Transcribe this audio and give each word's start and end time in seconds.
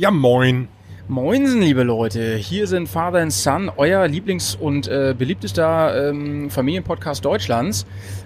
Ja, 0.00 0.10
moin. 0.10 0.68
Moinsen, 1.08 1.60
liebe 1.60 1.82
Leute. 1.82 2.36
Hier 2.36 2.66
sind 2.66 2.88
Father 2.88 3.20
and 3.20 3.34
Son, 3.34 3.70
euer 3.76 4.06
Lieblings- 4.06 4.56
und 4.56 4.88
äh, 4.88 5.14
beliebtester 5.14 6.08
ähm, 6.08 6.48
Familienpodcast 6.48 7.22
Deutschlands. 7.22 7.84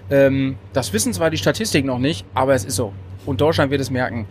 Ähm, 0.09 0.55
das 0.71 0.93
wissen 0.93 1.11
zwar 1.11 1.31
die 1.31 1.37
Statistik 1.37 1.83
noch 1.83 1.99
nicht, 1.99 2.25
aber 2.33 2.53
es 2.53 2.63
ist 2.63 2.77
so. 2.77 2.93
Und 3.25 3.41
Deutschland 3.41 3.71
wird 3.71 3.81
es 3.81 3.91
merken. 3.91 4.25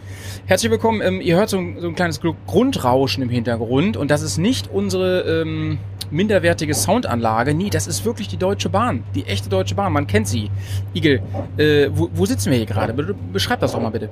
Herzlich 0.47 0.71
willkommen. 0.73 1.03
Ähm, 1.03 1.21
ihr 1.21 1.37
hört 1.37 1.51
so, 1.51 1.63
so, 1.81 1.89
ein 1.89 1.95
kleines 1.95 2.19
Grundrauschen 2.47 3.23
im 3.23 3.29
Hintergrund. 3.29 3.99
Und 3.99 4.11
das 4.11 4.23
ist 4.23 4.39
nicht 4.39 4.71
unsere 4.73 5.43
ähm, 5.43 5.77
minderwertige 6.11 6.73
Soundanlage. 6.73 7.53
Nee, 7.53 7.69
das 7.69 7.87
ist 7.87 8.07
wirklich 8.07 8.29
die 8.29 8.39
Deutsche 8.39 8.71
Bahn. 8.71 9.05
Die 9.15 9.27
echte 9.27 9.51
Deutsche 9.51 9.75
Bahn. 9.75 9.93
Man 9.93 10.07
kennt 10.07 10.29
sie. 10.29 10.51
Igel, 10.95 11.21
äh, 11.59 11.91
wo, 11.93 12.09
wo 12.15 12.25
sitzen 12.25 12.51
wir 12.51 12.57
hier 12.57 12.67
gerade? 12.67 12.95
Beschreib 13.35 13.61
das 13.61 13.73
doch 13.73 13.83
mal 13.83 13.91
bitte. 13.91 14.09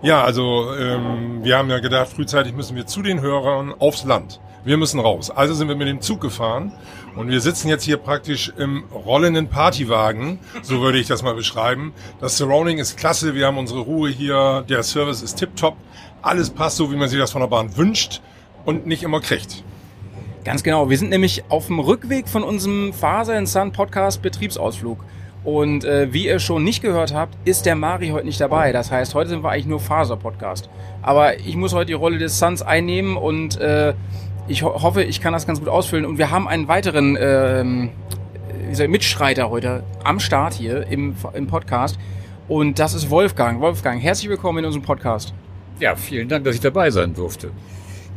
Ja, 0.00 0.22
also 0.22 0.72
ähm, 0.76 1.42
wir 1.42 1.58
haben 1.58 1.68
ja 1.70 1.80
gedacht, 1.80 2.08
frühzeitig 2.08 2.54
müssen 2.54 2.76
wir 2.76 2.86
zu 2.86 3.02
den 3.02 3.20
Hörern 3.20 3.74
aufs 3.76 4.04
Land. 4.04 4.40
Wir 4.64 4.76
müssen 4.76 5.00
raus. 5.00 5.28
Also 5.28 5.54
sind 5.54 5.66
wir 5.66 5.74
mit 5.74 5.88
dem 5.88 6.00
Zug 6.00 6.20
gefahren 6.20 6.72
und 7.16 7.30
wir 7.30 7.40
sitzen 7.40 7.68
jetzt 7.68 7.82
hier 7.82 7.96
praktisch 7.96 8.52
im 8.56 8.84
rollenden 8.92 9.48
Partywagen, 9.48 10.38
so 10.62 10.80
würde 10.80 10.98
ich 10.98 11.08
das 11.08 11.24
mal 11.24 11.34
beschreiben. 11.34 11.92
Das 12.20 12.36
Surrounding 12.36 12.78
ist 12.78 12.96
klasse, 12.96 13.34
wir 13.34 13.46
haben 13.46 13.58
unsere 13.58 13.80
Ruhe 13.80 14.08
hier, 14.08 14.64
der 14.68 14.84
Service 14.84 15.20
ist 15.20 15.34
tiptop, 15.34 15.76
alles 16.22 16.50
passt 16.50 16.76
so, 16.76 16.92
wie 16.92 16.96
man 16.96 17.08
sich 17.08 17.18
das 17.18 17.32
von 17.32 17.40
der 17.40 17.48
Bahn 17.48 17.76
wünscht 17.76 18.20
und 18.64 18.86
nicht 18.86 19.02
immer 19.02 19.20
kriegt. 19.20 19.64
Ganz 20.44 20.62
genau, 20.62 20.88
wir 20.90 20.96
sind 20.96 21.10
nämlich 21.10 21.42
auf 21.48 21.66
dem 21.66 21.80
Rückweg 21.80 22.28
von 22.28 22.44
unserem 22.44 22.92
Faser 22.92 23.44
Sun 23.46 23.72
Podcast 23.72 24.22
Betriebsausflug. 24.22 25.04
Und 25.48 25.86
äh, 25.86 26.12
wie 26.12 26.26
ihr 26.26 26.40
schon 26.40 26.62
nicht 26.62 26.82
gehört 26.82 27.14
habt, 27.14 27.34
ist 27.46 27.64
der 27.64 27.74
Mari 27.74 28.08
heute 28.08 28.26
nicht 28.26 28.38
dabei. 28.38 28.70
Das 28.70 28.90
heißt, 28.90 29.14
heute 29.14 29.30
sind 29.30 29.42
wir 29.42 29.48
eigentlich 29.48 29.64
nur 29.64 29.80
Faser-Podcast. 29.80 30.68
Aber 31.00 31.38
ich 31.38 31.56
muss 31.56 31.72
heute 31.72 31.86
die 31.86 31.94
Rolle 31.94 32.18
des 32.18 32.38
Suns 32.38 32.60
einnehmen 32.60 33.16
und 33.16 33.58
äh, 33.58 33.94
ich 34.46 34.62
ho 34.62 34.82
hoffe, 34.82 35.02
ich 35.02 35.22
kann 35.22 35.32
das 35.32 35.46
ganz 35.46 35.58
gut 35.58 35.70
ausfüllen. 35.70 36.04
Und 36.04 36.18
wir 36.18 36.30
haben 36.30 36.46
einen 36.48 36.68
weiteren 36.68 37.16
ähm, 37.18 37.88
Mitstreiter 38.88 39.48
heute 39.48 39.84
am 40.04 40.20
Start 40.20 40.52
hier 40.52 40.86
im, 40.86 41.16
im 41.32 41.46
Podcast. 41.46 41.98
Und 42.46 42.78
das 42.78 42.92
ist 42.92 43.08
Wolfgang. 43.08 43.62
Wolfgang, 43.62 44.02
herzlich 44.02 44.28
willkommen 44.28 44.58
in 44.58 44.64
unserem 44.66 44.84
Podcast. 44.84 45.32
Ja, 45.80 45.96
vielen 45.96 46.28
Dank, 46.28 46.44
dass 46.44 46.56
ich 46.56 46.60
dabei 46.60 46.90
sein 46.90 47.14
durfte. 47.14 47.52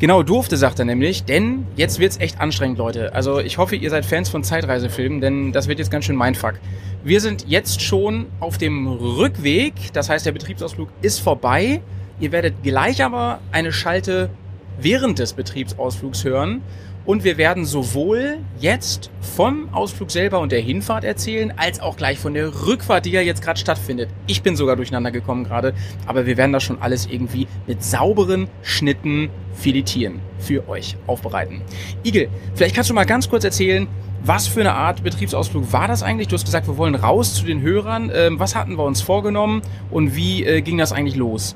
Genau, 0.02 0.24
durfte, 0.24 0.58
sagt 0.58 0.80
er 0.80 0.86
nämlich, 0.86 1.26
denn 1.26 1.68
jetzt 1.76 2.00
wird's 2.00 2.20
echt 2.20 2.42
anstrengend, 2.42 2.80
Leute. 2.80 3.14
Also 3.14 3.40
ich 3.40 3.60
hoffe, 3.60 3.76
ihr 3.76 3.92
seid 3.92 4.04
Fans 4.04 4.30
von 4.30 4.44
Zeitreisefilmen, 4.44 5.22
denn 5.22 5.52
das 5.52 5.68
wird 5.68 5.78
jetzt 5.78 5.92
ganz 5.92 6.06
schön 6.06 6.16
mein 6.16 6.34
Fuck. 6.34 6.56
Wir 7.04 7.22
sind 7.22 7.46
jetzt 7.48 7.84
schon 7.84 8.26
auf 8.40 8.58
dem 8.58 8.88
Rückweg, 8.88 9.74
das 9.94 10.10
heißt, 10.10 10.26
der 10.26 10.32
Betriebsausflug 10.32 10.90
ist 11.04 11.20
vorbei. 11.20 11.82
Ihr 12.20 12.32
werdet 12.32 12.64
gleich 12.64 13.04
aber 13.04 13.42
eine 13.52 13.72
Schalte 13.72 14.32
während 14.80 15.20
des 15.20 15.34
Betriebsausflugs 15.34 16.24
hören. 16.24 16.64
Und 17.06 17.24
wir 17.24 17.38
werden 17.38 17.66
sowohl 17.66 18.38
jetzt 18.60 19.10
vom 19.36 19.74
Ausflug 19.74 20.12
selber 20.12 20.40
und 20.40 20.52
der 20.52 20.62
Hinfahrt 20.62 21.04
erzählen, 21.04 21.52
als 21.58 21.80
auch 21.80 21.98
gleich 21.98 22.20
von 22.20 22.34
der 22.34 22.68
Rückfahrt, 22.68 23.06
die 23.06 23.12
ja 23.12 23.22
jetzt 23.22 23.42
gerade 23.42 23.60
stattfindet. 23.60 24.10
Ich 24.28 24.44
bin 24.44 24.56
sogar 24.56 24.76
durcheinander 24.76 25.12
gekommen 25.12 25.44
gerade, 25.44 25.74
aber 26.06 26.26
wir 26.28 26.38
werden 26.38 26.54
das 26.54 26.64
schon 26.64 26.82
alles 26.82 27.08
irgendwie 27.08 27.48
mit 27.66 27.84
sauberen 27.84 28.48
Schnitten 28.62 29.30
filetieren 29.54 30.20
für 30.38 30.68
euch 30.70 30.96
aufbereiten. 31.08 31.62
Igel, 32.04 32.30
vielleicht 32.54 32.76
kannst 32.76 32.90
du 32.90 32.94
mal 32.94 33.06
ganz 33.06 33.30
kurz 33.30 33.44
erzählen, 33.44 33.88
was 34.24 34.48
für 34.48 34.60
eine 34.60 34.74
Art 34.74 35.04
Betriebsausflug 35.04 35.74
war 35.74 35.88
das 35.88 36.04
eigentlich? 36.04 36.28
Du 36.28 36.36
hast 36.36 36.46
gesagt, 36.46 36.68
wir 36.68 36.78
wollen 36.78 36.94
raus 36.94 37.34
zu 37.34 37.46
den 37.46 37.62
Hörern. 37.62 38.12
Ähm, 38.14 38.40
was 38.40 38.56
hatten 38.56 38.78
wir 38.78 38.84
uns 38.84 39.02
vorgenommen 39.02 39.64
und 39.90 40.16
wie 40.16 40.46
äh, 40.46 40.62
ging 40.62 40.78
das 40.78 40.92
eigentlich 40.92 41.16
los? 41.16 41.56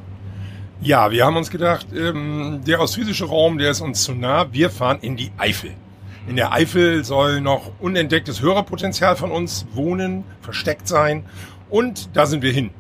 Ja, 0.82 1.10
wir 1.12 1.26
haben 1.26 1.38
uns 1.38 1.50
gedacht, 1.50 1.88
ähm, 1.96 2.62
der 2.66 2.80
ostfriesische 2.80 3.26
Raum, 3.26 3.58
der 3.58 3.72
ist 3.72 3.82
uns 3.82 4.04
zu 4.04 4.14
nah. 4.14 4.52
Wir 4.52 4.70
fahren 4.70 5.00
in 5.02 5.16
die 5.16 5.32
Eifel. 5.38 5.72
In 6.28 6.36
der 6.36 6.52
Eifel 6.52 7.04
soll 7.04 7.40
noch 7.40 7.72
unentdecktes 7.80 8.42
Hörerpotenzial 8.42 9.16
von 9.16 9.32
uns 9.32 9.66
wohnen, 9.74 10.24
versteckt 10.42 10.88
sein. 10.88 11.26
Und 11.70 12.16
da 12.16 12.26
sind 12.26 12.44
wir 12.44 12.52
hin. 12.52 12.72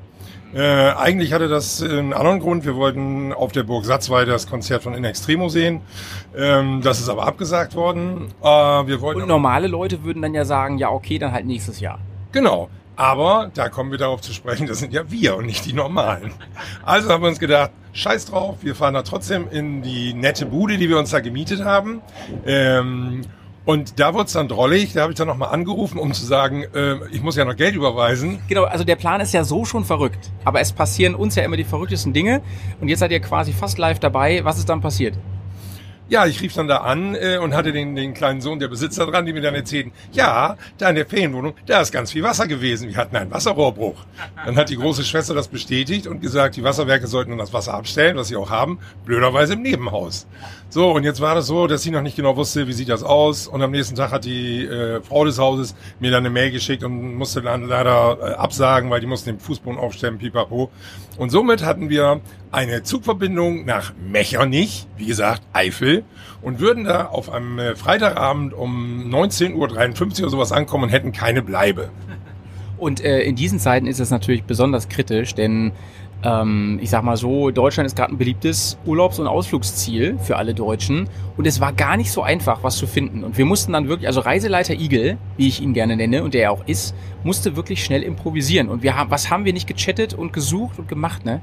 Äh, 0.54 0.62
eigentlich 0.62 1.34
hatte 1.34 1.48
das 1.48 1.82
einen 1.82 2.14
anderen 2.14 2.40
Grund. 2.40 2.66
Wir 2.66 2.76
wollten 2.76 3.34
auf 3.34 3.52
der 3.52 3.64
Burg 3.64 3.86
Satzweide 3.86 4.32
das 4.32 4.48
Konzert 4.48 4.84
von 4.84 4.94
In 4.94 5.04
Extremo 5.04 5.50
sehen. 5.50 5.82
Ähm, 6.36 6.82
das 6.82 7.00
ist 7.00 7.10
aber 7.10 7.28
abgesagt 7.28 7.76
worden. 7.76 8.34
Äh, 8.42 8.46
wir 8.46 9.02
wollten 9.02 9.22
Und 9.22 9.28
normale 9.28 9.68
Leute 9.68 10.04
würden 10.04 10.22
dann 10.22 10.34
ja 10.34 10.46
sagen, 10.46 10.78
ja 10.78 10.90
okay, 10.90 11.20
dann 11.20 11.32
halt 11.32 11.46
nächstes 11.46 11.80
Jahr. 11.80 12.00
Genau. 12.32 12.70
Aber 12.96 13.52
da 13.54 13.68
kommen 13.68 13.92
wir 13.92 13.98
darauf 13.98 14.22
zu 14.22 14.32
sprechen, 14.32 14.68
das 14.68 14.80
sind 14.80 14.94
ja 14.94 15.12
wir 15.12 15.36
und 15.36 15.46
nicht 15.46 15.66
die 15.66 15.74
Normalen. 15.74 16.32
Also 16.84 17.10
haben 17.10 17.24
wir 17.24 17.28
uns 17.28 17.40
gedacht, 17.40 17.72
scheiß 17.96 18.26
drauf, 18.26 18.58
wir 18.62 18.76
fahren 18.76 18.94
da 18.94 19.02
trotzdem 19.02 19.48
in 19.50 19.82
die 19.82 20.14
nette 20.14 20.46
Bude, 20.46 20.78
die 20.78 20.90
wir 20.90 21.00
uns 21.00 21.10
da 21.10 21.22
gemietet 21.22 21.64
haben. 21.64 22.02
Ähm, 22.46 23.22
und 23.64 24.00
da 24.00 24.14
wurde 24.14 24.26
es 24.26 24.34
dann 24.34 24.48
drollig, 24.48 24.94
da 24.94 25.02
habe 25.02 25.14
ich 25.14 25.18
dann 25.18 25.28
nochmal 25.28 25.50
angerufen, 25.50 25.98
um 25.98 26.14
zu 26.14 26.24
sagen, 26.24 26.66
äh, 26.76 26.98
ich 27.12 27.24
muss 27.24 27.36
ja 27.36 27.46
noch 27.46 27.56
Geld 27.56 27.74
überweisen. 27.74 28.40
Genau, 28.48 28.66
also 28.66 28.84
der 28.84 28.96
Plan 28.96 29.22
ist 29.22 29.34
ja 29.34 29.44
so 29.44 29.66
schon 29.66 29.86
verrückt. 29.86 30.30
Aber 30.44 30.62
es 30.62 30.72
passieren 30.72 31.16
uns 31.16 31.36
ja 31.36 31.44
immer 31.44 31.58
die 31.58 31.64
verrücktesten 31.64 32.14
Dinge. 32.14 32.42
Und 32.80 32.90
jetzt 32.90 33.00
seid 33.00 33.12
ihr 33.12 33.22
quasi 33.22 33.54
fast 33.54 33.80
live 33.80 34.00
dabei. 34.00 34.44
Was 34.44 34.60
ist 34.60 34.70
dann 34.70 34.82
passiert? 34.82 35.18
Ja, 36.08 36.28
ich 36.28 36.40
rief 36.42 36.54
dann 36.54 36.68
da 36.68 36.78
an 36.78 37.16
äh, 37.16 37.38
und 37.38 37.56
hatte 37.56 37.72
den, 37.72 37.96
den 37.96 38.14
kleinen 38.14 38.40
Sohn 38.40 38.60
der 38.60 38.68
Besitzer 38.68 39.08
dran, 39.08 39.26
die 39.26 39.34
mir 39.34 39.42
dann 39.42 39.56
erzählten, 39.56 39.92
ja, 40.12 40.56
da 40.78 40.90
in 40.90 40.96
der 40.96 41.08
Ferienwohnung, 41.08 41.56
da 41.66 41.82
ist 41.82 41.92
ganz 41.92 42.12
viel 42.12 42.22
Wasser 42.22 42.48
gewesen. 42.48 42.90
Wir 42.90 42.98
hatten 42.98 43.16
einen 43.16 43.32
Wasserrohrbruch. 43.32 44.06
Dann 44.46 44.56
hat 44.56 44.70
die 44.70 44.78
große 44.78 45.04
Schwester 45.04 45.34
das 45.34 45.48
bestätigt 45.48 46.06
und 46.06 46.22
gesagt, 46.22 46.58
die 46.58 46.64
Wasserwerke 46.64 47.08
sollten 47.08 47.32
dann 47.32 47.40
das 47.40 47.54
Wasser 47.54 47.74
abstellen, 47.74 48.18
was 48.18 48.28
sie 48.28 48.36
auch 48.36 48.52
haben, 48.52 48.78
blöderweise 49.04 49.54
im 49.54 49.64
Nebenhaus. 49.64 50.28
So, 50.70 50.92
und 50.92 51.04
jetzt 51.04 51.22
war 51.22 51.36
das 51.36 51.48
so, 51.48 51.68
dass 51.68 51.84
sie 51.84 51.92
noch 51.92 52.02
nicht 52.02 52.18
genau 52.18 52.36
wusste, 52.36 52.68
wie 52.68 52.74
sieht 52.74 52.90
das 52.90 53.02
aus. 53.02 53.48
Und 53.48 53.62
am 53.62 53.72
nächsten 53.72 53.96
Tag 53.96 54.12
hat 54.12 54.26
die 54.26 54.66
äh, 54.66 55.02
Frau 55.02 55.26
des 55.26 55.40
Hauses 55.40 55.76
mir 56.00 56.12
dann 56.12 56.26
eine 56.26 56.30
Mail 56.30 56.52
geschickt 56.52 56.84
und 56.84 57.16
musste 57.16 57.42
dann 57.42 57.68
leider 57.68 58.18
äh, 58.22 58.34
absagen, 58.34 58.90
weil 58.90 59.00
die 59.00 59.08
mussten 59.08 59.30
den 59.32 59.40
Fußboden 59.40 59.80
aufstellen, 59.80 60.18
pipapo. 60.18 60.70
Und 61.18 61.30
somit 61.30 61.64
hatten 61.64 61.90
wir 61.90 62.22
eine 62.52 62.84
Zugverbindung 62.84 63.66
nach 63.66 63.94
Mechernich, 63.96 64.88
wie 64.98 65.06
gesagt, 65.06 65.42
Eifel, 65.54 66.04
und 66.42 66.60
würden 66.60 66.84
da 66.84 67.06
auf 67.06 67.30
einem 67.30 67.58
äh, 67.60 67.76
Freitagabend 67.76 68.54
um 68.54 69.10
19.53 69.10 69.54
Uhr 69.54 69.64
oder 69.64 70.30
sowas 70.30 70.52
ankommen 70.52 70.86
und 70.86 70.90
hätten 70.90 71.12
keine 71.12 71.42
Bleibe. 71.42 71.90
Und 72.78 73.02
äh, 73.04 73.22
in 73.22 73.36
diesen 73.36 73.60
Zeiten 73.60 73.88
ist 73.88 74.00
es 74.00 74.10
natürlich 74.10 74.44
besonders 74.44 74.90
kritisch, 74.90 75.34
denn 75.34 75.72
ähm, 76.26 76.80
ich 76.82 76.90
sag 76.90 77.04
mal 77.04 77.18
so, 77.18 77.52
Deutschland 77.52 77.86
ist 77.86 77.96
gerade 77.96 78.14
ein 78.14 78.18
beliebtes 78.18 78.78
Urlaubs- 78.86 79.20
und 79.20 79.28
Ausflugsziel 79.28 80.18
für 80.18 80.38
alle 80.38 80.54
Deutschen. 80.54 81.08
Und 81.38 81.46
es 81.46 81.62
war 81.62 81.72
gar 81.72 81.98
nicht 81.98 82.12
so 82.12 82.24
einfach, 82.24 82.64
was 82.64 82.78
zu 82.78 82.88
finden. 82.88 83.24
Und 83.24 83.38
wir 83.38 83.46
mussten 83.46 83.74
dann 83.74 83.88
wirklich, 83.88 84.08
also 84.08 84.22
Reiseleiter 84.22 84.74
Igel, 84.74 85.18
wie 85.38 85.48
ich 85.48 85.62
ihn 85.62 85.74
gerne 85.74 85.96
nenne 85.96 86.24
und 86.24 86.34
der 86.34 86.44
er 86.44 86.52
auch 86.52 86.66
ist, 86.66 86.96
musste 87.24 87.56
wirklich 87.56 87.84
schnell 87.84 88.02
improvisieren. 88.02 88.70
Und 88.70 88.82
wir 88.82 88.98
haben, 88.98 89.12
was 89.12 89.30
haben 89.30 89.46
wir 89.46 89.54
nicht 89.54 89.68
gechattet 89.68 90.14
und 90.14 90.34
gesucht 90.34 90.80
und 90.80 90.88
gemacht, 90.88 91.26
ne? 91.26 91.42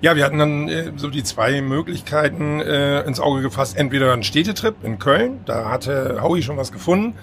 Ja, 0.00 0.16
wir 0.16 0.24
hatten 0.24 0.38
dann 0.38 0.68
äh, 0.68 0.92
so 0.96 1.08
die 1.08 1.22
zwei 1.22 1.60
Möglichkeiten 1.62 2.60
äh, 2.60 3.02
ins 3.02 3.20
Auge 3.20 3.40
gefasst. 3.42 3.76
Entweder 3.76 4.12
ein 4.12 4.22
Städtetrip 4.22 4.76
in 4.82 4.98
Köln, 4.98 5.40
da 5.46 5.70
hatte 5.70 6.18
Howie 6.22 6.42
schon 6.42 6.56
was 6.56 6.72
gefunden. 6.72 7.14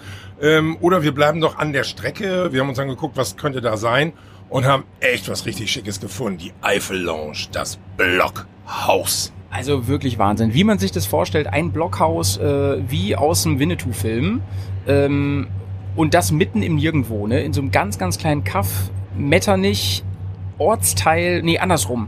Ähm, 0.42 0.78
oder 0.82 1.04
wir 1.04 1.14
bleiben 1.14 1.42
doch 1.42 1.58
an 1.58 1.74
der 1.74 1.84
Strecke. 1.84 2.52
Wir 2.52 2.62
haben 2.62 2.70
uns 2.70 2.78
dann 2.78 2.88
geguckt, 2.88 3.18
was 3.18 3.38
könnte 3.38 3.62
da 3.62 3.78
sein 3.78 4.14
und 4.50 4.66
haben 4.66 4.84
echt 5.00 5.30
was 5.30 5.46
richtig 5.46 5.72
Schickes 5.72 6.00
gefunden. 6.00 6.40
Die 6.40 6.54
Eiffel 6.62 7.00
Lounge, 7.00 7.48
das 7.52 7.80
Blockhaus. 7.98 9.34
Also 9.50 9.88
wirklich 9.88 10.20
Wahnsinn. 10.20 10.54
Wie 10.54 10.64
man 10.64 10.78
sich 10.78 10.92
das 10.92 11.06
vorstellt, 11.06 11.48
ein 11.48 11.72
Blockhaus 11.72 12.38
äh, 12.38 12.78
wie 12.90 13.16
aus 13.16 13.44
dem 13.44 13.60
Winnetou-Film. 13.60 14.42
Ähm, 14.88 15.48
und 15.96 16.14
das 16.14 16.32
mitten 16.32 16.62
im 16.62 16.76
Nirgendwo, 16.76 17.28
ne? 17.28 17.42
In 17.42 17.54
so 17.54 17.62
einem 17.62 17.72
ganz, 17.72 17.98
ganz 17.98 18.18
kleinen 18.18 18.44
Kaff, 18.44 18.92
Metternich, 19.16 20.04
Ortsteil, 20.60 21.42
nee, 21.42 21.58
andersrum. 21.58 22.08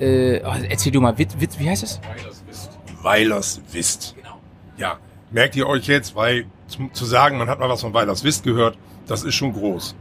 Äh, 0.00 0.40
oh, 0.44 0.54
erzähl 0.68 0.92
du 0.92 1.00
mal, 1.00 1.18
Witz, 1.18 1.36
Witz, 1.38 1.58
wie 1.58 1.68
heißt 1.68 1.82
es? 1.82 2.00
Weilers 2.00 2.44
Wist. 2.46 2.70
Weilers 3.02 3.60
Wist. 3.72 4.14
Genau. 4.16 4.38
Ja, 4.78 4.98
merkt 5.30 5.56
ihr 5.56 5.66
euch 5.66 5.86
jetzt, 5.88 6.14
weil 6.14 6.46
zu, 6.68 6.88
zu 6.92 7.04
sagen, 7.04 7.36
man 7.38 7.48
hat 7.48 7.58
mal 7.58 7.68
was 7.68 7.80
von 7.82 7.92
Weilers 7.92 8.24
Wist 8.24 8.44
gehört, 8.44 8.78
das 9.06 9.24
ist 9.24 9.34
schon 9.34 9.52
groß. 9.52 9.94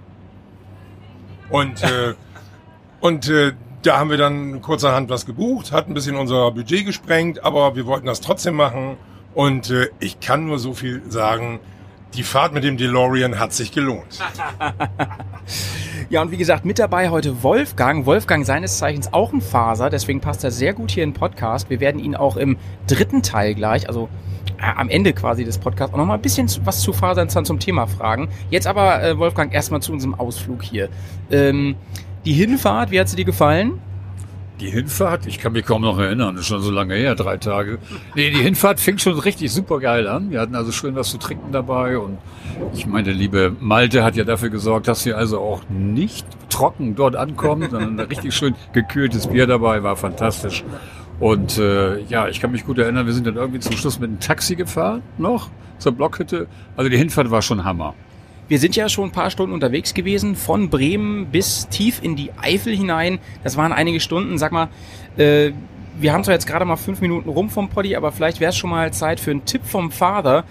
Und, 1.50 1.84
äh, 1.84 2.14
und 3.00 3.30
äh, 3.30 3.54
da 3.84 4.00
haben 4.00 4.10
wir 4.10 4.18
dann 4.18 4.62
kurzerhand 4.62 5.10
was 5.10 5.26
gebucht, 5.26 5.72
hat 5.72 5.88
ein 5.88 5.94
bisschen 5.94 6.16
unser 6.16 6.52
Budget 6.52 6.86
gesprengt, 6.86 7.44
aber 7.44 7.76
wir 7.76 7.86
wollten 7.86 8.06
das 8.06 8.22
trotzdem 8.22 8.56
machen. 8.56 8.98
Und 9.34 9.70
äh, 9.70 9.90
ich 10.00 10.20
kann 10.20 10.48
nur 10.48 10.60
so 10.60 10.74
viel 10.74 11.02
sagen, 11.10 11.60
die 12.14 12.24
Fahrt 12.24 12.54
mit 12.54 12.64
dem 12.64 12.78
DeLorean 12.78 13.40
hat 13.40 13.54
sich 13.54 13.72
gelohnt. 13.72 14.20
ja, 16.10 16.22
und 16.22 16.32
wie 16.32 16.38
gesagt, 16.38 16.66
mit 16.66 16.80
dabei 16.80 17.10
heute 17.10 17.44
Wolfgang. 17.44 18.06
Wolfgang 18.06 18.46
seines 18.46 18.78
Zeichens 18.78 19.14
auch 19.14 19.34
ein 19.34 19.42
Faser, 19.42 19.90
deswegen 19.90 20.22
passt 20.22 20.44
er 20.44 20.52
sehr 20.52 20.74
gut 20.74 20.92
hier 20.92 21.04
in 21.04 21.12
den 21.12 21.16
Podcast. 21.16 21.70
Wir 21.70 21.80
werden 21.80 22.00
ihn 22.00 22.16
auch 22.16 22.38
im 22.38 22.58
dritten 22.88 23.22
Teil 23.22 23.56
gleich, 23.56 23.88
also 23.88 24.10
am 24.60 24.90
Ende 24.90 25.14
quasi 25.14 25.44
des 25.44 25.58
Podcasts 25.58 25.94
auch 25.94 25.98
nochmal 25.98 26.18
ein 26.18 26.22
bisschen 26.22 26.50
was 26.64 26.82
zu 26.82 26.94
Fasern 26.94 27.30
zum 27.30 27.60
Thema 27.60 27.88
fragen. 27.88 28.30
Jetzt 28.50 28.68
aber, 28.68 29.04
äh, 29.04 29.18
Wolfgang, 29.18 29.54
erstmal 29.54 29.82
zu 29.82 29.92
unserem 29.92 30.16
Ausflug 30.16 30.64
hier. 30.64 30.90
Ähm, 31.32 31.76
die 32.26 32.34
Hinfahrt, 32.34 32.92
wie 32.92 33.00
hat 33.00 33.10
sie 33.10 33.16
dir 33.16 33.26
gefallen? 33.26 33.80
Die 34.60 34.72
Hinfahrt, 34.72 35.28
ich 35.28 35.38
kann 35.38 35.54
mich 35.54 35.66
kaum 35.66 35.84
noch 35.84 36.00
erinnern, 36.00 36.36
ist 36.36 36.48
schon 36.48 36.62
so 36.62 36.72
lange 36.72 36.96
her, 36.96 37.14
drei 37.14 37.38
Tage. 37.38 37.78
Nee, 38.16 38.32
die 38.32 38.40
Hinfahrt 38.40 38.80
fing 38.80 38.98
schon 38.98 39.20
richtig 39.20 39.52
super 39.52 39.80
geil 39.80 40.08
an. 40.08 40.32
Wir 40.32 40.42
hatten 40.42 40.56
also 40.56 40.72
schön 40.72 40.96
was 40.96 41.12
zu 41.12 41.20
trinken 41.20 41.52
dabei 41.52 42.00
und 42.00 42.18
ich 42.74 42.88
meine, 42.88 43.12
liebe 43.12 43.56
Malte 43.60 44.04
hat 44.04 44.16
ja 44.16 44.24
dafür 44.24 44.50
gesorgt, 44.50 44.88
dass 44.88 45.06
wir 45.06 45.16
also 45.16 45.40
auch 45.40 45.62
nicht 45.70 46.26
trocken 46.50 46.96
dort 46.96 47.16
ankommen, 47.16 47.70
sondern 47.70 48.00
richtig 48.08 48.34
schön 48.34 48.56
gekühltes 48.74 49.28
Bier 49.28 49.46
dabei, 49.46 49.84
war 49.84 49.96
fantastisch. 49.96 50.64
Und 51.20 51.58
äh, 51.58 52.02
ja, 52.04 52.28
ich 52.28 52.40
kann 52.40 52.52
mich 52.52 52.66
gut 52.66 52.78
erinnern, 52.78 53.06
wir 53.06 53.14
sind 53.14 53.26
dann 53.26 53.36
irgendwie 53.36 53.60
zum 53.60 53.76
Schluss 53.76 54.00
mit 54.00 54.10
einem 54.10 54.20
Taxi 54.20 54.56
gefahren 54.56 55.02
noch 55.18 55.50
zur 55.80 55.92
Blockhütte. 55.92 56.48
Also 56.76 56.90
die 56.90 56.98
Hinfahrt 56.98 57.32
war 57.32 57.42
schon 57.42 57.64
Hammer. 57.64 57.96
Wir 58.48 58.60
sind 58.60 58.76
ja 58.76 58.88
schon 58.88 59.10
ein 59.10 59.12
paar 59.12 59.30
Stunden 59.30 59.54
unterwegs 59.54 59.94
gewesen, 59.94 60.36
von 60.36 60.70
Bremen 60.70 61.28
bis 61.28 61.68
tief 61.68 62.02
in 62.02 62.16
die 62.16 62.32
Eifel 62.42 62.76
hinein. 62.76 63.20
Das 63.44 63.58
waren 63.58 63.74
einige 63.74 64.00
Stunden. 64.00 64.38
Sag 64.38 64.52
mal, 64.52 64.70
äh, 65.18 65.52
wir 66.00 66.14
haben 66.14 66.24
zwar 66.24 66.36
jetzt 66.36 66.48
gerade 66.48 66.64
mal 66.64 66.78
fünf 66.78 67.02
Minuten 67.02 67.30
rum 67.30 67.50
vom 67.50 67.70
Poddy, 67.70 67.96
aber 67.96 68.12
vielleicht 68.12 68.40
wäre 68.40 68.50
es 68.50 68.58
schon 68.58 68.70
mal 68.70 68.94
Zeit 68.94 69.20
für 69.20 69.32
einen 69.32 69.46
Tipp 69.46 69.64
vom 69.66 69.92
Vater. 69.92 70.46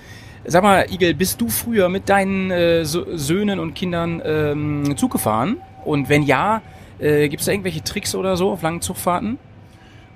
Sag 0.45 0.63
mal, 0.63 0.87
Igel, 0.93 1.15
bist 1.15 1.41
du 1.41 1.49
früher 1.49 1.89
mit 1.89 2.09
deinen 2.09 2.51
äh, 2.51 2.85
Söhnen 2.85 3.59
und 3.59 3.75
Kindern 3.75 4.21
ähm, 4.25 4.97
Zug 4.97 5.13
gefahren? 5.13 5.57
Und 5.85 6.09
wenn 6.09 6.23
ja, 6.23 6.63
äh, 6.99 7.29
gibt 7.29 7.41
es 7.41 7.47
da 7.47 7.53
irgendwelche 7.53 7.83
Tricks 7.83 8.15
oder 8.15 8.37
so 8.37 8.51
auf 8.51 8.63
langen 8.63 8.81
Zugfahrten? 8.81 9.39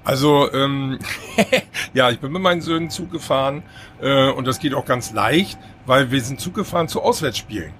Also, 0.04 0.50
ähm, 0.52 0.98
ja, 1.94 2.10
ich 2.10 2.20
bin 2.20 2.32
mit 2.32 2.42
meinen 2.42 2.62
Söhnen 2.62 2.90
Zug 2.90 3.10
gefahren 3.10 3.62
äh, 4.00 4.30
und 4.30 4.46
das 4.46 4.58
geht 4.58 4.74
auch 4.74 4.86
ganz 4.86 5.12
leicht, 5.12 5.58
weil 5.86 6.10
wir 6.10 6.20
sind 6.20 6.40
Zug 6.40 6.54
gefahren 6.54 6.88
zu 6.88 7.02
Auswärtsspielen. 7.02 7.72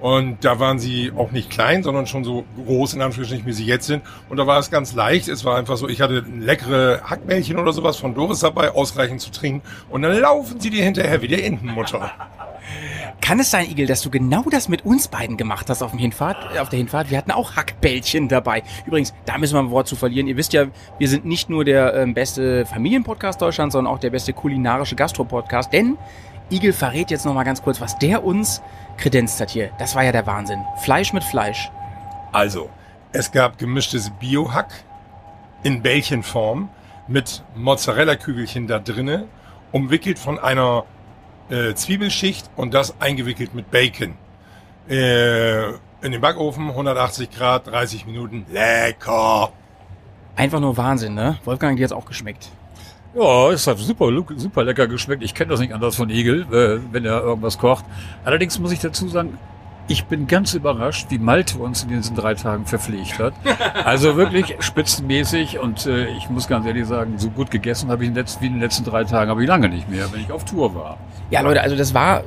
Und 0.00 0.44
da 0.44 0.60
waren 0.60 0.78
sie 0.78 1.12
auch 1.16 1.30
nicht 1.30 1.48
klein, 1.48 1.82
sondern 1.82 2.06
schon 2.06 2.24
so 2.24 2.44
groß, 2.56 2.92
in 2.92 3.00
Anführungsstrichen, 3.00 3.46
wie 3.46 3.54
sie 3.54 3.64
jetzt 3.64 3.86
sind. 3.86 4.02
Und 4.28 4.36
da 4.36 4.46
war 4.46 4.58
es 4.58 4.70
ganz 4.70 4.94
leicht. 4.94 5.28
Es 5.28 5.46
war 5.46 5.56
einfach 5.56 5.78
so, 5.78 5.88
ich 5.88 6.02
hatte 6.02 6.22
leckere 6.38 7.00
Hackbällchen 7.04 7.58
oder 7.58 7.72
sowas 7.72 7.96
von 7.96 8.14
Doris 8.14 8.40
dabei, 8.40 8.72
ausreichend 8.72 9.22
zu 9.22 9.30
trinken. 9.30 9.62
Und 9.88 10.02
dann 10.02 10.14
laufen 10.20 10.60
sie 10.60 10.68
dir 10.68 10.84
hinterher 10.84 11.22
wie 11.22 11.28
der 11.28 11.44
Entenmutter. 11.46 12.10
Kann 13.24 13.40
es 13.40 13.50
sein, 13.50 13.70
Igel, 13.70 13.86
dass 13.86 14.02
du 14.02 14.10
genau 14.10 14.42
das 14.50 14.68
mit 14.68 14.84
uns 14.84 15.08
beiden 15.08 15.38
gemacht 15.38 15.70
hast 15.70 15.80
auf, 15.82 15.92
dem 15.92 15.98
Hinfahrt, 15.98 16.54
äh, 16.54 16.58
auf 16.58 16.68
der 16.68 16.76
Hinfahrt? 16.76 17.10
Wir 17.10 17.16
hatten 17.16 17.30
auch 17.30 17.56
Hackbällchen 17.56 18.28
dabei. 18.28 18.62
Übrigens, 18.84 19.14
da 19.24 19.38
müssen 19.38 19.54
wir 19.54 19.60
ein 19.60 19.70
Wort 19.70 19.88
zu 19.88 19.96
verlieren. 19.96 20.26
Ihr 20.26 20.36
wisst 20.36 20.52
ja, 20.52 20.66
wir 20.98 21.08
sind 21.08 21.24
nicht 21.24 21.48
nur 21.48 21.64
der 21.64 21.94
ähm, 21.94 22.12
beste 22.12 22.66
Familienpodcast 22.66 23.40
Deutschlands, 23.40 23.72
sondern 23.72 23.94
auch 23.94 23.98
der 23.98 24.10
beste 24.10 24.34
kulinarische 24.34 24.94
Gastro-Podcast. 24.94 25.72
Denn 25.72 25.96
Igel 26.50 26.74
verrät 26.74 27.10
jetzt 27.10 27.24
nochmal 27.24 27.46
ganz 27.46 27.62
kurz, 27.62 27.80
was 27.80 27.98
der 27.98 28.24
uns 28.24 28.60
kredenzt 28.98 29.40
hat 29.40 29.48
hier. 29.48 29.70
Das 29.78 29.94
war 29.94 30.04
ja 30.04 30.12
der 30.12 30.26
Wahnsinn. 30.26 30.62
Fleisch 30.82 31.14
mit 31.14 31.24
Fleisch. 31.24 31.70
Also, 32.32 32.68
es 33.12 33.32
gab 33.32 33.56
gemischtes 33.56 34.10
Biohack 34.10 34.84
in 35.62 35.80
Bällchenform 35.80 36.68
mit 37.08 37.42
Mozzarella-Kügelchen 37.54 38.66
da 38.66 38.80
drinnen, 38.80 39.24
umwickelt 39.72 40.18
von 40.18 40.38
einer 40.38 40.84
äh, 41.50 41.74
Zwiebelschicht 41.74 42.50
und 42.56 42.74
das 42.74 43.00
eingewickelt 43.00 43.54
mit 43.54 43.70
Bacon. 43.70 44.14
Äh, 44.88 45.68
in 46.04 46.12
den 46.12 46.20
Backofen, 46.20 46.68
180 46.68 47.30
Grad, 47.30 47.66
30 47.66 48.06
Minuten. 48.06 48.44
Lecker! 48.52 49.52
Einfach 50.36 50.60
nur 50.60 50.76
Wahnsinn, 50.76 51.14
ne? 51.14 51.38
Wolfgang, 51.44 51.76
dir 51.76 51.82
jetzt 51.82 51.92
auch 51.92 52.04
geschmeckt. 52.04 52.50
Ja, 53.14 53.50
es 53.50 53.66
hat 53.66 53.78
super, 53.78 54.10
super 54.36 54.64
lecker 54.64 54.88
geschmeckt. 54.88 55.22
Ich 55.22 55.34
kenne 55.34 55.50
das 55.50 55.60
nicht 55.60 55.72
anders 55.72 55.94
von 55.94 56.10
Igel, 56.10 56.42
äh, 56.52 56.80
wenn 56.92 57.04
er 57.04 57.22
irgendwas 57.22 57.58
kocht. 57.58 57.84
Allerdings 58.24 58.58
muss 58.58 58.72
ich 58.72 58.80
dazu 58.80 59.08
sagen, 59.08 59.38
ich 59.86 60.06
bin 60.06 60.26
ganz 60.26 60.54
überrascht, 60.54 61.06
wie 61.10 61.18
Malte 61.18 61.58
uns 61.58 61.82
in 61.82 61.90
diesen 61.90 62.16
drei 62.16 62.34
Tagen 62.34 62.66
verpflegt 62.66 63.18
hat. 63.18 63.34
Also 63.84 64.16
wirklich 64.16 64.56
spitzenmäßig 64.60 65.58
und 65.58 65.86
äh, 65.86 66.06
ich 66.16 66.30
muss 66.30 66.48
ganz 66.48 66.66
ehrlich 66.66 66.86
sagen, 66.86 67.18
so 67.18 67.28
gut 67.30 67.50
gegessen 67.50 67.90
habe 67.90 68.04
ich 68.04 68.08
in 68.08 68.14
letzten, 68.14 68.42
wie 68.42 68.46
in 68.46 68.54
den 68.54 68.62
letzten 68.62 68.84
drei 68.84 69.04
Tagen 69.04 69.30
habe 69.30 69.42
ich 69.42 69.48
lange 69.48 69.68
nicht 69.68 69.88
mehr, 69.90 70.10
wenn 70.12 70.20
ich 70.20 70.32
auf 70.32 70.44
Tour 70.44 70.74
war. 70.74 70.98
Ja, 71.30 71.40
Leute, 71.42 71.60
also 71.60 71.76
das 71.76 71.92
war 71.92 72.24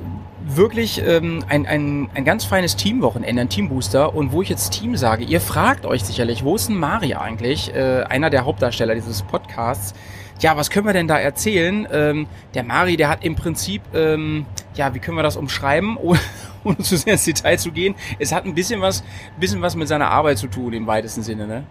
wirklich 0.48 1.01
ähm, 1.06 1.44
ein, 1.50 1.65
ein, 1.65 2.09
ein 2.13 2.25
ganz 2.25 2.45
feines 2.45 2.75
Teamwochenende, 2.75 3.42
ein 3.42 3.50
Teambooster. 3.50 4.15
Und 4.15 4.31
wo 4.31 4.42
ich 4.42 4.50
jetzt 4.50 4.71
Team 4.71 4.95
sage, 4.95 5.24
ihr 5.24 5.42
fragt 5.42 5.86
euch 5.86 6.04
sicherlich, 6.04 6.44
wo 6.44 6.56
ist 6.56 6.69
denn 6.69 6.77
Maria 6.77 7.21
eigentlich? 7.21 7.74
Äh, 7.74 8.04
einer 8.04 8.30
der 8.30 8.45
Hauptdarsteller 8.45 8.95
dieses 8.95 9.24
Podcasts. 9.24 9.94
Ja, 10.39 10.56
was 10.56 10.69
können 10.69 10.86
wir 10.86 10.94
denn 10.94 11.07
da 11.07 11.18
erzählen? 11.18 11.88
Ähm, 11.92 12.27
der 12.54 12.63
Mari, 12.63 12.95
der 12.95 13.09
hat 13.09 13.25
im 13.25 13.36
Prinzip, 13.36 13.81
ähm, 13.95 14.45
ja, 14.75 14.94
wie 14.94 15.00
können 15.00 15.18
wir 15.18 15.24
das 15.24 15.36
umschreiben, 15.36 15.98
ohne, 16.68 16.78
zu 16.80 16.98
sehr 16.98 17.14
ins 17.14 17.25
Detail 17.25 17.58
zu 17.58 17.72
gehen? 17.72 17.96
Es 18.19 18.31
hat 18.31 18.46
ein 18.46 18.54
bisschen 18.54 18.81
was, 18.81 19.04
bisschen 19.40 19.62
was 19.62 19.75
mit 19.75 19.88
seiner 19.88 20.10
Arbeit 20.10 20.38
zu 20.38 20.48
tun, 20.48 20.74
im 20.74 20.88
weitesten 20.88 21.24
Sinne, 21.24 21.48
ne? 21.48 21.64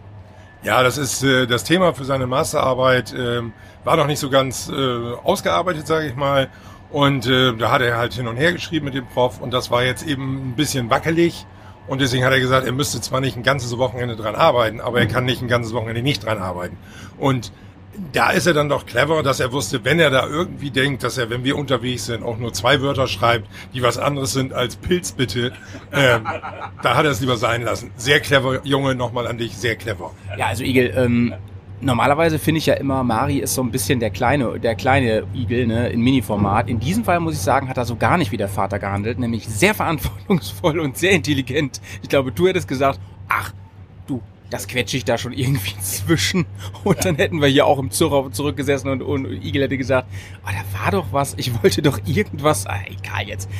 Ja, 0.62 0.82
das 0.82 0.98
ist 0.98 1.22
äh, 1.22 1.46
das 1.46 1.64
Thema 1.64 1.94
für 1.94 2.04
seine 2.04 2.26
Masterarbeit. 2.26 3.12
Äh, 3.12 3.42
war 3.84 3.96
noch 3.96 4.06
nicht 4.06 4.18
so 4.18 4.30
ganz 4.30 4.68
äh, 4.68 5.12
ausgearbeitet, 5.22 5.86
sage 5.86 6.06
ich 6.08 6.16
mal. 6.16 6.48
Und 6.90 7.26
äh, 7.26 7.54
da 7.56 7.70
hat 7.70 7.82
er 7.82 7.96
halt 7.96 8.14
hin 8.14 8.26
und 8.26 8.36
her 8.36 8.52
geschrieben 8.52 8.86
mit 8.86 8.94
dem 8.94 9.06
Prof 9.06 9.40
und 9.40 9.52
das 9.52 9.70
war 9.70 9.84
jetzt 9.84 10.06
eben 10.06 10.50
ein 10.50 10.56
bisschen 10.56 10.90
wackelig. 10.90 11.46
Und 11.88 12.00
deswegen 12.00 12.24
hat 12.24 12.32
er 12.32 12.40
gesagt, 12.40 12.66
er 12.66 12.72
müsste 12.72 13.00
zwar 13.00 13.20
nicht 13.20 13.36
ein 13.36 13.44
ganzes 13.44 13.76
Wochenende 13.78 14.16
dran 14.16 14.34
arbeiten, 14.34 14.80
aber 14.80 14.98
er 14.98 15.06
kann 15.06 15.24
nicht 15.24 15.40
ein 15.40 15.48
ganzes 15.48 15.72
Wochenende 15.72 16.02
nicht 16.02 16.24
dran 16.24 16.38
arbeiten. 16.38 16.76
Und 17.16 17.52
da 18.12 18.30
ist 18.30 18.46
er 18.46 18.54
dann 18.54 18.68
doch 18.68 18.86
clever, 18.86 19.22
dass 19.22 19.40
er 19.40 19.52
wusste, 19.52 19.84
wenn 19.84 19.98
er 19.98 20.10
da 20.10 20.26
irgendwie 20.26 20.70
denkt, 20.70 21.02
dass 21.02 21.18
er, 21.18 21.30
wenn 21.30 21.44
wir 21.44 21.56
unterwegs 21.56 22.06
sind, 22.06 22.22
auch 22.22 22.38
nur 22.38 22.52
zwei 22.52 22.80
Wörter 22.80 23.06
schreibt, 23.06 23.48
die 23.74 23.82
was 23.82 23.98
anderes 23.98 24.32
sind 24.32 24.52
als 24.52 24.76
Pilz 24.76 25.12
bitte, 25.12 25.52
ähm, 25.92 26.24
da 26.82 26.96
hat 26.96 27.04
er 27.04 27.10
es 27.10 27.20
lieber 27.20 27.36
sein 27.36 27.62
lassen. 27.62 27.90
Sehr 27.96 28.20
clever, 28.20 28.60
Junge, 28.64 28.94
nochmal 28.94 29.26
an 29.26 29.38
dich, 29.38 29.56
sehr 29.56 29.76
clever. 29.76 30.12
Ja, 30.36 30.46
also 30.46 30.64
Igel, 30.64 30.92
ähm, 30.96 31.34
normalerweise 31.80 32.38
finde 32.38 32.58
ich 32.58 32.66
ja 32.66 32.74
immer, 32.74 33.02
Mari 33.02 33.38
ist 33.38 33.54
so 33.54 33.62
ein 33.62 33.70
bisschen 33.70 34.00
der 34.00 34.10
kleine, 34.10 34.58
der 34.58 34.74
kleine 34.74 35.24
Igel, 35.34 35.66
ne, 35.66 35.88
in 35.88 36.00
Mini-Format. 36.00 36.68
In 36.68 36.80
diesem 36.80 37.04
Fall 37.04 37.20
muss 37.20 37.34
ich 37.34 37.40
sagen, 37.40 37.68
hat 37.68 37.76
er 37.76 37.84
so 37.84 37.96
gar 37.96 38.18
nicht 38.18 38.32
wie 38.32 38.36
der 38.36 38.48
Vater 38.48 38.78
gehandelt, 38.78 39.18
nämlich 39.18 39.46
sehr 39.48 39.74
verantwortungsvoll 39.74 40.80
und 40.80 40.96
sehr 40.96 41.12
intelligent. 41.12 41.80
Ich 42.02 42.08
glaube, 42.08 42.32
du 42.32 42.48
hättest 42.48 42.68
gesagt, 42.68 43.00
ach, 43.28 43.52
das 44.50 44.68
quetsche 44.68 44.96
ich 44.96 45.04
da 45.04 45.18
schon 45.18 45.32
irgendwie 45.32 45.74
zwischen. 45.80 46.46
Und 46.84 47.04
dann 47.04 47.16
hätten 47.16 47.40
wir 47.40 47.48
hier 47.48 47.66
auch 47.66 47.78
im 47.78 47.90
Zug 47.90 48.34
zurückgesessen 48.34 48.90
und, 48.90 49.02
und 49.02 49.26
Igel 49.44 49.62
hätte 49.62 49.76
gesagt, 49.76 50.08
oh, 50.44 50.48
da 50.50 50.80
war 50.80 50.90
doch 50.90 51.06
was, 51.12 51.34
ich 51.36 51.62
wollte 51.62 51.82
doch 51.82 52.00
irgendwas, 52.06 52.66
ah, 52.66 52.78
egal 52.86 53.26
jetzt. 53.26 53.50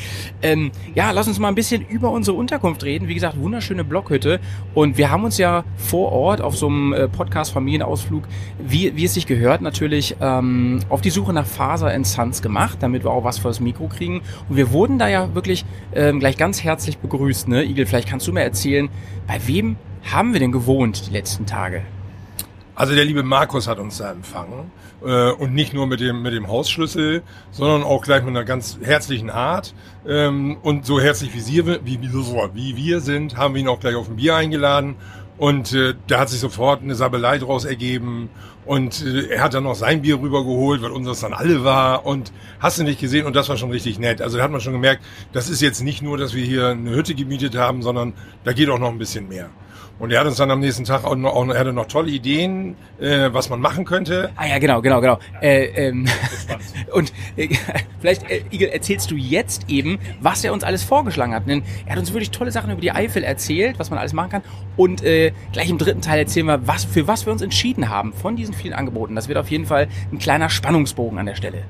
Ähm, 0.42 0.70
ja, 0.94 1.10
lass 1.10 1.26
uns 1.28 1.38
mal 1.38 1.48
ein 1.48 1.54
bisschen 1.54 1.86
über 1.86 2.10
unsere 2.10 2.36
Unterkunft 2.36 2.84
reden. 2.84 3.08
Wie 3.08 3.14
gesagt, 3.14 3.38
wunderschöne 3.38 3.84
Blockhütte. 3.84 4.40
Und 4.74 4.98
wir 4.98 5.10
haben 5.10 5.24
uns 5.24 5.38
ja 5.38 5.64
vor 5.76 6.12
Ort 6.12 6.40
auf 6.40 6.56
so 6.56 6.68
einem 6.68 6.92
äh, 6.92 7.08
Podcast-Familienausflug, 7.08 8.24
wie, 8.58 8.96
wie 8.96 9.04
es 9.04 9.14
sich 9.14 9.26
gehört, 9.26 9.62
natürlich 9.62 10.16
ähm, 10.20 10.80
auf 10.88 11.00
die 11.00 11.10
Suche 11.10 11.32
nach 11.32 11.46
Faser 11.46 11.92
and 11.92 12.06
Sons 12.06 12.42
gemacht, 12.42 12.78
damit 12.80 13.04
wir 13.04 13.10
auch 13.10 13.24
was 13.24 13.38
fürs 13.38 13.60
Mikro 13.60 13.88
kriegen. 13.88 14.22
Und 14.48 14.56
wir 14.56 14.70
wurden 14.70 14.98
da 14.98 15.08
ja 15.08 15.34
wirklich 15.34 15.64
ähm, 15.94 16.20
gleich 16.20 16.36
ganz 16.36 16.62
herzlich 16.62 16.98
begrüßt. 16.98 17.48
Ne? 17.48 17.64
Igel, 17.64 17.86
vielleicht 17.86 18.08
kannst 18.08 18.26
du 18.26 18.32
mir 18.32 18.42
erzählen, 18.42 18.88
bei 19.26 19.40
wem 19.46 19.76
haben 20.12 20.32
wir 20.32 20.40
denn 20.40 20.52
gewohnt 20.52 21.06
die 21.08 21.12
letzten 21.12 21.46
Tage? 21.46 21.82
Also 22.74 22.94
der 22.94 23.04
liebe 23.04 23.22
Markus 23.22 23.68
hat 23.68 23.78
uns 23.78 23.98
da 23.98 24.12
empfangen 24.12 24.70
äh, 25.02 25.30
und 25.30 25.54
nicht 25.54 25.72
nur 25.72 25.86
mit 25.86 26.00
dem 26.00 26.22
mit 26.22 26.34
dem 26.34 26.48
Hausschlüssel, 26.48 27.22
sondern 27.50 27.82
auch 27.82 28.02
gleich 28.02 28.20
mit 28.20 28.30
einer 28.30 28.44
ganz 28.44 28.78
herzlichen 28.82 29.30
Art 29.30 29.74
ähm, 30.06 30.58
und 30.62 30.84
so 30.84 31.00
herzlich 31.00 31.34
wie, 31.34 31.40
sie, 31.40 31.66
wie, 31.66 32.00
wie 32.02 32.76
wir 32.76 33.00
sind, 33.00 33.36
haben 33.36 33.54
wir 33.54 33.62
ihn 33.62 33.68
auch 33.68 33.80
gleich 33.80 33.94
auf 33.94 34.08
ein 34.08 34.16
Bier 34.16 34.36
eingeladen 34.36 34.96
und 35.38 35.72
äh, 35.72 35.94
da 36.06 36.20
hat 36.20 36.28
sich 36.28 36.40
sofort 36.40 36.82
eine 36.82 36.94
Sabelei 36.94 37.38
draus 37.38 37.64
ergeben 37.64 38.28
und 38.66 39.02
äh, 39.04 39.28
er 39.28 39.42
hat 39.42 39.54
dann 39.54 39.64
noch 39.64 39.74
sein 39.74 40.02
Bier 40.02 40.20
rübergeholt, 40.20 40.82
weil 40.82 40.90
unseres 40.90 41.20
dann 41.20 41.32
alle 41.32 41.64
war 41.64 42.04
und 42.04 42.30
hast 42.60 42.78
du 42.78 42.84
nicht 42.84 43.00
gesehen 43.00 43.24
und 43.24 43.34
das 43.34 43.48
war 43.48 43.56
schon 43.56 43.70
richtig 43.70 43.98
nett. 43.98 44.20
Also 44.20 44.36
da 44.36 44.44
hat 44.44 44.50
man 44.50 44.60
schon 44.60 44.74
gemerkt, 44.74 45.02
das 45.32 45.48
ist 45.48 45.62
jetzt 45.62 45.82
nicht 45.82 46.02
nur, 46.02 46.18
dass 46.18 46.34
wir 46.34 46.44
hier 46.44 46.68
eine 46.68 46.90
Hütte 46.90 47.14
gemietet 47.14 47.56
haben, 47.56 47.82
sondern 47.82 48.12
da 48.44 48.52
geht 48.52 48.68
auch 48.68 48.78
noch 48.78 48.90
ein 48.90 48.98
bisschen 48.98 49.28
mehr. 49.28 49.48
Und 49.98 50.12
er 50.12 50.20
hat 50.20 50.26
uns 50.26 50.36
dann 50.36 50.50
am 50.50 50.60
nächsten 50.60 50.84
Tag 50.84 51.04
auch 51.04 51.16
noch, 51.16 51.34
auch, 51.34 51.48
er 51.48 51.58
hatte 51.58 51.72
noch 51.72 51.86
tolle 51.86 52.10
Ideen, 52.10 52.76
äh, 53.00 53.30
was 53.32 53.48
man 53.48 53.60
machen 53.60 53.84
könnte. 53.84 54.30
Ah 54.36 54.46
ja, 54.46 54.58
genau, 54.58 54.82
genau, 54.82 55.00
genau. 55.00 55.18
Äh, 55.40 55.88
ähm, 55.88 56.06
und 56.92 57.12
äh, 57.36 57.48
vielleicht, 58.00 58.30
äh, 58.30 58.42
Igel, 58.50 58.68
erzählst 58.68 59.10
du 59.10 59.16
jetzt 59.16 59.70
eben, 59.70 59.98
was 60.20 60.44
er 60.44 60.52
uns 60.52 60.64
alles 60.64 60.84
vorgeschlagen 60.84 61.34
hat. 61.34 61.48
Denn 61.48 61.62
er 61.86 61.92
hat 61.92 61.98
uns 61.98 62.12
wirklich 62.12 62.30
tolle 62.30 62.52
Sachen 62.52 62.70
über 62.70 62.80
die 62.80 62.92
Eifel 62.92 63.24
erzählt, 63.24 63.78
was 63.78 63.88
man 63.88 63.98
alles 63.98 64.12
machen 64.12 64.30
kann. 64.30 64.42
Und 64.76 65.02
äh, 65.02 65.32
gleich 65.52 65.70
im 65.70 65.78
dritten 65.78 66.02
Teil 66.02 66.18
erzählen 66.18 66.46
wir, 66.46 66.66
was, 66.66 66.84
für 66.84 67.06
was 67.08 67.24
wir 67.24 67.32
uns 67.32 67.40
entschieden 67.40 67.88
haben 67.88 68.12
von 68.12 68.36
diesen 68.36 68.54
vielen 68.54 68.74
Angeboten. 68.74 69.14
Das 69.14 69.28
wird 69.28 69.38
auf 69.38 69.50
jeden 69.50 69.64
Fall 69.64 69.88
ein 70.12 70.18
kleiner 70.18 70.50
Spannungsbogen 70.50 71.18
an 71.18 71.26
der 71.26 71.36
Stelle. 71.36 71.64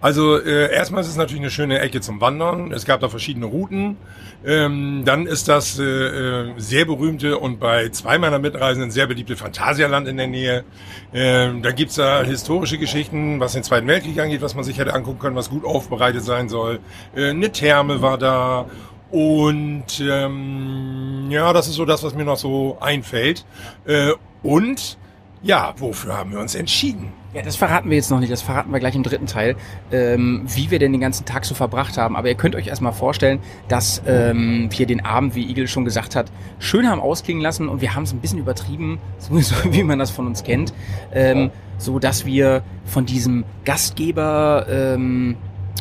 Also 0.00 0.38
äh, 0.38 0.72
erstmal 0.72 1.02
ist 1.02 1.08
es 1.08 1.16
natürlich 1.16 1.42
eine 1.42 1.50
schöne 1.50 1.78
Ecke 1.80 2.00
zum 2.00 2.20
Wandern. 2.20 2.72
Es 2.72 2.86
gab 2.86 3.00
da 3.00 3.08
verschiedene 3.08 3.46
Routen. 3.46 3.96
Ähm, 4.44 5.02
dann 5.04 5.26
ist 5.26 5.48
das 5.48 5.78
äh, 5.78 5.84
äh, 5.84 6.54
sehr 6.56 6.86
berühmte 6.86 7.38
und 7.38 7.60
bei 7.60 7.90
zwei 7.90 8.16
meiner 8.16 8.38
Mitreisenden 8.38 8.90
sehr 8.90 9.06
beliebte 9.06 9.36
Phantasialand 9.36 10.08
in 10.08 10.16
der 10.16 10.26
Nähe. 10.26 10.64
Ähm, 11.12 11.60
dann 11.62 11.74
gibt's 11.74 11.96
da 11.96 12.22
historische 12.22 12.78
Geschichten, 12.78 13.40
was 13.40 13.52
den 13.52 13.62
Zweiten 13.62 13.86
Weltkrieg 13.86 14.18
angeht, 14.20 14.40
was 14.40 14.54
man 14.54 14.64
sich 14.64 14.78
hätte 14.78 14.94
angucken 14.94 15.18
können, 15.18 15.36
was 15.36 15.50
gut 15.50 15.64
aufbereitet 15.66 16.24
sein 16.24 16.48
soll. 16.48 16.80
Äh, 17.14 17.30
eine 17.30 17.52
Therme 17.52 18.00
war 18.00 18.16
da. 18.16 18.66
Und 19.10 20.00
ähm, 20.00 21.26
ja, 21.30 21.52
das 21.52 21.68
ist 21.68 21.74
so 21.74 21.84
das, 21.84 22.02
was 22.02 22.14
mir 22.14 22.24
noch 22.24 22.36
so 22.36 22.78
einfällt. 22.80 23.44
Äh, 23.84 24.12
und 24.42 24.98
Ja, 25.42 25.74
wofür 25.78 26.16
haben 26.16 26.32
wir 26.32 26.38
uns 26.38 26.54
entschieden? 26.54 27.12
Ja, 27.32 27.42
das 27.42 27.56
verraten 27.56 27.88
wir 27.88 27.96
jetzt 27.96 28.10
noch 28.10 28.20
nicht, 28.20 28.30
das 28.30 28.42
verraten 28.42 28.72
wir 28.72 28.80
gleich 28.80 28.94
im 28.94 29.02
dritten 29.02 29.26
Teil, 29.26 29.56
ähm, 29.90 30.42
wie 30.46 30.70
wir 30.70 30.78
denn 30.78 30.92
den 30.92 31.00
ganzen 31.00 31.24
Tag 31.24 31.44
so 31.46 31.54
verbracht 31.54 31.96
haben. 31.96 32.16
Aber 32.16 32.28
ihr 32.28 32.34
könnt 32.34 32.56
euch 32.56 32.66
erstmal 32.66 32.92
vorstellen, 32.92 33.38
dass 33.68 34.02
ähm, 34.06 34.68
wir 34.70 34.86
den 34.86 35.04
Abend, 35.04 35.34
wie 35.34 35.48
Igel 35.48 35.66
schon 35.66 35.84
gesagt 35.84 36.14
hat, 36.14 36.30
schön 36.58 36.88
haben 36.88 37.00
ausklingen 37.00 37.42
lassen 37.42 37.68
und 37.68 37.80
wir 37.80 37.94
haben 37.94 38.02
es 38.02 38.12
ein 38.12 38.18
bisschen 38.18 38.38
übertrieben, 38.38 38.98
so 39.18 39.32
wie 39.72 39.82
man 39.82 39.98
das 39.98 40.10
von 40.10 40.26
uns 40.26 40.42
kennt, 40.42 40.74
ähm, 41.12 41.50
so 41.78 41.98
dass 41.98 42.26
wir 42.26 42.62
von 42.84 43.06
diesem 43.06 43.44
Gastgeber 43.64 44.66
ähm, 44.68 45.36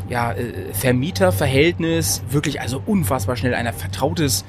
ja, 0.08 0.32
äh, 0.32 0.72
Vermieter-Verhältnis 0.72 2.22
wirklich 2.30 2.62
also 2.62 2.82
unfassbar 2.86 3.36
schnell 3.36 3.56
ein 3.56 3.74
vertrautes 3.74 4.46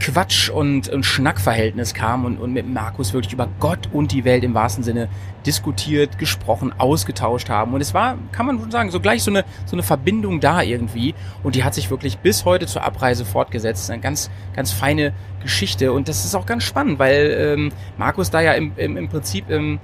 Quatsch- 0.00 0.50
und, 0.50 0.88
und 0.88 1.04
Schnackverhältnis 1.04 1.94
kam 1.94 2.24
und, 2.24 2.38
und 2.38 2.52
mit 2.52 2.66
Markus 2.66 3.12
wirklich 3.12 3.32
über 3.32 3.48
Gott 3.60 3.88
und 3.92 4.12
die 4.12 4.24
Welt 4.24 4.42
im 4.42 4.54
wahrsten 4.54 4.82
Sinne 4.82 5.08
diskutiert, 5.46 6.18
gesprochen, 6.18 6.72
ausgetauscht 6.76 7.50
haben. 7.50 7.74
Und 7.74 7.80
es 7.80 7.94
war, 7.94 8.16
kann 8.32 8.46
man 8.46 8.58
schon 8.58 8.70
sagen, 8.70 8.90
so 8.90 8.98
gleich 9.00 9.22
so 9.22 9.30
eine, 9.30 9.44
so 9.66 9.76
eine 9.76 9.82
Verbindung 9.82 10.40
da 10.40 10.62
irgendwie. 10.62 11.14
Und 11.42 11.54
die 11.54 11.64
hat 11.64 11.74
sich 11.74 11.90
wirklich 11.90 12.18
bis 12.18 12.44
heute 12.44 12.66
zur 12.66 12.82
Abreise 12.82 13.24
fortgesetzt. 13.24 13.90
Eine 13.90 14.00
ganz, 14.00 14.30
ganz 14.56 14.72
feine 14.72 15.12
Geschichte. 15.42 15.92
Und 15.92 16.08
das 16.08 16.24
ist 16.24 16.34
auch 16.34 16.46
ganz 16.46 16.64
spannend, 16.64 16.98
weil 16.98 17.36
ähm, 17.38 17.72
Markus 17.98 18.30
da 18.30 18.40
ja 18.40 18.52
im, 18.52 18.72
im, 18.76 18.96
im 18.96 19.08
Prinzip... 19.08 19.50
Ähm, 19.50 19.78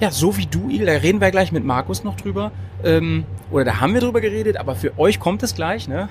ja, 0.00 0.10
so 0.10 0.38
wie 0.38 0.46
du, 0.46 0.70
Igel, 0.70 0.86
da 0.86 0.92
reden 0.92 1.20
wir 1.20 1.30
gleich 1.30 1.52
mit 1.52 1.62
Markus 1.62 2.04
noch 2.04 2.16
drüber. 2.16 2.52
Ähm, 2.82 3.24
oder 3.50 3.66
da 3.66 3.80
haben 3.80 3.92
wir 3.92 4.00
drüber 4.00 4.22
geredet, 4.22 4.56
aber 4.56 4.74
für 4.74 4.98
euch 4.98 5.20
kommt 5.20 5.42
es 5.42 5.54
gleich, 5.54 5.88
ne? 5.88 6.08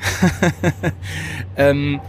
ähm, 1.58 2.00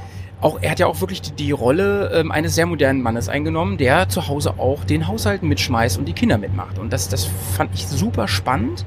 auch, 0.40 0.58
er 0.60 0.70
hat 0.70 0.78
ja 0.78 0.86
auch 0.86 1.00
wirklich 1.00 1.20
die, 1.22 1.32
die 1.32 1.52
Rolle 1.52 2.10
ähm, 2.14 2.32
eines 2.32 2.54
sehr 2.54 2.66
modernen 2.66 3.02
Mannes 3.02 3.28
eingenommen, 3.28 3.76
der 3.76 4.08
zu 4.08 4.28
Hause 4.28 4.54
auch 4.58 4.84
den 4.84 5.06
Haushalt 5.06 5.42
mitschmeißt 5.42 5.98
und 5.98 6.06
die 6.06 6.12
Kinder 6.12 6.38
mitmacht. 6.38 6.78
Und 6.78 6.92
das, 6.92 7.08
das 7.08 7.28
fand 7.56 7.74
ich 7.74 7.86
super 7.86 8.28
spannend. 8.28 8.84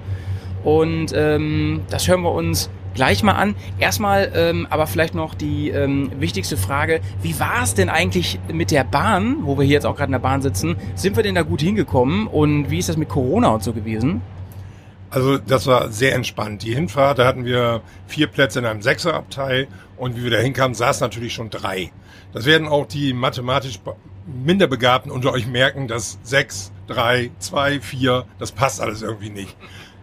Und 0.64 1.14
ähm, 1.14 1.82
das 1.90 2.08
hören 2.08 2.22
wir 2.22 2.32
uns 2.32 2.70
gleich 2.94 3.24
mal 3.24 3.34
an. 3.34 3.56
Erstmal 3.80 4.32
ähm, 4.36 4.68
aber 4.70 4.88
vielleicht 4.88 5.16
noch 5.16 5.36
die 5.36 5.70
ähm, 5.70 6.12
wichtigste 6.20 6.58
Frage, 6.58 7.02
wie 7.22 7.40
war 7.40 7.64
es 7.64 7.74
denn 7.74 7.90
eigentlich 7.90 8.40
mit 8.52 8.72
der 8.72 8.84
Bahn, 8.84 9.38
wo 9.42 9.58
wir 9.58 9.66
hier 9.66 9.74
jetzt 9.74 9.86
auch 9.86 9.96
gerade 9.96 10.10
in 10.10 10.14
der 10.14 10.20
Bahn 10.20 10.42
sitzen? 10.42 10.78
Sind 10.96 11.16
wir 11.16 11.24
denn 11.24 11.36
da 11.36 11.42
gut 11.42 11.62
hingekommen 11.62 12.28
und 12.28 12.70
wie 12.70 12.80
ist 12.80 12.90
das 12.90 12.98
mit 12.98 13.10
Corona 13.10 13.50
und 13.50 13.64
so 13.64 13.74
gewesen? 13.74 14.22
Also 15.14 15.38
das 15.38 15.68
war 15.68 15.92
sehr 15.92 16.16
entspannt. 16.16 16.64
Die 16.64 16.74
Hinfahrt, 16.74 17.20
da 17.20 17.28
hatten 17.28 17.46
wir 17.46 17.84
vier 18.08 18.26
Plätze 18.26 18.58
in 18.58 18.66
einem 18.66 18.82
Sechserabteil 18.82 19.68
und 19.96 20.18
wie 20.18 20.24
wir 20.24 20.32
da 20.32 20.38
hinkamen, 20.38 20.74
saß 20.74 21.02
natürlich 21.02 21.36
schon 21.36 21.52
drei. 21.52 21.92
Das 22.34 22.46
werden 22.46 22.68
auch 22.68 22.88
die 22.88 23.14
mathematisch 23.14 23.80
Minderbegabten 24.26 25.12
unter 25.12 25.32
euch 25.32 25.46
merken, 25.46 25.88
dass 25.88 26.18
sechs, 26.24 26.72
drei, 26.88 27.30
zwei, 27.38 27.80
vier, 27.80 28.26
das 28.40 28.52
passt 28.52 28.82
alles 28.82 29.04
irgendwie 29.04 29.30
nicht. 29.30 29.56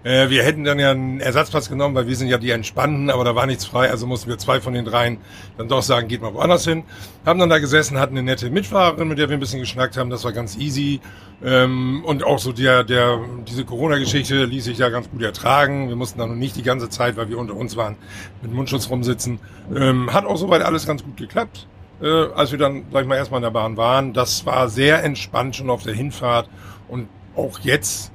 Äh, 0.02 0.30
wir 0.30 0.42
hätten 0.42 0.64
dann 0.64 0.78
ja 0.78 0.92
einen 0.92 1.20
Ersatzplatz 1.20 1.68
genommen, 1.68 1.94
weil 1.94 2.06
wir 2.06 2.16
sind 2.16 2.28
ja 2.28 2.38
die 2.38 2.50
Entspannten, 2.50 3.10
aber 3.10 3.24
da 3.24 3.34
war 3.34 3.46
nichts 3.46 3.66
frei, 3.66 3.90
also 3.90 4.06
mussten 4.06 4.30
wir 4.30 4.38
zwei 4.38 4.60
von 4.60 4.72
den 4.72 4.84
dreien 4.84 5.18
dann 5.58 5.68
doch 5.68 5.82
sagen, 5.82 6.08
geht 6.08 6.22
mal 6.22 6.32
woanders 6.32 6.64
hin. 6.64 6.84
Haben 7.26 7.38
dann 7.38 7.50
da 7.50 7.58
gesessen, 7.58 7.98
hatten 7.98 8.16
eine 8.16 8.22
nette 8.22 8.50
Mitfahrerin, 8.50 9.08
mit 9.08 9.18
der 9.18 9.28
wir 9.28 9.36
ein 9.36 9.40
bisschen 9.40 9.60
geschnackt 9.60 9.96
haben, 9.96 10.08
das 10.08 10.24
war 10.24 10.32
ganz 10.32 10.56
easy. 10.56 11.00
Ähm, 11.42 12.02
und 12.04 12.24
auch 12.24 12.38
so 12.38 12.52
der, 12.52 12.84
der, 12.84 13.20
diese 13.46 13.64
Corona-Geschichte 13.64 14.44
ließ 14.44 14.64
sich 14.64 14.78
ja 14.78 14.88
ganz 14.88 15.10
gut 15.10 15.22
ertragen. 15.22 15.88
Wir 15.88 15.96
mussten 15.96 16.18
da 16.18 16.26
noch 16.26 16.34
nicht 16.34 16.56
die 16.56 16.62
ganze 16.62 16.88
Zeit, 16.88 17.16
weil 17.16 17.28
wir 17.28 17.38
unter 17.38 17.54
uns 17.54 17.76
waren, 17.76 17.96
mit 18.42 18.52
Mundschutz 18.52 18.90
rumsitzen. 18.90 19.38
Ähm, 19.74 20.12
hat 20.12 20.24
auch 20.24 20.36
soweit 20.36 20.62
alles 20.62 20.86
ganz 20.86 21.02
gut 21.02 21.16
geklappt. 21.16 21.66
Äh, 22.02 22.06
als 22.34 22.50
wir 22.50 22.58
dann, 22.58 22.84
sag 22.92 23.02
ich 23.02 23.08
mal, 23.08 23.16
erstmal 23.16 23.38
in 23.38 23.44
der 23.44 23.50
Bahn 23.50 23.76
waren. 23.76 24.12
Das 24.12 24.46
war 24.46 24.68
sehr 24.68 25.02
entspannt 25.04 25.56
schon 25.56 25.68
auf 25.70 25.82
der 25.82 25.94
Hinfahrt. 25.94 26.48
Und 26.88 27.08
auch 27.36 27.58
jetzt 27.60 28.12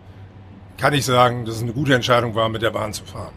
kann 0.77 0.93
ich 0.93 1.05
sagen, 1.05 1.45
dass 1.45 1.55
es 1.55 1.63
eine 1.63 1.73
gute 1.73 1.93
Entscheidung 1.93 2.35
war, 2.35 2.49
mit 2.49 2.61
der 2.61 2.71
Bahn 2.71 2.93
zu 2.93 3.03
fahren. 3.05 3.33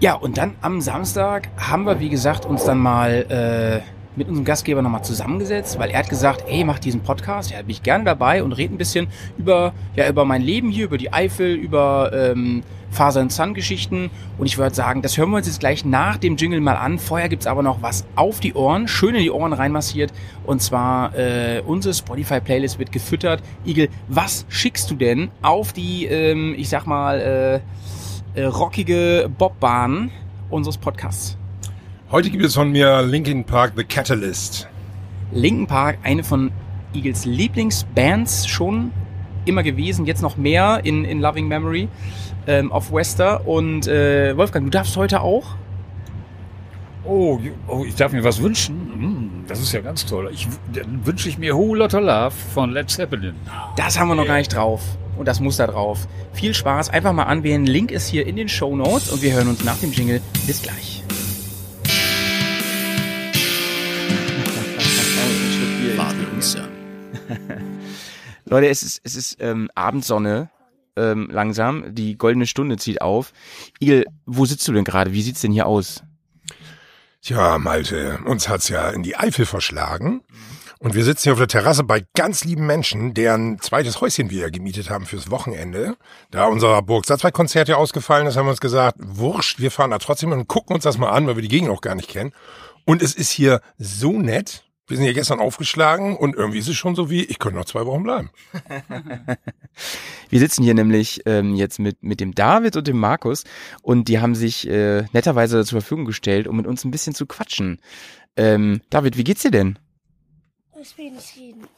Ja, 0.00 0.14
und 0.14 0.38
dann 0.38 0.56
am 0.62 0.80
Samstag 0.80 1.48
haben 1.58 1.84
wir, 1.84 2.00
wie 2.00 2.08
gesagt, 2.08 2.46
uns 2.46 2.64
dann 2.64 2.78
mal 2.78 3.82
äh, 3.84 3.99
mit 4.20 4.28
unserem 4.28 4.44
Gastgeber 4.44 4.82
nochmal 4.82 5.02
zusammengesetzt, 5.02 5.78
weil 5.78 5.90
er 5.90 6.00
hat 6.00 6.10
gesagt, 6.10 6.44
ey, 6.46 6.62
mach 6.62 6.78
diesen 6.78 7.00
Podcast, 7.00 7.50
ja, 7.50 7.58
bin 7.58 7.70
ich 7.70 7.82
gerne 7.82 8.04
dabei 8.04 8.42
und 8.44 8.52
rede 8.52 8.74
ein 8.74 8.76
bisschen 8.76 9.08
über, 9.38 9.72
ja, 9.96 10.08
über 10.10 10.26
mein 10.26 10.42
Leben 10.42 10.70
hier, 10.70 10.84
über 10.84 10.98
die 10.98 11.10
Eifel, 11.10 11.54
über 11.54 12.12
ähm, 12.12 12.62
Faser 12.90 13.22
und 13.22 13.32
Sun 13.32 13.54
Geschichten. 13.54 14.10
Und 14.36 14.44
ich 14.44 14.58
würde 14.58 14.74
sagen, 14.74 15.00
das 15.00 15.16
hören 15.16 15.30
wir 15.30 15.38
uns 15.38 15.46
jetzt 15.46 15.60
gleich 15.60 15.86
nach 15.86 16.18
dem 16.18 16.36
Jingle 16.36 16.60
mal 16.60 16.76
an. 16.76 16.98
Vorher 16.98 17.30
gibt's 17.30 17.46
aber 17.46 17.62
noch 17.62 17.80
was 17.80 18.04
auf 18.14 18.40
die 18.40 18.52
Ohren, 18.52 18.88
schön 18.88 19.14
in 19.14 19.22
die 19.22 19.30
Ohren 19.30 19.54
reinmassiert. 19.54 20.12
Und 20.44 20.60
zwar 20.60 21.16
äh, 21.16 21.62
unsere 21.64 21.94
Spotify-Playlist 21.94 22.78
wird 22.78 22.92
gefüttert. 22.92 23.42
Igel, 23.64 23.88
was 24.08 24.44
schickst 24.50 24.90
du 24.90 24.96
denn 24.96 25.30
auf 25.40 25.72
die, 25.72 26.04
ähm, 26.04 26.54
ich 26.58 26.68
sag 26.68 26.86
mal, 26.86 27.62
äh, 28.36 28.38
äh, 28.38 28.44
rockige 28.44 29.30
Bobbahn 29.38 30.10
unseres 30.50 30.76
Podcasts? 30.76 31.39
Heute 32.12 32.28
gibt 32.28 32.44
es 32.44 32.54
von 32.54 32.72
mir 32.72 33.02
Linkin 33.02 33.44
Park 33.44 33.74
The 33.76 33.84
Catalyst. 33.84 34.66
Linkin 35.30 35.68
Park, 35.68 35.98
eine 36.02 36.24
von 36.24 36.50
Eagles 36.92 37.24
Lieblingsbands 37.24 38.48
schon 38.48 38.90
immer 39.44 39.62
gewesen, 39.62 40.06
jetzt 40.06 40.20
noch 40.20 40.36
mehr 40.36 40.80
in, 40.82 41.04
in 41.04 41.20
Loving 41.20 41.46
Memory 41.46 41.86
ähm, 42.48 42.72
auf 42.72 42.92
Wester. 42.92 43.46
Und 43.46 43.86
äh, 43.86 44.36
Wolfgang, 44.36 44.66
du 44.66 44.70
darfst 44.70 44.96
heute 44.96 45.20
auch? 45.20 45.54
Oh, 47.04 47.38
oh, 47.68 47.84
ich 47.86 47.94
darf 47.94 48.10
mir 48.10 48.24
was 48.24 48.42
wünschen. 48.42 48.74
Hm, 48.92 49.44
das 49.46 49.60
ist 49.60 49.72
ja 49.72 49.80
ganz 49.80 50.04
toll. 50.04 50.30
Ich, 50.32 50.48
dann 50.72 51.06
wünsche 51.06 51.28
ich 51.28 51.38
mir 51.38 51.56
Whole 51.56 51.78
Lotta 51.78 52.00
Love 52.00 52.34
von 52.52 52.72
Led 52.72 52.90
Zeppelin. 52.90 53.36
Das 53.76 54.00
haben 54.00 54.08
wir 54.08 54.16
noch 54.16 54.26
gar 54.26 54.38
nicht 54.38 54.52
drauf. 54.52 54.82
Und 55.16 55.28
das 55.28 55.38
muss 55.38 55.58
da 55.58 55.68
drauf. 55.68 56.08
Viel 56.32 56.54
Spaß. 56.54 56.90
Einfach 56.90 57.12
mal 57.12 57.24
anwählen. 57.24 57.64
Link 57.66 57.92
ist 57.92 58.08
hier 58.08 58.26
in 58.26 58.34
den 58.34 58.48
Show 58.48 58.74
Notes 58.74 59.10
und 59.10 59.22
wir 59.22 59.32
hören 59.32 59.46
uns 59.46 59.62
nach 59.62 59.78
dem 59.78 59.92
Jingle. 59.92 60.20
Bis 60.48 60.60
gleich. 60.60 60.99
Leute, 68.46 68.68
es 68.68 68.82
ist, 68.82 69.02
es 69.04 69.14
ist 69.14 69.36
ähm, 69.40 69.70
Abendsonne 69.74 70.48
ähm, 70.96 71.28
langsam. 71.30 71.94
Die 71.94 72.16
goldene 72.16 72.46
Stunde 72.46 72.78
zieht 72.78 73.02
auf. 73.02 73.34
Igel, 73.78 74.06
wo 74.24 74.46
sitzt 74.46 74.66
du 74.66 74.72
denn 74.72 74.84
gerade? 74.84 75.12
Wie 75.12 75.20
sieht's 75.20 75.42
denn 75.42 75.52
hier 75.52 75.66
aus? 75.66 76.02
Tja, 77.20 77.58
Malte, 77.58 78.20
uns 78.24 78.48
hat's 78.48 78.70
ja 78.70 78.88
in 78.88 79.02
die 79.02 79.16
Eifel 79.16 79.44
verschlagen. 79.44 80.22
Und 80.78 80.94
wir 80.94 81.04
sitzen 81.04 81.24
hier 81.24 81.32
auf 81.34 81.38
der 81.38 81.48
Terrasse 81.48 81.84
bei 81.84 82.06
ganz 82.16 82.42
lieben 82.44 82.64
Menschen, 82.64 83.12
deren 83.12 83.60
zweites 83.60 84.00
Häuschen 84.00 84.30
wir 84.30 84.50
gemietet 84.50 84.88
haben 84.88 85.04
fürs 85.04 85.30
Wochenende. 85.30 85.98
Da 86.30 86.46
unser 86.46 86.80
Burg 86.80 87.04
Satzweit-Konzert 87.04 87.68
ja 87.68 87.76
ausgefallen 87.76 88.26
ist, 88.26 88.38
haben 88.38 88.46
wir 88.46 88.52
uns 88.52 88.62
gesagt, 88.62 88.96
wurscht, 88.98 89.60
wir 89.60 89.70
fahren 89.70 89.90
da 89.90 89.98
trotzdem 89.98 90.32
und 90.32 90.48
gucken 90.48 90.74
uns 90.74 90.84
das 90.84 90.96
mal 90.96 91.10
an, 91.10 91.26
weil 91.26 91.36
wir 91.36 91.42
die 91.42 91.48
Gegend 91.48 91.68
auch 91.68 91.82
gar 91.82 91.94
nicht 91.94 92.08
kennen. 92.08 92.32
Und 92.86 93.02
es 93.02 93.14
ist 93.14 93.30
hier 93.30 93.60
so 93.76 94.18
nett. 94.18 94.64
Wir 94.90 94.96
sind 94.96 95.04
hier 95.04 95.14
gestern 95.14 95.38
aufgeschlagen 95.38 96.16
und 96.16 96.34
irgendwie 96.34 96.58
ist 96.58 96.66
es 96.66 96.74
schon 96.74 96.96
so 96.96 97.08
wie, 97.08 97.22
ich 97.22 97.38
könnte 97.38 97.56
noch 97.56 97.64
zwei 97.64 97.86
Wochen 97.86 98.02
bleiben. 98.02 98.30
Wir 100.30 100.40
sitzen 100.40 100.64
hier 100.64 100.74
nämlich 100.74 101.22
ähm, 101.26 101.54
jetzt 101.54 101.78
mit, 101.78 102.02
mit 102.02 102.18
dem 102.18 102.34
David 102.34 102.74
und 102.74 102.88
dem 102.88 102.98
Markus 102.98 103.44
und 103.82 104.08
die 104.08 104.18
haben 104.18 104.34
sich 104.34 104.68
äh, 104.68 105.04
netterweise 105.12 105.64
zur 105.64 105.80
Verfügung 105.80 106.06
gestellt, 106.06 106.48
um 106.48 106.56
mit 106.56 106.66
uns 106.66 106.84
ein 106.84 106.90
bisschen 106.90 107.14
zu 107.14 107.26
quatschen. 107.26 107.80
Ähm, 108.36 108.80
David, 108.90 109.16
wie 109.16 109.22
geht's 109.22 109.42
dir 109.42 109.52
denn? 109.52 109.78
Ich 110.82 110.98
will 110.98 111.12
nicht 111.12 111.36
reden. 111.36 111.68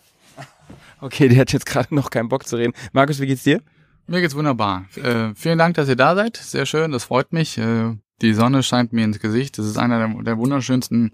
Okay, 1.03 1.29
der 1.29 1.41
hat 1.41 1.53
jetzt 1.53 1.67
gerade 1.67 1.95
noch 1.95 2.09
keinen 2.09 2.31
Bock 2.31 2.47
zu 2.47 2.57
reden. 2.57 2.73
Markus, 2.93 3.21
wie 3.21 3.27
geht's 3.27 3.43
dir? 3.43 3.61
Mir 4.07 4.23
geht's 4.23 4.35
wunderbar. 4.35 4.87
Äh, 4.97 5.35
vielen 5.35 5.59
Dank, 5.59 5.75
dass 5.75 5.87
ihr 5.87 5.97
da 5.97 6.15
seid. 6.15 6.39
Sehr 6.39 6.65
schön, 6.65 6.93
das 6.93 7.05
freut 7.05 7.35
mich. 7.35 7.59
Äh, 7.59 7.95
die 8.23 8.35
Sonne 8.35 8.63
scheint 8.63 8.93
mir 8.93 9.05
ins 9.05 9.19
Gesicht. 9.19 9.59
Das 9.59 9.67
ist 9.67 9.79
einer 9.79 9.99
der, 9.99 10.23
der 10.23 10.39
wunderschönsten 10.39 11.11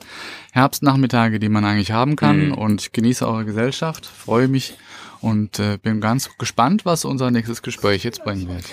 Herbstnachmittage, 0.53 1.39
die 1.39 1.49
man 1.49 1.65
eigentlich 1.65 1.93
haben 1.93 2.17
kann. 2.17 2.49
Mhm. 2.49 2.55
Und 2.55 2.83
ich 2.83 2.93
genieße 2.93 3.27
eure 3.27 3.45
Gesellschaft, 3.45 4.07
freue 4.07 4.49
mich 4.49 4.77
und 5.21 5.59
äh, 5.59 5.79
bin 5.79 6.01
ganz 6.01 6.31
gespannt, 6.39 6.85
was 6.85 7.05
unser 7.05 7.31
nächstes 7.31 7.63
Gespräch 7.63 8.05
jetzt 8.05 8.25
bringen 8.25 8.49
wird. 8.49 8.65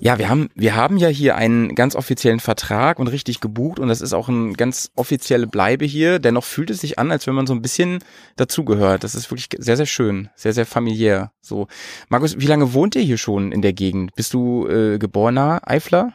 Ja, 0.00 0.18
wir 0.18 0.28
haben 0.28 0.50
wir 0.54 0.74
haben 0.74 0.96
ja 0.96 1.08
hier 1.08 1.36
einen 1.36 1.74
ganz 1.74 1.96
offiziellen 1.96 2.40
Vertrag 2.40 2.98
und 2.98 3.08
richtig 3.08 3.40
gebucht 3.40 3.78
und 3.78 3.88
das 3.88 4.00
ist 4.00 4.12
auch 4.12 4.28
ein 4.28 4.54
ganz 4.54 4.90
offizielle 4.96 5.46
Bleibe 5.46 5.84
hier. 5.84 6.18
Dennoch 6.18 6.44
fühlt 6.44 6.70
es 6.70 6.80
sich 6.80 6.98
an, 6.98 7.10
als 7.10 7.26
wenn 7.26 7.34
man 7.34 7.46
so 7.46 7.54
ein 7.54 7.62
bisschen 7.62 8.00
dazugehört. 8.36 9.04
Das 9.04 9.14
ist 9.14 9.30
wirklich 9.30 9.48
sehr 9.58 9.76
sehr 9.76 9.86
schön, 9.86 10.28
sehr 10.34 10.52
sehr 10.52 10.66
familiär. 10.66 11.32
So, 11.40 11.68
Markus, 12.08 12.38
wie 12.38 12.46
lange 12.46 12.74
wohnt 12.74 12.96
ihr 12.96 13.02
hier 13.02 13.18
schon 13.18 13.52
in 13.52 13.62
der 13.62 13.72
Gegend? 13.72 14.14
Bist 14.14 14.34
du 14.34 14.66
äh, 14.68 14.98
geborener 14.98 15.62
Eifler? 15.64 16.12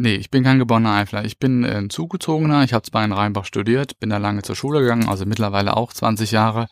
Nee, 0.00 0.14
ich 0.14 0.30
bin 0.30 0.44
kein 0.44 0.60
geborener 0.60 0.94
Eifler. 0.94 1.24
Ich 1.24 1.40
bin 1.40 1.64
äh, 1.64 1.74
ein 1.74 1.90
Zugezogener. 1.90 2.62
Ich 2.62 2.72
habe 2.72 2.88
zwar 2.88 3.04
in 3.04 3.10
Rheinbach 3.10 3.44
studiert, 3.44 3.98
bin 3.98 4.10
da 4.10 4.18
lange 4.18 4.42
zur 4.42 4.54
Schule 4.54 4.78
gegangen, 4.80 5.08
also 5.08 5.26
mittlerweile 5.26 5.76
auch 5.76 5.92
20 5.92 6.30
Jahre. 6.30 6.68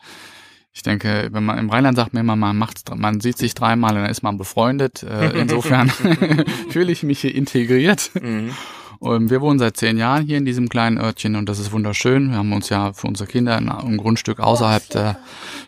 Ich 0.71 0.81
denke, 0.81 1.27
wenn 1.33 1.43
man 1.43 1.57
im 1.57 1.69
Rheinland 1.69 1.97
sagt 1.97 2.13
mir 2.13 2.21
immer, 2.21 2.37
man 2.37 2.57
macht's, 2.57 2.83
man 2.95 3.19
sieht 3.19 3.37
sich 3.37 3.53
dreimal 3.53 3.95
und 3.95 4.03
dann 4.03 4.09
ist 4.09 4.23
man 4.23 4.37
befreundet. 4.37 5.03
Äh, 5.03 5.37
insofern 5.41 5.89
fühle 6.69 6.89
ich 6.89 7.03
mich 7.03 7.19
hier 7.19 7.35
integriert. 7.35 8.11
Mhm. 8.21 8.51
Ähm, 9.01 9.29
wir 9.29 9.41
wohnen 9.41 9.59
seit 9.59 9.77
zehn 9.77 9.97
Jahren 9.97 10.25
hier 10.25 10.37
in 10.37 10.45
diesem 10.45 10.69
kleinen 10.69 10.97
Örtchen 10.97 11.35
und 11.35 11.47
das 11.47 11.59
ist 11.59 11.71
wunderschön. 11.71 12.31
Wir 12.31 12.37
haben 12.37 12.53
uns 12.53 12.69
ja 12.69 12.93
für 12.93 13.07
unsere 13.07 13.29
Kinder 13.29 13.55
ein, 13.57 13.97
Grundstück 13.97 14.39
außerhalb 14.39 14.89
der 14.89 15.17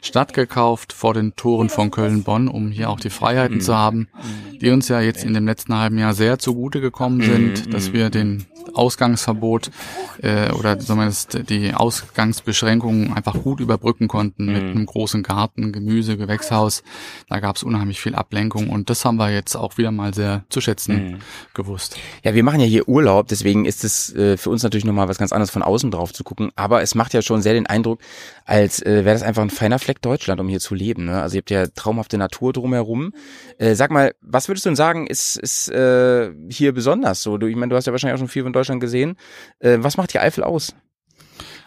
Stadt 0.02 0.34
gekauft, 0.34 0.94
vor 0.94 1.14
den 1.14 1.36
Toren 1.36 1.70
von 1.70 1.92
Köln-Bonn, 1.92 2.48
um 2.48 2.70
hier 2.72 2.90
auch 2.90 3.00
die 3.00 3.10
Freiheiten 3.10 3.58
Mhm. 3.58 3.62
zu 3.62 3.76
haben, 3.78 4.08
die 4.62 4.70
uns 4.72 4.88
ja 4.88 5.02
jetzt 5.02 5.24
in 5.24 5.34
dem 5.34 5.46
letzten 5.46 5.76
halben 5.76 5.98
Jahr 5.98 6.14
sehr 6.14 6.40
zugute 6.40 6.82
gekommen 6.82 7.22
sind, 7.22 7.68
Mhm. 7.68 7.72
dass 7.72 7.92
wir 7.94 8.10
den 8.10 8.46
Ausgangsverbot 8.74 9.72
äh, 10.22 10.52
oder 10.52 10.78
zumindest 10.80 11.50
die 11.50 11.74
Ausgangsbeschränkungen 11.74 13.14
einfach 13.14 13.34
gut 13.42 13.60
überbrücken 13.60 14.08
konnten 14.08 14.46
mit 14.52 14.64
Mhm. 14.64 14.70
einem 14.72 14.86
großen 14.86 15.24
Garten, 15.24 15.72
Gemüse, 15.72 16.18
Gewächshaus. 16.18 16.84
Da 17.30 17.40
gab 17.40 17.56
es 17.56 17.64
unheimlich 17.64 18.00
viel 18.00 18.16
Ablenkung 18.16 18.70
und 18.70 18.90
das 18.90 19.04
haben 19.06 19.18
wir 19.18 19.32
jetzt 19.32 19.56
auch 19.56 19.78
wieder 19.78 19.92
mal 19.92 20.14
sehr 20.14 20.44
zu 20.50 20.62
schätzen 20.62 21.12
Mhm. 21.14 21.18
gewusst. 21.54 21.98
Ja, 22.24 22.34
wir 22.36 22.44
machen 22.44 22.60
ja 22.60 22.66
hier 22.66 22.88
Urlaub, 22.88 23.19
deswegen 23.28 23.66
ist 23.66 23.84
es 23.84 24.14
äh, 24.16 24.38
für 24.38 24.50
uns 24.50 24.64
natürlich 24.64 24.86
nochmal 24.86 25.08
was 25.08 25.18
ganz 25.18 25.32
anderes 25.32 25.50
von 25.50 25.64
außen 25.64 25.92
drauf 25.92 26.14
zu 26.14 26.24
gucken. 26.24 26.52
Aber 26.56 26.82
es 26.82 26.96
macht 26.96 27.14
ja 27.14 27.22
schon 27.22 27.42
sehr 27.42 27.54
den 27.54 27.68
Eindruck, 27.68 28.00
als 28.46 28.82
äh, 28.82 29.06
wäre 29.06 29.16
das 29.16 29.24
einfach 29.24 29.42
ein 29.42 29.50
feiner 29.50 29.80
Fleck 29.80 30.02
Deutschland, 30.02 30.40
um 30.42 30.48
hier 30.48 30.60
zu 30.60 30.76
leben. 30.76 31.06
Ne? 31.06 31.22
Also 31.22 31.36
ihr 31.36 31.40
habt 31.42 31.52
ja 31.52 31.68
traumhafte 31.68 32.18
Natur 32.18 32.54
drumherum. 32.54 33.14
Äh, 33.58 33.76
sag 33.76 33.92
mal, 33.92 34.14
was 34.22 34.48
würdest 34.48 34.66
du 34.66 34.70
denn 34.70 34.76
sagen, 34.76 35.08
ist, 35.08 35.38
ist 35.38 35.70
äh, 35.70 36.32
hier 36.50 36.74
besonders 36.74 37.24
so? 37.24 37.38
Du, 37.38 37.48
ich 37.48 37.56
meine, 37.56 37.70
du 37.70 37.76
hast 37.76 37.86
ja 37.86 37.92
wahrscheinlich 37.92 38.16
auch 38.16 38.20
schon 38.20 38.28
viel 38.28 38.44
von 38.44 38.54
Deutschland 38.54 38.82
gesehen. 38.82 39.18
Äh, 39.60 39.78
was 39.80 39.98
macht 39.98 40.14
die 40.14 40.20
Eifel 40.20 40.44
aus? 40.44 40.74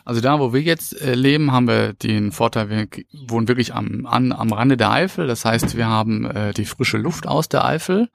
Also 0.04 0.20
da, 0.20 0.38
wo 0.40 0.52
wir 0.52 0.60
jetzt 0.62 1.00
äh, 1.00 1.14
leben, 1.14 1.52
haben 1.52 1.68
wir 1.68 1.92
den 1.92 2.32
Vorteil, 2.32 2.68
wir 2.70 2.86
wohnen 3.28 3.48
wirklich 3.48 3.74
am, 3.74 4.06
an, 4.06 4.32
am 4.32 4.52
Rande 4.52 4.76
der 4.76 4.90
Eifel. 4.90 5.26
Das 5.26 5.44
heißt, 5.44 5.76
wir 5.76 5.86
haben 5.86 6.24
äh, 6.26 6.52
die 6.52 6.64
frische 6.64 6.98
Luft 6.98 7.26
aus 7.26 7.48
der 7.48 7.64
Eifel. 7.64 8.08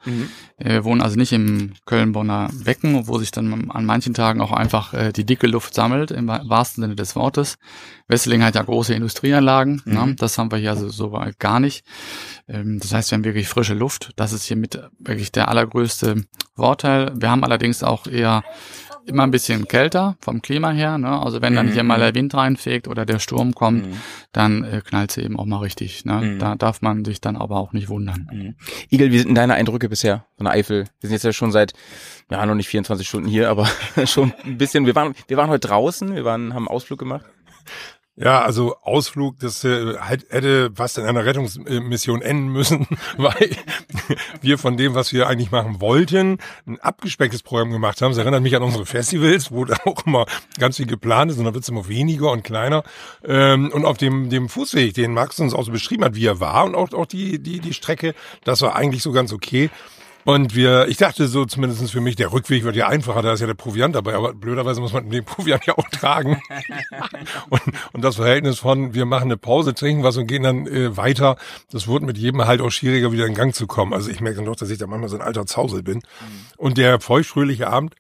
Wir 0.58 0.84
wohnen 0.84 1.02
also 1.02 1.18
nicht 1.18 1.34
im 1.34 1.74
Köln-Bonner 1.86 2.50
Becken, 2.64 3.08
wo 3.08 3.18
sich 3.20 3.32
dann 3.32 3.70
an 3.72 3.86
manchen 3.86 4.14
Tagen 4.14 4.42
auch 4.42 4.52
einfach 4.52 4.94
äh, 4.94 5.12
die 5.14 5.26
dicke 5.26 5.48
Luft 5.48 5.74
sammelt, 5.74 6.12
im 6.12 6.28
wa- 6.28 6.42
wahrsten 6.46 6.82
Sinne 6.84 6.96
des 6.96 7.16
Wortes. 7.16 7.58
Wesseling 8.08 8.44
hat 8.44 8.56
ja 8.56 8.64
große 8.64 8.94
Industrieanlagen. 8.94 9.82
Ne? 9.86 10.16
Das 10.18 10.38
haben 10.38 10.52
wir 10.52 10.58
hier 10.58 10.72
also 10.72 10.90
so 10.90 11.12
weit 11.12 11.40
gar 11.40 11.60
nicht. 11.60 11.86
Ähm, 12.48 12.80
das 12.82 12.94
heißt, 12.94 13.12
wir 13.12 13.18
haben 13.18 13.26
wirklich 13.26 13.48
frische 13.48 13.74
Luft. 13.74 14.12
Das 14.16 14.34
ist 14.34 14.46
hier 14.46 14.58
mit 14.58 14.80
wirklich 15.00 15.32
der 15.32 15.50
allergrößte 15.50 16.24
Vorteil. 16.56 17.12
Wir 17.16 17.30
haben 17.30 17.44
allerdings 17.44 17.84
auch 17.84 18.08
eher 18.08 18.44
immer 19.08 19.24
ein 19.24 19.32
bisschen 19.32 19.68
kälter 19.68 20.18
vom 20.22 20.42
Klima 20.42 20.72
her. 20.72 20.98
Ne? 20.98 21.10
Also 21.10 21.42
wenn 21.42 21.56
dann 21.56 21.72
hier 21.72 21.84
mal 21.84 22.00
der 22.00 22.14
Wind 22.14 22.34
reinfegt 22.34 22.88
oder 22.88 23.06
der 23.06 23.20
Sturm 23.20 23.54
kommt, 23.54 23.86
dann 24.32 24.64
äh, 24.64 24.82
knallt 24.86 25.12
sie 25.12 25.22
eben 25.22 25.38
auch 25.40 25.46
mal 25.46 25.60
richtig. 25.60 26.06
Ne? 26.06 26.14
Mhm. 26.14 26.40
Da 26.40 26.56
darf 26.56 26.82
man 26.82 27.06
sich 27.06 27.22
dann 27.22 27.36
aber 27.36 27.58
auch 27.58 27.74
nicht 27.74 27.90
wundern. 27.90 28.28
Mhm. 28.32 28.56
Igel, 28.92 29.12
wie 29.12 29.20
sind 29.20 29.30
denn 29.30 29.36
deine 29.36 29.56
Eindrücke 29.56 29.90
bisher 29.90 30.26
von 30.36 30.46
der 30.46 30.54
Eifel? 30.54 30.86
Wir 31.00 31.10
sind 31.10 31.14
jetzt 31.14 31.24
ja 31.24 31.34
schon 31.34 31.52
seit, 31.52 31.74
ja, 32.30 32.46
noch 32.46 32.56
nicht 32.56 32.68
24 32.68 33.08
Stunden 33.08 33.30
hier, 33.30 33.50
aber 33.50 33.68
schon 34.06 34.34
ein 34.44 34.58
bisschen. 34.58 34.86
Wir 34.86 34.96
waren, 34.96 35.14
wir 35.28 35.38
waren 35.38 35.50
heute 35.50 35.68
draußen, 35.68 36.16
wir 36.16 36.26
waren, 36.26 36.54
haben 36.54 36.68
einen 36.68 36.76
Ausflug 36.76 37.00
gemacht. 37.00 37.26
Ja, 38.20 38.42
also 38.42 38.76
Ausflug, 38.82 39.38
das 39.38 39.64
äh, 39.64 39.96
halt, 40.00 40.26
hätte 40.32 40.72
was 40.76 40.98
in 40.98 41.06
einer 41.06 41.24
Rettungsmission 41.24 42.24
enden 42.24 42.48
müssen, 42.48 42.88
weil 43.18 43.52
wir 44.42 44.58
von 44.58 44.76
dem, 44.76 44.96
was 44.96 45.14
wir 45.14 45.28
eigentlich 45.28 45.52
machen 45.52 45.80
wollten, 45.82 46.40
ein 46.66 46.80
abgespecktes 46.80 47.44
Programm 47.44 47.70
gemacht 47.70 48.02
haben. 48.02 48.10
Das 48.10 48.18
erinnert 48.18 48.42
mich 48.42 48.56
an 48.56 48.64
unsere 48.64 48.88
Festivals, 48.88 49.52
wo 49.52 49.66
da 49.66 49.78
auch 49.86 50.04
immer 50.08 50.26
ganz 50.58 50.78
viel 50.78 50.88
geplant 50.88 51.30
ist 51.30 51.38
und 51.38 51.46
dann 51.46 51.54
wird 51.54 51.62
es 51.62 51.70
immer 51.70 51.88
weniger 51.88 52.32
und 52.32 52.44
kleiner. 52.44 52.84
Ähm, 53.24 53.72
und 53.72 53.86
auf 53.86 53.98
dem, 53.98 54.32
dem 54.32 54.50
Fußweg, 54.50 54.96
den 54.96 55.14
Max 55.14 55.40
uns 55.40 55.54
auch 55.54 55.66
so 55.66 55.72
beschrieben 55.72 56.04
hat, 56.04 56.16
wie 56.16 56.26
er 56.26 56.40
war 56.40 56.66
und 56.66 56.74
auch, 56.74 56.92
auch 56.94 57.06
die, 57.06 57.38
die, 57.38 57.60
die 57.60 57.74
Strecke, 57.74 58.16
das 58.44 58.64
war 58.64 58.76
eigentlich 58.76 59.04
so 59.04 59.12
ganz 59.12 59.32
okay. 59.32 59.70
Und 60.28 60.56
wir, 60.56 60.90
ich 60.90 60.98
dachte 60.98 61.26
so 61.30 61.46
zumindest 61.46 61.90
für 61.90 62.02
mich, 62.02 62.18
der 62.18 62.34
Rückweg 62.34 62.66
wird 62.66 62.76
ja 62.76 62.90
einfacher, 62.90 63.22
da 63.22 63.32
ist 63.32 63.40
ja 63.40 63.48
der 63.48 63.54
Proviant 63.54 63.96
dabei, 63.96 64.14
aber 64.14 64.34
blöderweise 64.34 64.82
muss 64.82 64.92
man 64.92 65.10
den 65.10 65.24
Proviant 65.24 65.66
ja 65.66 65.78
auch 65.78 65.88
tragen. 65.88 66.42
und, 67.50 67.62
und 67.94 68.04
das 68.04 68.18
Verhältnis 68.18 68.60
von, 68.60 68.94
wir 68.94 69.06
machen 69.06 69.30
eine 69.30 69.38
Pause, 69.38 69.74
trinken 69.74 70.04
was 70.04 70.18
und 70.18 70.28
gehen 70.28 70.44
dann 70.44 70.68
äh, 70.68 70.98
weiter, 70.98 71.38
das 71.72 71.88
wurde 71.88 72.06
mit 72.06 72.18
jedem 72.18 72.46
halt 72.46 72.60
auch 72.60 72.72
schwieriger, 72.72 73.14
wieder 73.14 73.26
in 73.26 73.36
Gang 73.36 73.56
zu 73.56 73.68
kommen. 73.68 73.94
Also 73.94 74.12
ich 74.12 74.20
merke 74.20 74.36
dann 74.36 74.46
doch, 74.48 74.58
dass 74.58 74.70
ich 74.70 74.78
da 74.78 74.86
manchmal 74.86 75.08
so 75.08 75.16
ein 75.16 75.22
alter 75.22 75.46
Zausel 75.46 75.82
bin. 75.82 76.02
Und 76.58 76.78
der 76.78 77.00
feuchtfröhliche 77.00 77.70
Abend 77.70 77.96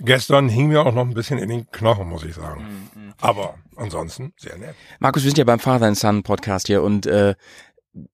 gestern 0.00 0.50
hing 0.50 0.68
mir 0.68 0.82
auch 0.82 0.92
noch 0.92 1.06
ein 1.06 1.14
bisschen 1.14 1.38
in 1.38 1.48
den 1.48 1.70
Knochen, 1.70 2.10
muss 2.10 2.24
ich 2.24 2.34
sagen. 2.34 2.90
Aber 3.22 3.54
ansonsten 3.76 4.34
sehr 4.36 4.58
nett. 4.58 4.74
Markus, 4.98 5.22
wir 5.22 5.30
sind 5.30 5.38
ja 5.38 5.44
beim 5.44 5.60
Father 5.60 5.86
and 5.86 5.96
Son 5.96 6.24
Podcast 6.24 6.66
hier 6.66 6.82
und 6.82 7.06
äh, 7.06 7.36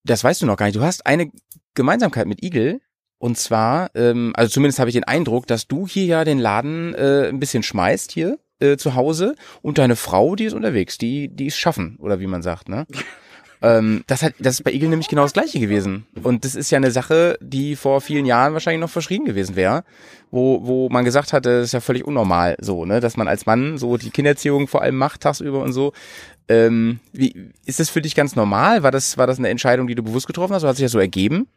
das 0.05 0.23
weißt 0.23 0.41
du 0.43 0.47
noch 0.47 0.57
gar 0.57 0.67
nicht. 0.67 0.77
Du 0.77 0.83
hast 0.83 1.05
eine 1.05 1.33
Gemeinsamkeit 1.75 2.29
mit 2.29 2.45
Igel. 2.45 2.81
Und 3.19 3.39
zwar, 3.39 3.91
ähm, 3.95 4.33
also 4.37 4.53
zumindest 4.53 4.79
habe 4.79 4.91
ich 4.91 4.95
den 4.95 5.05
Eindruck, 5.05 5.47
dass 5.47 5.67
du 5.67 5.87
hier 5.87 6.05
ja 6.05 6.25
den 6.25 6.39
Laden 6.39 6.95
äh, 6.95 7.29
ein 7.29 7.41
bisschen 7.41 7.63
schmeißt 7.63 8.13
hier 8.13 8.39
äh, 8.61 8.77
zu 8.77 8.95
Hause 8.95 9.35
und 9.63 9.79
deine 9.79 9.97
Frau, 9.97 10.37
die 10.37 10.45
ist 10.45 10.53
unterwegs, 10.53 10.99
die, 10.99 11.29
die 11.29 11.47
ist 11.47 11.59
schaffen, 11.59 11.97
oder 11.99 12.21
wie 12.21 12.27
man 12.27 12.43
sagt, 12.43 12.69
ne? 12.69 12.87
ähm, 13.63 14.05
das, 14.07 14.23
hat, 14.23 14.35
das 14.39 14.57
ist 14.57 14.65
bei 14.65 14.73
Igel 14.73 14.91
nämlich 14.91 15.09
genau 15.09 15.23
das 15.23 15.33
gleiche 15.33 15.59
gewesen. 15.61 16.07
Und 16.23 16.45
das 16.45 16.55
ist 16.55 16.71
ja 16.71 16.77
eine 16.77 16.91
Sache, 16.91 17.39
die 17.41 17.75
vor 17.75 18.03
vielen 18.03 18.27
Jahren 18.27 18.53
wahrscheinlich 18.53 18.81
noch 18.81 18.91
verschrieben 18.91 19.25
gewesen 19.25 19.57
wäre, 19.57 19.85
wo, 20.31 20.67
wo 20.67 20.89
man 20.91 21.07
gesagt 21.07 21.33
hatte, 21.33 21.61
das 21.61 21.69
ist 21.69 21.73
ja 21.73 21.81
völlig 21.81 22.05
unnormal 22.05 22.57
so, 22.61 22.85
ne, 22.85 23.01
dass 23.01 23.17
man 23.17 23.29
als 23.29 23.47
Mann 23.47 23.79
so 23.79 23.97
die 23.97 24.11
Kindererziehung 24.11 24.69
vor 24.69 24.83
allem 24.83 24.97
macht, 24.97 25.23
tagsüber 25.23 25.63
und 25.63 25.73
so. 25.73 25.93
Ähm, 26.49 27.01
wie, 27.13 27.51
ist 27.65 27.81
das 27.81 27.91
für 27.91 28.03
dich 28.03 28.15
ganz 28.15 28.37
normal? 28.37 28.83
War 28.83 28.91
das, 28.91 29.17
war 29.19 29.27
das 29.27 29.39
eine 29.39 29.49
Entscheidung, 29.49 29.87
die 29.87 29.95
du 29.95 30.03
bewusst 30.03 30.27
getroffen 30.27 30.55
hast 30.55 30.63
oder 30.63 30.71
hat 30.71 30.77
sich 30.77 30.85
das 30.85 30.93
so 30.93 30.99
ergeben? 30.99 31.49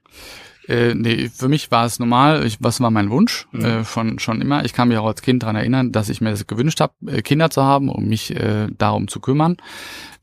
Äh, 0.70 0.94
nee, 0.94 1.32
für 1.34 1.50
mich 1.50 1.72
war 1.72 1.86
es 1.86 1.98
normal. 1.98 2.46
Ich, 2.46 2.58
was 2.60 2.80
war 2.80 2.92
mein 2.92 3.10
Wunsch 3.10 3.48
äh, 3.54 3.84
schon 3.84 4.20
schon 4.20 4.40
immer. 4.40 4.64
Ich 4.66 4.74
kann 4.74 4.88
mich 4.88 5.00
auch 5.00 5.08
als 5.08 5.24
Kind 5.24 5.42
daran 5.42 5.56
erinnern, 5.56 5.92
dass 5.92 6.10
ich 6.10 6.22
mir 6.22 6.30
das 6.30 6.46
gewünscht 6.46 6.80
habe, 6.80 6.94
äh, 7.08 7.24
Kinder 7.24 7.50
zu 7.50 7.64
haben, 7.64 7.90
um 7.90 8.06
mich 8.06 8.36
äh, 8.36 8.68
darum 8.78 9.08
zu 9.08 9.20
kümmern. 9.20 9.58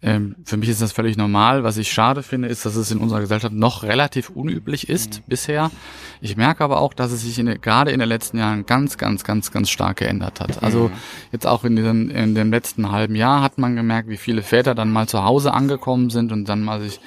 Ähm, 0.03 0.37
für 0.45 0.57
mich 0.57 0.69
ist 0.69 0.81
das 0.81 0.93
völlig 0.93 1.17
normal. 1.17 1.65
Was 1.65 1.79
ich 1.79 1.91
schade 1.91 2.23
finde, 2.23 2.47
ist, 2.47 2.65
dass 2.65 2.77
es 2.77 2.93
in 2.93 2.99
unserer 2.99 3.21
Gesellschaft 3.21 3.55
noch 3.55 3.83
relativ 3.83 4.31
unüblich 4.31 4.89
ist 4.89 5.27
bisher. 5.27 5.73
Ich 6.21 6.37
merke 6.37 6.63
aber 6.63 6.81
auch, 6.81 6.95
dass 6.95 7.11
es 7.11 7.23
sich 7.23 7.41
in, 7.41 7.61
gerade 7.61 7.91
in 7.91 7.99
den 7.99 8.09
letzten 8.09 8.39
Jahren 8.39 8.67
ganz, 8.67 8.99
ganz, 8.99 9.25
ganz, 9.25 9.51
ganz 9.51 9.69
stark 9.69 9.97
geändert 9.97 10.41
hat. 10.41 10.63
Also 10.63 10.93
jetzt 11.33 11.47
auch 11.47 11.65
in, 11.65 11.75
diesem, 11.75 12.09
in 12.11 12.37
dem 12.37 12.53
letzten 12.53 12.93
halben 12.93 13.17
Jahr 13.17 13.43
hat 13.43 13.59
man 13.59 13.75
gemerkt, 13.75 14.09
wie 14.09 14.17
viele 14.17 14.43
Väter 14.43 14.77
dann 14.77 14.93
mal 14.93 15.09
zu 15.09 15.25
Hause 15.25 15.53
angekommen 15.53 16.11
sind 16.11 16.31
und 16.31 16.49
dann 16.49 16.63
mal 16.63 16.81
sich 16.81 17.01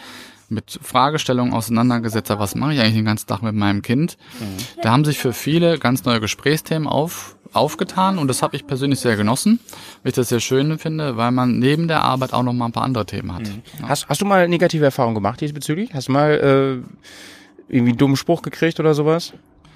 mit 0.49 0.79
Fragestellungen 0.81 1.53
auseinandergesetzt 1.53 2.29
habe, 2.29 2.41
was 2.41 2.55
mache 2.55 2.73
ich 2.73 2.79
eigentlich 2.79 2.95
den 2.95 3.05
ganzen 3.05 3.27
Tag 3.27 3.41
mit 3.41 3.55
meinem 3.55 3.81
Kind. 3.81 4.17
Da 4.81 4.91
haben 4.91 5.05
sich 5.05 5.19
für 5.19 5.33
viele 5.33 5.77
ganz 5.79 6.05
neue 6.05 6.19
Gesprächsthemen 6.19 6.87
auf, 6.87 7.35
aufgetan 7.53 8.17
und 8.17 8.27
das 8.27 8.41
habe 8.41 8.55
ich 8.55 8.67
persönlich 8.67 8.99
sehr 8.99 9.15
genossen, 9.15 9.59
weil 10.03 10.09
ich 10.09 10.15
das 10.15 10.29
sehr 10.29 10.39
schön 10.39 10.77
finde, 10.79 11.17
weil 11.17 11.31
man 11.31 11.59
neben 11.59 11.87
der 11.87 12.03
Arbeit 12.03 12.33
auch 12.33 12.43
noch 12.43 12.53
mal 12.53 12.65
ein 12.65 12.71
paar 12.71 12.83
andere 12.83 13.05
Themen 13.05 13.33
hat. 13.33 13.47
Ja. 13.47 13.89
Hast, 13.89 14.07
hast 14.09 14.21
du 14.21 14.25
mal 14.25 14.47
negative 14.47 14.85
Erfahrungen 14.85 15.15
gemacht 15.15 15.41
diesbezüglich? 15.41 15.93
Hast 15.93 16.07
du 16.07 16.11
mal 16.11 16.31
äh, 16.31 17.07
irgendwie 17.67 17.91
einen 17.91 17.97
dummen 17.97 18.17
Spruch 18.17 18.41
gekriegt 18.41 18.79
oder 18.79 18.93
sowas? 18.93 19.33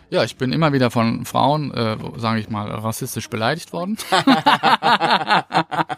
Ja, 0.10 0.24
ich 0.24 0.36
bin 0.38 0.52
immer 0.52 0.74
wieder 0.74 0.92
von 0.92 1.26
Frauen, 1.26 1.74
äh, 1.74 1.98
sage 2.18 2.40
ich 2.40 2.48
mal, 2.48 2.70
rassistisch 2.70 3.30
beleidigt 3.32 3.74
worden. 3.74 3.98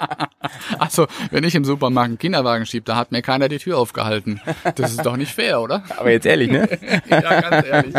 also, 1.00 1.08
wenn 1.32 1.44
ich 1.44 1.56
im 1.56 1.66
Supermarkt 1.66 2.08
einen 2.10 2.18
Kinderwagen 2.18 2.66
schieb, 2.66 2.86
da 2.86 2.96
hat 2.96 3.12
mir 3.12 3.22
keiner 3.22 3.50
die 3.50 3.58
Tür 3.58 3.78
aufgehalten. 3.78 4.40
Das 4.76 4.92
ist 4.92 5.06
doch 5.06 5.18
nicht 5.18 5.34
fair, 5.34 5.62
oder? 5.62 5.84
Aber 5.98 6.12
jetzt 6.12 6.26
ehrlich, 6.26 6.50
ne? 6.50 6.68
ja, 7.10 7.42
ganz 7.42 7.68
ehrlich. 7.68 7.96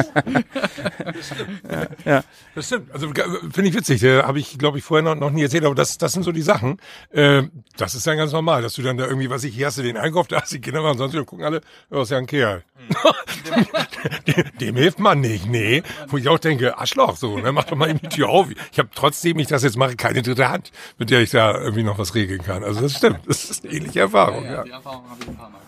Das 2.55 2.67
stimmt. 2.67 2.93
Also 2.93 3.11
g- 3.11 3.23
finde 3.53 3.69
ich 3.71 3.75
witzig. 3.75 4.03
Habe 4.05 4.39
ich, 4.39 4.59
glaube 4.59 4.79
ich, 4.79 4.85
vorher 4.85 5.03
noch, 5.03 5.15
noch 5.15 5.31
nie 5.31 5.43
erzählt. 5.43 5.65
Aber 5.65 5.75
das, 5.75 5.99
das 5.99 6.13
sind 6.13 6.23
so 6.23 6.33
die 6.33 6.43
Sachen. 6.43 6.79
Äh, 7.11 7.43
das 7.77 7.95
ist 7.95 8.07
dann 8.07 8.17
ganz 8.17 8.33
normal, 8.33 8.63
dass 8.63 8.75
du 8.75 8.83
dann 8.83 8.97
da 8.97 9.07
irgendwie, 9.07 9.31
was 9.31 9.45
ich, 9.45 9.55
hier 9.55 9.67
hast 9.67 9.79
du 9.79 9.83
den 9.83 9.97
Einkauf, 9.97 10.27
da 10.29 10.41
hast 10.43 10.53
du 10.53 10.57
die 10.57 10.63
Kinder 10.63 10.83
und 10.89 10.99
sonst 10.99 11.15
gucken 11.27 11.45
alle, 11.45 11.61
ja, 11.91 12.03
ist 12.03 12.11
ja 12.11 12.19
ein 12.19 12.27
Kerl. 12.27 12.63
dem, 14.27 14.45
dem 14.61 14.77
hilft 14.77 14.99
man 14.99 15.21
nicht, 15.21 15.47
nee. 15.47 15.83
Wo 16.09 16.17
ich 16.19 16.29
auch 16.29 16.39
denke, 16.39 16.79
Arschloch, 16.79 17.17
so, 17.17 17.39
ne, 17.39 17.53
mach 17.53 17.65
doch 17.65 17.77
mal 17.77 17.89
eben 17.91 18.01
die 18.01 18.09
Tür 18.09 18.29
auf. 18.29 18.49
Ich 18.73 18.79
habe 18.79 18.89
trotzdem, 18.95 19.39
ich 19.39 19.47
das 19.49 19.63
jetzt 19.63 19.77
mache, 19.77 19.97
keine 19.97 20.23
dritte 20.23 20.49
Hand, 20.49 20.71
mit 20.99 21.11
der 21.11 21.21
ich 21.21 21.31
da 21.31 21.59
irgendwie 21.59 21.83
noch 21.83 21.99
was 21.99 22.15
regeln 22.15 22.43
kann. 22.43 22.63
Also 22.65 22.81
das 22.87 22.99
stimmt. 22.99 23.21
Das 23.27 23.51
ist 23.51 23.65
eine 23.65 23.75
ähnliche 23.75 24.01
Erfahrung, 24.01 24.45
ja. 24.45 24.65
Die 24.65 24.71
Erfahrung 24.71 25.09
habe 25.09 25.23
ich 25.23 25.29
ein 25.29 25.37
paar 25.37 25.51
Mal. 25.51 25.59
gemacht. 25.59 25.67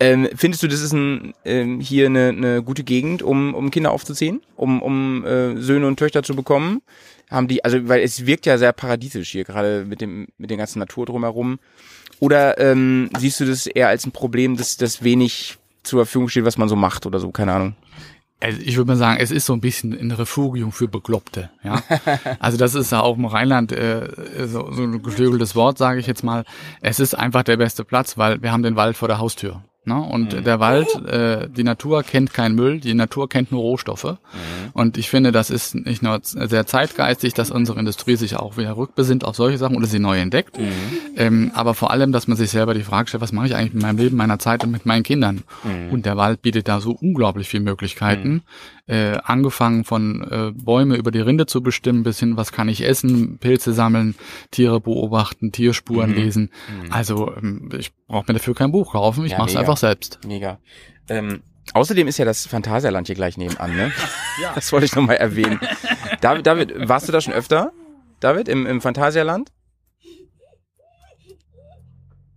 Ähm, 0.00 0.28
findest 0.34 0.62
du, 0.62 0.68
das 0.68 0.80
ist 0.80 0.92
ein, 0.92 1.34
ähm, 1.44 1.80
hier 1.80 2.06
eine, 2.06 2.28
eine 2.28 2.62
gute 2.62 2.84
Gegend, 2.84 3.22
um, 3.22 3.54
um 3.54 3.70
Kinder 3.70 3.90
aufzuziehen? 3.90 4.42
Um, 4.56 4.82
um 4.82 5.24
äh, 5.24 5.56
Söhne 5.56 5.86
und 5.86 5.98
Töchter 5.98 6.22
zu 6.22 6.34
bekommen? 6.34 6.82
Haben 7.30 7.48
die, 7.48 7.64
also 7.64 7.88
weil 7.88 8.02
es 8.02 8.26
wirkt 8.26 8.46
ja 8.46 8.58
sehr 8.58 8.72
paradiesisch 8.72 9.30
hier, 9.30 9.44
gerade 9.44 9.84
mit 9.88 10.00
dem, 10.00 10.28
mit 10.38 10.50
der 10.50 10.56
ganzen 10.56 10.78
Natur 10.78 11.06
drumherum. 11.06 11.58
Oder 12.20 12.58
ähm, 12.58 13.10
siehst 13.18 13.40
du 13.40 13.44
das 13.44 13.66
eher 13.66 13.88
als 13.88 14.06
ein 14.06 14.12
Problem, 14.12 14.56
dass 14.56 14.76
das 14.76 15.02
wenig 15.02 15.58
zur 15.82 16.04
Verfügung 16.04 16.28
steht, 16.28 16.44
was 16.44 16.58
man 16.58 16.68
so 16.68 16.76
macht 16.76 17.06
oder 17.06 17.18
so, 17.18 17.30
keine 17.30 17.52
Ahnung. 17.52 17.74
Also 18.40 18.60
ich 18.60 18.76
würde 18.76 18.88
mal 18.88 18.96
sagen, 18.96 19.18
es 19.20 19.30
ist 19.30 19.46
so 19.46 19.54
ein 19.54 19.60
bisschen 19.60 19.98
ein 19.98 20.10
Refugium 20.10 20.72
für 20.72 20.88
Bekloppte. 20.88 21.50
Ja? 21.62 21.82
Also 22.40 22.58
das 22.58 22.74
ist 22.74 22.92
ja 22.92 23.00
auch 23.00 23.16
im 23.16 23.24
Rheinland 23.24 23.72
äh, 23.72 24.08
so, 24.46 24.70
so 24.70 24.82
ein 24.82 25.02
geflügeltes 25.02 25.54
Wort, 25.56 25.78
sage 25.78 26.00
ich 26.00 26.06
jetzt 26.06 26.22
mal. 26.24 26.44
Es 26.80 27.00
ist 27.00 27.14
einfach 27.14 27.42
der 27.42 27.56
beste 27.56 27.84
Platz, 27.84 28.18
weil 28.18 28.42
wir 28.42 28.52
haben 28.52 28.62
den 28.62 28.76
Wald 28.76 28.96
vor 28.96 29.08
der 29.08 29.18
Haustür. 29.18 29.62
Ne? 29.86 30.00
Und 30.00 30.32
Mhm. 30.32 30.44
der 30.44 30.60
Wald, 30.60 30.88
äh, 31.06 31.48
die 31.48 31.62
Natur 31.62 32.02
kennt 32.02 32.32
keinen 32.32 32.54
Müll, 32.54 32.80
die 32.80 32.94
Natur 32.94 33.28
kennt 33.28 33.52
nur 33.52 33.60
Rohstoffe. 33.60 34.04
Mhm. 34.04 34.16
Und 34.72 34.96
ich 34.96 35.10
finde, 35.10 35.30
das 35.30 35.50
ist 35.50 35.74
nicht 35.74 36.02
nur 36.02 36.18
sehr 36.22 36.66
zeitgeistig, 36.66 37.34
dass 37.34 37.50
unsere 37.50 37.78
Industrie 37.78 38.16
sich 38.16 38.36
auch 38.36 38.56
wieder 38.56 38.76
rückbesinnt 38.76 39.24
auf 39.24 39.36
solche 39.36 39.58
Sachen 39.58 39.76
oder 39.76 39.86
sie 39.86 39.98
neu 39.98 40.18
entdeckt, 40.18 40.58
Mhm. 40.58 40.72
ähm, 41.16 41.50
aber 41.54 41.74
vor 41.74 41.90
allem, 41.90 42.12
dass 42.12 42.28
man 42.28 42.36
sich 42.36 42.50
selber 42.50 42.72
die 42.74 42.82
Frage 42.82 43.08
stellt, 43.08 43.20
was 43.20 43.32
mache 43.32 43.46
ich 43.46 43.54
eigentlich 43.56 43.74
mit 43.74 43.82
meinem 43.82 43.98
Leben, 43.98 44.16
meiner 44.16 44.38
Zeit 44.38 44.64
und 44.64 44.70
mit 44.70 44.86
meinen 44.86 45.02
Kindern? 45.02 45.42
Mhm. 45.64 45.92
Und 45.92 46.06
der 46.06 46.16
Wald 46.16 46.40
bietet 46.42 46.66
da 46.66 46.80
so 46.80 46.96
unglaublich 46.98 47.48
viele 47.48 47.64
Möglichkeiten, 47.64 48.42
äh, 48.86 49.16
angefangen 49.24 49.84
von 49.84 50.22
äh, 50.30 50.52
Bäume 50.54 50.96
über 50.96 51.10
die 51.10 51.20
Rinde 51.20 51.46
zu 51.46 51.62
bestimmen, 51.62 52.02
bis 52.02 52.18
hin, 52.20 52.36
was 52.36 52.52
kann 52.52 52.68
ich 52.68 52.82
essen, 52.84 53.38
Pilze 53.38 53.72
sammeln, 53.72 54.14
Tiere 54.50 54.80
beobachten, 54.80 55.52
Tierspuren 55.52 56.10
Mhm. 56.10 56.16
lesen. 56.16 56.50
Also 56.90 57.34
ähm, 57.36 57.70
ich 57.78 57.92
brauche 58.06 58.24
mir 58.28 58.34
dafür 58.34 58.54
kein 58.54 58.72
Buch 58.72 58.92
kaufen, 58.92 59.24
ich 59.24 59.32
Ja, 59.32 59.38
mache 59.38 59.50
es 59.50 59.56
einfach 59.56 59.78
selbst. 59.78 60.18
Mega. 60.26 60.58
Ähm, 61.08 61.42
außerdem 61.72 62.06
ist 62.08 62.18
ja 62.18 62.24
das 62.26 62.46
Phantasialand 62.46 63.06
hier 63.06 63.16
gleich 63.16 63.36
nebenan, 63.38 63.74
ne? 63.74 63.90
ja. 64.42 64.52
Das 64.54 64.70
wollte 64.72 64.84
ich 64.86 64.94
nochmal 64.94 65.16
erwähnen. 65.16 65.60
David, 66.20 66.46
David, 66.46 66.88
warst 66.88 67.08
du 67.08 67.12
da 67.12 67.20
schon 67.22 67.32
öfter? 67.32 67.72
David, 68.20 68.48
im, 68.48 68.66
im 68.66 68.80
Phantasialand? 68.80 69.50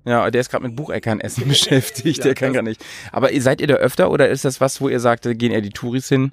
Ja, 0.08 0.32
der 0.32 0.40
ist 0.40 0.50
gerade 0.50 0.64
mit 0.66 0.76
Bucheckern 0.78 1.20
essen 1.20 1.48
beschäftigt, 1.50 2.24
der 2.24 2.34
kann 2.34 2.54
gar 2.54 2.62
nicht. 2.62 2.84
Aber 3.12 3.30
seid 3.42 3.60
ihr 3.60 3.68
da 3.68 3.74
öfter 3.74 4.10
oder 4.10 4.30
ist 4.30 4.46
das 4.46 4.62
was, 4.62 4.80
wo 4.80 4.88
ihr 4.88 5.02
sagt, 5.02 5.26
da 5.26 5.34
gehen 5.34 5.52
eher 5.52 5.60
die 5.60 5.70
Touris 5.70 6.08
hin? 6.08 6.32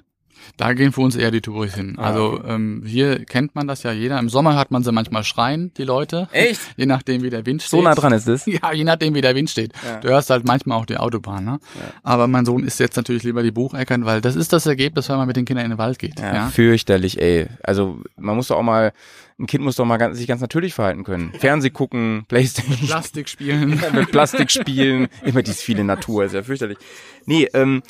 Da 0.57 0.73
gehen 0.73 0.91
für 0.91 1.01
uns 1.01 1.15
eher 1.15 1.31
die 1.31 1.41
Touris 1.41 1.75
hin. 1.75 1.95
Ah, 1.97 2.03
Also 2.07 2.41
ähm, 2.47 2.83
hier 2.85 3.25
kennt 3.25 3.55
man 3.55 3.67
das 3.67 3.83
ja 3.83 3.91
jeder. 3.91 4.17
Im 4.19 4.29
Sommer 4.29 4.55
hört 4.55 4.71
man 4.71 4.83
sie 4.83 4.91
manchmal 4.91 5.23
schreien, 5.23 5.71
die 5.77 5.83
Leute. 5.83 6.27
Echt? 6.31 6.61
Je 6.77 6.85
nachdem, 6.85 7.23
wie 7.23 7.29
der 7.29 7.45
Wind 7.45 7.61
steht. 7.61 7.71
So 7.71 7.81
nah 7.81 7.95
dran 7.95 8.13
ist 8.13 8.27
es? 8.27 8.45
Ja, 8.55 8.71
je 8.73 8.83
nachdem, 8.83 9.13
wie 9.15 9.21
der 9.21 9.35
Wind 9.35 9.49
steht. 9.49 9.73
Ja. 9.85 9.99
Du 9.99 10.07
hörst 10.09 10.29
halt 10.29 10.45
manchmal 10.45 10.77
auch 10.79 10.85
die 10.85 10.97
Autobahn. 10.97 11.43
Ne? 11.45 11.59
Aber 12.03 12.27
mein 12.27 12.45
Sohn 12.45 12.63
isst 12.63 12.79
jetzt 12.79 12.95
natürlich 12.95 13.23
lieber 13.23 13.43
die 13.43 13.51
Bucheckern, 13.51 14.05
weil 14.05 14.21
das 14.21 14.35
ist 14.35 14.53
das 14.53 14.65
Ergebnis, 14.65 15.09
wenn 15.09 15.17
man 15.17 15.27
mit 15.27 15.35
den 15.35 15.45
Kindern 15.45 15.65
in 15.65 15.71
den 15.71 15.77
Wald 15.77 15.99
geht. 15.99 16.19
Ja, 16.19 16.33
Ja, 16.33 16.47
fürchterlich, 16.49 17.21
ey. 17.21 17.47
Also 17.63 17.99
man 18.17 18.35
muss 18.35 18.47
doch 18.47 18.57
auch 18.57 18.63
mal, 18.63 18.93
ein 19.39 19.47
Kind 19.47 19.63
muss 19.63 19.75
doch 19.75 19.85
mal 19.85 19.97
ganz, 19.97 20.17
sich 20.17 20.27
ganz 20.27 20.41
natürlich 20.41 20.73
verhalten 20.73 21.03
können. 21.03 21.31
Fernseh 21.39 21.69
gucken, 21.69 22.23
Playstation 22.27 22.87
Plastik 22.87 23.27
spielen. 23.29 23.81
mit 23.93 24.11
Plastik 24.11 24.49
spielen, 24.51 25.07
immer 25.23 25.41
diese 25.43 25.57
viele 25.61 25.83
Natur, 25.83 26.25
ist 26.25 26.33
ja 26.33 26.43
fürchterlich. 26.43 26.77
Nee, 27.25 27.49
ähm, 27.53 27.81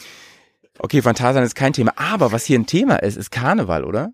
okay, 0.79 1.01
Phantasialand 1.01 1.45
ist 1.45 1.55
kein 1.55 1.73
Thema, 1.73 1.93
aber 1.95 2.31
was 2.31 2.45
hier 2.45 2.59
ein 2.59 2.65
Thema 2.65 2.97
ist, 2.97 3.17
ist 3.17 3.31
Karneval, 3.31 3.83
oder? 3.83 4.11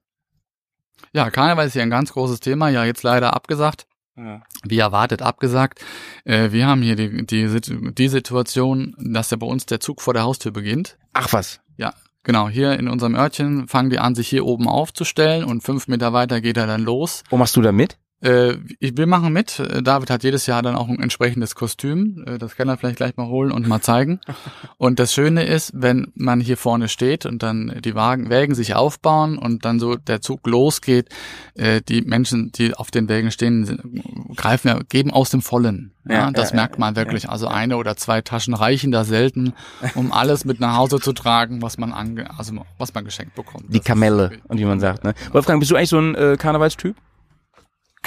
Ja, 1.13 1.29
Karneval 1.29 1.67
ist 1.67 1.75
ja 1.75 1.83
ein 1.83 1.89
ganz 1.89 2.13
großes 2.13 2.39
Thema. 2.39 2.69
Ja, 2.69 2.85
jetzt 2.85 3.03
leider 3.03 3.33
abgesagt. 3.33 3.85
Ja. 4.15 4.41
Wie 4.63 4.77
erwartet 4.77 5.21
abgesagt. 5.21 5.83
Äh, 6.25 6.51
wir 6.51 6.67
haben 6.67 6.81
hier 6.81 6.95
die, 6.95 7.25
die, 7.25 7.61
die 7.93 8.07
Situation, 8.07 8.95
dass 8.97 9.31
ja 9.31 9.37
bei 9.37 9.47
uns 9.47 9.65
der 9.65 9.79
Zug 9.79 10.01
vor 10.01 10.13
der 10.13 10.23
Haustür 10.23 10.51
beginnt. 10.51 10.97
Ach 11.13 11.31
was. 11.33 11.59
Ja, 11.77 11.93
genau. 12.23 12.49
Hier 12.49 12.77
in 12.77 12.87
unserem 12.87 13.15
Örtchen 13.15 13.67
fangen 13.67 13.89
die 13.89 13.99
an, 13.99 14.15
sich 14.15 14.27
hier 14.27 14.45
oben 14.45 14.67
aufzustellen 14.67 15.43
und 15.43 15.63
fünf 15.63 15.87
Meter 15.87 16.13
weiter 16.13 16.41
geht 16.41 16.57
er 16.57 16.67
dann 16.67 16.81
los. 16.81 17.23
Wo 17.29 17.37
machst 17.37 17.55
du 17.55 17.61
da 17.61 17.71
mit? 17.71 17.97
Äh, 18.21 18.57
ich 18.79 18.95
will 18.97 19.07
machen 19.07 19.33
mit. 19.33 19.59
Äh, 19.59 19.81
David 19.81 20.09
hat 20.09 20.23
jedes 20.23 20.45
Jahr 20.45 20.61
dann 20.61 20.75
auch 20.75 20.87
ein 20.87 20.99
entsprechendes 20.99 21.55
Kostüm. 21.55 22.23
Äh, 22.27 22.37
das 22.37 22.55
kann 22.55 22.69
er 22.69 22.77
vielleicht 22.77 22.97
gleich 22.97 23.17
mal 23.17 23.27
holen 23.27 23.51
und 23.51 23.67
mal 23.67 23.81
zeigen. 23.81 24.19
Und 24.77 24.99
das 24.99 25.13
Schöne 25.13 25.43
ist, 25.43 25.71
wenn 25.75 26.11
man 26.15 26.39
hier 26.39 26.57
vorne 26.57 26.87
steht 26.87 27.25
und 27.25 27.43
dann 27.43 27.81
die 27.83 27.93
Wagen, 27.93 28.29
Wägen 28.29 28.55
sich 28.55 28.73
aufbauen 28.73 29.37
und 29.37 29.63
dann 29.63 29.79
so 29.79 29.95
der 29.95 30.21
Zug 30.21 30.47
losgeht, 30.47 31.09
äh, 31.55 31.81
die 31.81 32.01
Menschen, 32.01 32.51
die 32.51 32.73
auf 32.73 32.89
den 32.89 33.07
Wägen 33.07 33.31
stehen, 33.31 34.33
greifen 34.35 34.67
ja, 34.69 34.79
geben 34.89 35.11
aus 35.11 35.29
dem 35.29 35.41
Vollen. 35.41 35.93
Ja, 36.05 36.13
Ja, 36.13 36.31
das 36.31 36.49
ja, 36.49 36.55
merkt 36.55 36.79
man 36.79 36.95
wirklich. 36.95 37.29
Also 37.29 37.47
eine 37.47 37.77
oder 37.77 37.95
zwei 37.95 38.21
Taschen 38.21 38.53
reichen 38.53 38.91
da 38.91 39.03
selten, 39.03 39.53
um 39.95 40.11
alles 40.11 40.45
mit 40.45 40.59
nach 40.59 40.77
Hause 40.77 40.99
zu 40.99 41.13
tragen, 41.13 41.61
was 41.61 41.77
man 41.77 41.91
ange 41.93 42.27
also 42.37 42.53
was 42.77 42.93
man 42.93 43.05
geschenkt 43.05 43.35
bekommt. 43.35 43.65
Die 43.69 43.79
Kamelle, 43.79 44.31
und 44.47 44.59
wie 44.59 44.65
man 44.65 44.79
sagt, 44.79 45.03
ne? 45.03 45.13
Wolfgang, 45.31 45.59
bist 45.59 45.71
du 45.71 45.75
eigentlich 45.75 45.89
so 45.89 45.99
ein 45.99 46.15
äh, 46.15 46.37
Karnevalstyp? 46.37 46.95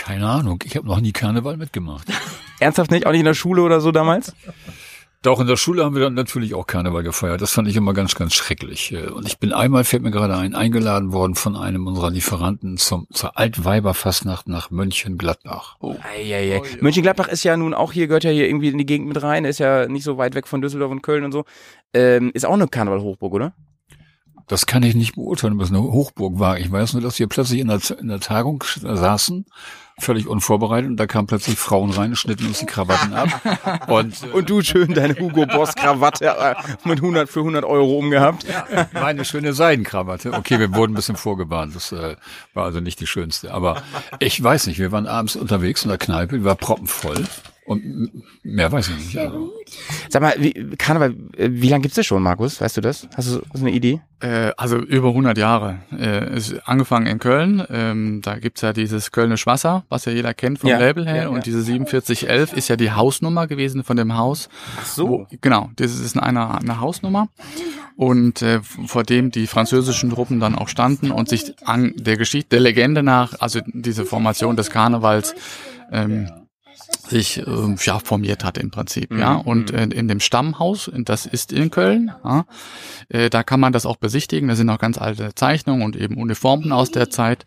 Keine 0.05 0.29
Ahnung, 0.29 0.63
ich 0.67 0.77
habe 0.77 0.87
noch 0.87 1.01
nie 1.01 1.13
Karneval 1.13 1.57
mitgemacht. 1.57 2.09
Ernsthaft 2.61 2.91
nicht? 2.91 3.07
Auch 3.07 3.13
nicht 3.13 3.21
in 3.21 3.27
der 3.27 3.35
Schule 3.35 3.63
oder 3.63 3.81
so 3.81 3.91
damals? 3.91 4.35
Doch, 5.23 5.41
in 5.41 5.47
der 5.47 5.57
Schule 5.57 5.83
haben 5.83 5.95
wir 5.95 6.03
dann 6.03 6.13
natürlich 6.13 6.53
auch 6.53 6.67
Karneval 6.67 7.03
gefeiert. 7.03 7.41
Das 7.41 7.53
fand 7.53 7.67
ich 7.67 7.77
immer 7.77 7.95
ganz, 7.95 8.15
ganz 8.15 8.35
schrecklich. 8.35 8.95
Und 8.95 9.27
ich 9.27 9.39
bin 9.39 9.55
einmal, 9.55 9.85
fällt 9.85 10.03
mir 10.03 10.11
gerade 10.11 10.37
ein, 10.37 10.55
eingeladen 10.55 11.15
worden 11.15 11.35
von 11.35 11.57
einem 11.57 11.87
unserer 11.87 12.11
Lieferanten 12.11 12.77
zum, 12.77 13.07
zur 13.11 13.39
Altweiberfastnacht 13.39 14.47
nach 14.47 14.71
Mönchengladbach. 14.71 15.77
Oh. 15.81 15.97
Eieiei. 16.03 16.61
Mönchengladbach 16.83 17.29
ist 17.29 17.43
ja 17.43 17.57
nun 17.57 17.73
auch 17.73 17.93
hier, 17.93 18.07
gehört 18.07 18.25
ja 18.25 18.31
hier 18.31 18.47
irgendwie 18.47 18.69
in 18.69 18.77
die 18.77 18.85
Gegend 18.85 19.09
mit 19.09 19.23
rein, 19.23 19.47
ist 19.47 19.59
ja 19.59 19.87
nicht 19.87 20.05
so 20.05 20.19
weit 20.19 20.35
weg 20.35 20.47
von 20.47 20.61
Düsseldorf 20.61 20.93
und 20.93 21.01
Köln 21.01 21.25
und 21.25 21.33
so. 21.33 21.47
Ähm, 21.95 22.31
ist 22.35 22.45
auch 22.45 22.53
eine 22.53 22.69
Karneval-Hochburg, 22.69 23.33
oder? 23.33 23.55
Das 24.47 24.67
kann 24.67 24.83
ich 24.83 24.95
nicht 24.95 25.15
beurteilen, 25.15 25.55
ob 25.55 25.63
es 25.63 25.71
eine 25.71 25.83
Hochburg 25.83 26.39
war. 26.39 26.59
Ich 26.59 26.71
weiß 26.71 26.93
nur, 26.93 27.03
dass 27.03 27.19
wir 27.19 27.27
plötzlich 27.29 27.61
in 27.61 27.69
der, 27.69 27.81
in 27.99 28.09
der 28.09 28.21
Tagung 28.21 28.63
saßen, 28.81 29.47
völlig 29.99 30.27
unvorbereitet, 30.27 30.91
und 30.91 30.97
da 30.97 31.07
kamen 31.07 31.27
plötzlich 31.27 31.57
Frauen 31.57 31.91
rein, 31.91 32.17
schnitten 32.17 32.47
uns 32.47 32.59
die 32.59 32.67
Krawatten 32.67 33.15
ab. 33.15 33.89
Und, 33.89 34.23
äh, 34.23 34.27
Und 34.33 34.51
du 34.51 34.61
schön 34.61 34.93
deine 34.93 35.15
Hugo 35.19 35.47
Boss 35.47 35.75
Krawatte 35.75 36.27
äh, 36.27 36.55
mit 36.85 36.99
100 36.99 37.29
für 37.29 37.41
100 37.41 37.65
Euro 37.65 37.99
umgehabt. 37.99 38.45
war 38.93 39.07
eine 39.07 39.25
schöne 39.25 39.53
Seidenkrawatte. 39.53 40.33
Okay, 40.33 40.59
wir 40.59 40.75
wurden 40.75 40.93
ein 40.93 40.97
bisschen 40.97 41.17
vorgewarnt. 41.17 41.77
Das 41.77 41.93
äh, 41.93 42.17
war 42.55 42.65
also 42.65 42.81
nicht 42.81 43.01
die 43.01 43.07
schönste. 43.07 43.55
Aber 43.55 43.83
ich 44.19 44.43
weiß 44.43 44.67
nicht, 44.67 44.79
wir 44.79 44.93
waren 44.93 45.07
abends 45.07 45.37
unterwegs 45.37 45.85
in 45.85 45.89
der 45.89 45.99
Kneipe, 45.99 46.39
die 46.39 46.45
war 46.45 46.57
proppenvoll. 46.57 47.25
Und 47.67 48.23
mehr 48.43 48.71
weiß 48.71 48.89
ich 48.91 48.97
nicht. 48.97 49.19
Also, 49.19 49.51
Sag 50.11 50.21
mal, 50.21 50.35
wie, 50.39 50.53
Karneval, 50.77 51.15
äh, 51.37 51.49
wie 51.51 51.69
lange 51.69 51.83
gibt's 51.83 51.97
das 51.97 52.05
schon, 52.05 52.23
Markus? 52.23 52.61
Weißt 52.61 52.77
du 52.77 52.81
das? 52.83 53.09
Hast 53.17 53.29
du 53.35 53.41
hast 53.41 53.55
du 53.55 53.67
eine 53.67 53.71
Idee? 53.71 54.03
Äh, 54.21 54.53
also 54.59 54.77
über 54.79 55.09
100 55.09 55.39
Jahre. 55.39 55.79
Äh, 55.99 56.37
ist 56.37 56.55
angefangen 56.69 57.07
in 57.07 57.19
Köln. 57.19 57.65
Ähm, 57.71 58.21
da 58.23 58.39
gibt's 58.39 58.61
ja 58.61 58.73
dieses 58.75 59.13
Kölnisch 59.13 59.47
Wasser, 59.47 59.85
was 59.89 60.05
ja 60.05 60.13
jeder 60.13 60.35
kennt 60.35 60.59
vom 60.59 60.69
Ja, 60.69 60.79
Label 60.79 61.07
her. 61.07 61.17
ja, 61.17 61.23
ja. 61.23 61.29
Und 61.29 61.47
diese 61.47 61.63
4711 61.65 62.53
ist 62.53 62.69
ja 62.69 62.77
die 62.77 62.93
Hausnummer 62.93 63.47
gewesen 63.47 63.83
von 63.83 63.97
dem 63.97 64.15
Haus. 64.17 64.51
Ach 64.81 64.85
so. 64.87 65.09
Wo, 65.09 65.27
genau, 65.41 65.71
das 65.77 65.99
ist 65.99 66.19
eine, 66.19 66.59
eine 66.61 66.81
Hausnummer. 66.81 67.29
Und 67.97 68.43
äh, 68.43 68.61
vor 68.63 69.05
dem 69.05 69.31
die 69.31 69.47
französischen 69.47 70.11
Truppen 70.11 70.39
dann 70.39 70.55
auch 70.55 70.69
standen 70.69 71.11
und 71.11 71.29
sich 71.31 71.55
an 71.65 71.95
der 71.97 72.17
Geschichte, 72.19 72.49
der 72.51 72.61
Legende 72.61 73.03
nach, 73.03 73.35
also 73.41 73.61
diese 73.67 74.05
Formation 74.05 74.57
des 74.57 74.71
Karnevals, 74.71 75.35
ähm, 75.93 76.29
sich 77.09 77.39
ähm, 77.47 77.77
ja, 77.81 77.99
formiert 77.99 78.45
hat 78.45 78.59
im 78.59 78.71
Prinzip, 78.71 79.13
ja. 79.13 79.35
Und 79.35 79.73
äh, 79.73 79.85
in 79.85 80.09
dem 80.09 80.21
Stammhaus, 80.21 80.91
das 80.95 81.27
ist 81.27 81.53
in 81.53 81.71
Köln, 81.71 82.13
ja, 82.25 82.45
äh, 83.09 83.31
da 83.31 83.43
kann 83.43 83.61
man 83.61 83.73
das 83.73 83.87
auch 83.87 83.97
besichtigen. 83.97 84.49
Da 84.49 84.57
sind 84.57 84.71
auch 84.71 84.79
ganz 84.79 84.99
alte 84.99 85.35
Zeichnungen 85.35 85.83
und 85.85 85.97
eben 85.97 86.17
Uniformen 86.17 86.73
aus 86.73 86.91
der 86.91 87.11
Zeit. 87.11 87.45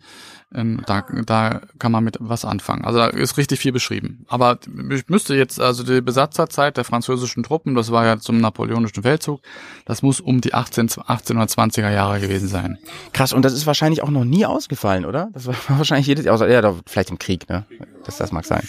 Ähm, 0.56 0.82
da, 0.86 1.04
da 1.26 1.60
kann 1.78 1.91
man 1.91 2.06
mit 2.06 2.17
was 2.22 2.46
anfangen. 2.46 2.86
Also 2.86 3.00
da 3.00 3.08
ist 3.08 3.36
richtig 3.38 3.60
viel 3.60 3.74
beschrieben. 3.74 4.26
Aber 4.30 4.60
ich 4.91 5.10
müsste 5.10 5.36
jetzt, 5.36 5.60
also 5.60 5.84
die 5.84 6.00
Besatzerzeit 6.00 6.78
der 6.78 6.86
französischen 6.86 7.43
Truppen, 7.43 7.76
das 7.76 7.91
war 7.91 8.06
ja 8.06 8.17
zum 8.17 8.39
napoleonischen 8.39 9.04
Feldzug, 9.04 9.41
das 9.84 10.04
muss 10.04 10.22
um 10.22 10.39
die 10.39 10.54
18, 10.54 10.88
1820er 10.88 11.91
Jahre 11.91 12.22
gewesen 12.22 12.48
sein. 12.48 12.78
Krass, 13.12 13.34
und 13.34 13.43
das 13.43 13.52
ist 13.52 13.67
wahrscheinlich 13.67 14.04
auch 14.04 14.10
noch 14.10 14.24
nie 14.24 14.46
ausgefallen, 14.46 15.04
oder? 15.04 15.30
Das 15.34 15.48
war 15.48 15.56
wahrscheinlich 15.67 16.08
jedes 16.08 16.24
Jahr, 16.24 16.36
außer, 16.36 16.50
ja, 16.50 16.74
vielleicht 16.86 17.10
im 17.10 17.20
Krieg, 17.20 17.50
ne? 17.50 17.65
Das, 18.06 18.15
das 18.15 18.32
mag 18.32 18.46
sein. 18.46 18.63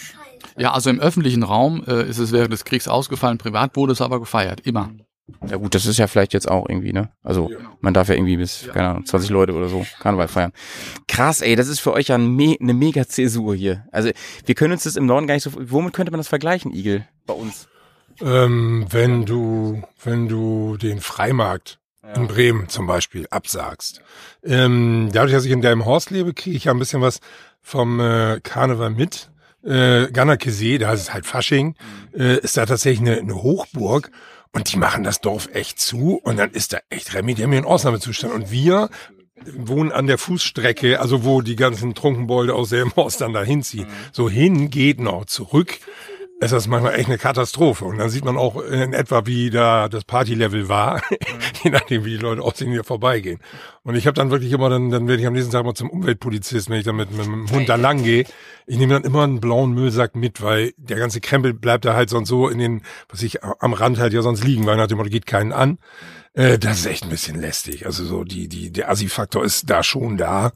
Ja, 0.57 0.73
also 0.73 0.89
im 0.89 0.99
öffentlichen 0.99 1.43
Raum 1.43 1.83
äh, 1.87 2.07
ist 2.07 2.17
es 2.17 2.31
während 2.31 2.53
des 2.53 2.65
Kriegs 2.65 2.87
ausgefallen, 2.87 3.37
privat 3.37 3.75
wurde 3.75 3.93
es 3.93 4.01
aber 4.01 4.19
gefeiert, 4.19 4.61
immer. 4.61 4.91
Ja 5.47 5.57
gut, 5.57 5.75
das 5.75 5.85
ist 5.85 5.99
ja 5.99 6.07
vielleicht 6.07 6.33
jetzt 6.33 6.49
auch 6.49 6.67
irgendwie, 6.67 6.91
ne? 6.91 7.09
Also 7.23 7.51
man 7.81 7.93
darf 7.93 8.09
ja 8.09 8.15
irgendwie 8.15 8.37
bis, 8.37 8.67
keine 8.73 8.89
Ahnung, 8.89 9.05
20 9.05 9.29
Leute 9.29 9.53
oder 9.53 9.69
so 9.69 9.85
Karneval 9.99 10.27
feiern. 10.27 10.51
Krass, 11.07 11.41
ey, 11.41 11.55
das 11.55 11.67
ist 11.67 11.79
für 11.79 11.93
euch 11.93 12.07
ja 12.07 12.15
ein 12.15 12.35
Me 12.35 12.55
eine 12.59 12.73
mega 12.73 13.07
Zäsur 13.07 13.55
hier. 13.55 13.85
Also 13.91 14.09
wir 14.45 14.55
können 14.55 14.73
uns 14.73 14.83
das 14.83 14.95
im 14.95 15.05
Norden 15.05 15.27
gar 15.27 15.35
nicht 15.35 15.43
so, 15.43 15.51
womit 15.55 15.93
könnte 15.93 16.11
man 16.11 16.19
das 16.19 16.27
vergleichen, 16.27 16.73
Igel, 16.73 17.05
bei 17.27 17.33
uns? 17.33 17.67
Ähm, 18.21 18.87
wenn 18.89 19.25
du, 19.25 19.83
wenn 20.03 20.27
du 20.27 20.77
den 20.77 20.99
Freimarkt 20.99 21.79
in 22.15 22.27
Bremen 22.27 22.69
zum 22.69 22.87
Beispiel 22.87 23.27
absagst. 23.29 24.01
Ähm, 24.43 25.09
dadurch, 25.11 25.33
dass 25.33 25.45
ich 25.45 25.51
in 25.51 25.61
deinem 25.61 25.85
Horst 25.85 26.09
lebe, 26.11 26.33
kriege 26.33 26.55
ich 26.55 26.65
ja 26.65 26.71
ein 26.71 26.79
bisschen 26.79 27.01
was 27.01 27.19
vom 27.61 27.99
äh, 27.99 28.39
Karneval 28.41 28.89
mit. 28.89 29.29
Äh, 29.63 30.11
Ganakesee, 30.11 30.77
da 30.77 30.93
ist 30.93 31.01
es 31.01 31.13
halt 31.13 31.25
Fasching, 31.25 31.75
äh, 32.17 32.39
ist 32.39 32.57
da 32.57 32.65
tatsächlich 32.65 33.01
eine, 33.01 33.19
eine 33.19 33.35
Hochburg 33.35 34.11
und 34.53 34.71
die 34.71 34.77
machen 34.77 35.03
das 35.03 35.21
Dorf 35.21 35.49
echt 35.53 35.79
zu 35.79 36.19
und 36.23 36.37
dann 36.37 36.51
ist 36.51 36.73
da 36.73 36.79
echt 36.89 37.13
Remi 37.13 37.35
Demi 37.35 37.57
in 37.57 37.65
Ausnahmezustand 37.65 38.33
und 38.33 38.51
wir 38.51 38.89
wohnen 39.55 39.91
an 39.91 40.07
der 40.07 40.17
Fußstrecke, 40.17 40.99
also 40.99 41.23
wo 41.23 41.41
die 41.41 41.55
ganzen 41.55 41.93
Trunkenbolde 41.93 42.53
aus 42.53 42.69
dem 42.69 42.95
Horst 42.95 43.21
dann 43.21 43.33
da 43.33 43.43
hinziehen. 43.43 43.87
So 44.11 44.29
hin 44.29 44.69
geht 44.69 44.99
noch, 44.99 45.25
zurück 45.25 45.79
ist 46.41 46.53
das 46.53 46.67
manchmal 46.67 46.95
echt 46.95 47.09
eine 47.09 47.17
Katastrophe. 47.17 47.85
Und 47.85 47.97
dann 47.97 48.09
sieht 48.09 48.23
man 48.23 48.37
auch 48.37 48.61
in 48.61 48.93
etwa, 48.93 49.25
wie 49.25 49.49
da 49.49 49.89
das 49.89 50.05
Partylevel 50.05 50.69
war, 50.69 51.01
je 51.63 51.69
nachdem, 51.69 52.05
wie 52.05 52.11
die 52.11 52.17
Leute 52.17 52.41
aussehen, 52.41 52.71
die 52.71 52.81
vorbeigehen. 52.83 53.39
Und 53.89 53.95
ich 53.95 54.05
habe 54.05 54.13
dann 54.13 54.29
wirklich 54.29 54.51
immer, 54.51 54.69
dann, 54.69 54.91
dann 54.91 55.07
werde 55.07 55.19
ich 55.19 55.25
am 55.25 55.33
nächsten 55.33 55.51
Tag 55.51 55.65
mal 55.65 55.73
zum 55.73 55.89
Umweltpolizisten, 55.89 56.71
wenn 56.71 56.79
ich 56.79 56.85
dann 56.85 56.95
mit, 56.95 57.09
mit 57.09 57.25
dem 57.25 57.49
Hund 57.49 57.67
da 57.67 57.73
lang 57.73 58.03
gehe. 58.03 58.23
Ich 58.67 58.77
nehme 58.77 58.93
dann 58.93 59.03
immer 59.03 59.23
einen 59.23 59.39
blauen 59.39 59.73
Müllsack 59.73 60.15
mit, 60.15 60.43
weil 60.43 60.73
der 60.77 60.97
ganze 60.97 61.21
Krempel 61.21 61.55
bleibt 61.55 61.85
da 61.85 61.95
halt 61.95 62.11
sonst 62.11 62.29
so 62.29 62.49
in 62.49 62.59
den, 62.59 62.83
was 63.09 63.23
ich 63.23 63.43
am 63.43 63.73
Rand 63.73 63.97
halt 63.97 64.13
ja 64.13 64.21
sonst 64.21 64.43
liegen, 64.43 64.67
weil 64.67 64.77
nach 64.77 64.85
dem 64.85 64.99
Motto 64.99 65.09
geht 65.09 65.25
keinen 65.25 65.51
an. 65.51 65.79
Äh, 66.35 66.59
das 66.59 66.81
ist 66.81 66.85
echt 66.85 67.03
ein 67.03 67.09
bisschen 67.09 67.41
lästig. 67.41 67.87
Also 67.87 68.05
so 68.05 68.23
die, 68.23 68.47
die, 68.47 68.71
der 68.71 68.91
Assi-Faktor 68.91 69.43
ist 69.43 69.67
da 69.71 69.81
schon 69.81 70.17
da. 70.17 70.51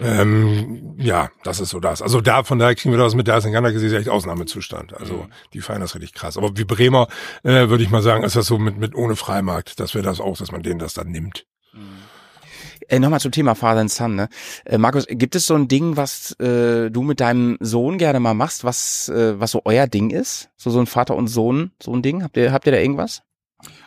Ähm, 0.00 0.94
ja, 0.96 1.28
das 1.44 1.60
ist 1.60 1.68
so 1.68 1.80
das. 1.80 2.00
Also 2.00 2.22
da, 2.22 2.44
von 2.44 2.58
daher 2.58 2.76
kriegen 2.76 2.94
wir 2.94 2.98
da 2.98 3.04
was 3.04 3.14
mit, 3.14 3.28
da 3.28 3.36
ist 3.36 3.44
in 3.44 3.52
Ganderkesee 3.52 3.94
echt 3.94 4.08
Ausnahmezustand. 4.08 4.98
Also 4.98 5.26
die 5.52 5.60
feiern 5.60 5.82
das 5.82 5.94
richtig 5.94 6.14
krass. 6.14 6.38
Aber 6.38 6.56
wie 6.56 6.64
Bremer, 6.64 7.08
äh, 7.42 7.68
würde 7.68 7.84
ich 7.84 7.90
mal 7.90 8.00
sagen, 8.00 8.24
ist 8.24 8.36
das 8.36 8.46
so 8.46 8.58
mit, 8.58 8.78
mit 8.78 8.94
ohne 8.94 9.16
Freimarkt, 9.16 9.80
dass 9.80 9.92
wir 9.92 10.00
das 10.00 10.18
auch, 10.18 10.38
dass 10.38 10.50
man 10.50 10.62
denen 10.62 10.78
das 10.78 10.94
dann 10.94 11.08
nimmt. 11.08 11.44
Äh, 12.90 12.98
Nochmal 12.98 13.20
zum 13.20 13.30
Thema 13.30 13.54
Father 13.54 13.80
and 13.80 13.90
Son. 13.90 14.16
Ne? 14.16 14.28
Äh, 14.64 14.76
Markus, 14.76 15.06
gibt 15.08 15.36
es 15.36 15.46
so 15.46 15.54
ein 15.54 15.68
Ding, 15.68 15.96
was 15.96 16.32
äh, 16.40 16.90
du 16.90 17.02
mit 17.02 17.20
deinem 17.20 17.56
Sohn 17.60 17.98
gerne 17.98 18.18
mal 18.18 18.34
machst, 18.34 18.64
was 18.64 19.08
äh, 19.08 19.38
was 19.38 19.52
so 19.52 19.62
euer 19.64 19.86
Ding 19.86 20.10
ist? 20.10 20.50
So 20.56 20.70
so 20.70 20.80
ein 20.80 20.86
Vater 20.86 21.14
und 21.14 21.28
Sohn, 21.28 21.70
so 21.80 21.94
ein 21.94 22.02
Ding. 22.02 22.24
Habt 22.24 22.36
ihr 22.36 22.52
habt 22.52 22.66
ihr 22.66 22.72
da 22.72 22.78
irgendwas? 22.78 23.22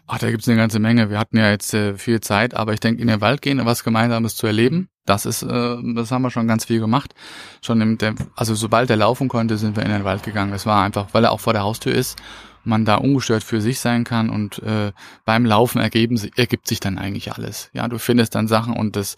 Ach, 0.08 0.20
da 0.20 0.30
gibt's 0.30 0.48
eine 0.48 0.58
ganze 0.58 0.80
Menge. 0.80 1.10
Wir 1.10 1.20
hatten 1.20 1.38
ja 1.38 1.50
jetzt 1.50 1.74
äh, 1.74 1.98
viel 1.98 2.22
Zeit, 2.22 2.54
aber 2.54 2.74
ich 2.74 2.80
denke, 2.80 3.02
in 3.02 3.08
den 3.08 3.22
Wald 3.22 3.42
gehen 3.42 3.60
und 3.60 3.66
was 3.66 3.84
Gemeinsames 3.84 4.36
zu 4.36 4.48
erleben, 4.48 4.90
das 5.06 5.26
ist, 5.26 5.44
äh, 5.44 5.78
das 5.96 6.12
haben 6.12 6.22
wir 6.22 6.30
schon 6.30 6.48
ganz 6.48 6.66
viel 6.66 6.80
gemacht. 6.80 7.14
Schon 7.62 7.82
im, 7.82 7.98
also 8.36 8.56
sobald 8.56 8.90
er 8.90 8.98
laufen 8.98 9.28
konnte, 9.28 9.58
sind 9.58 9.76
wir 9.76 9.84
in 9.84 9.92
den 9.92 10.04
Wald 10.04 10.24
gegangen. 10.24 10.54
Es 10.54 10.66
war 10.66 10.84
einfach, 10.84 11.08
weil 11.14 11.26
er 11.26 11.32
auch 11.32 11.40
vor 11.40 11.54
der 11.54 11.64
Haustür 11.64 11.94
ist, 11.94 12.18
man 12.64 12.86
da 12.86 12.96
ungestört 12.96 13.44
für 13.44 13.62
sich 13.62 13.80
sein 13.80 14.04
kann 14.04 14.30
und 14.30 14.60
äh, 14.64 14.92
beim 15.26 15.46
Laufen 15.46 15.80
ergeben, 15.80 16.20
ergibt 16.36 16.68
sich 16.68 16.80
dann 16.80 16.98
eigentlich 16.98 17.34
alles. 17.34 17.70
Ja, 17.74 17.88
du 17.88 17.98
findest 17.98 18.36
dann 18.36 18.48
Sachen 18.48 18.74
und 18.74 18.96
das 18.96 19.16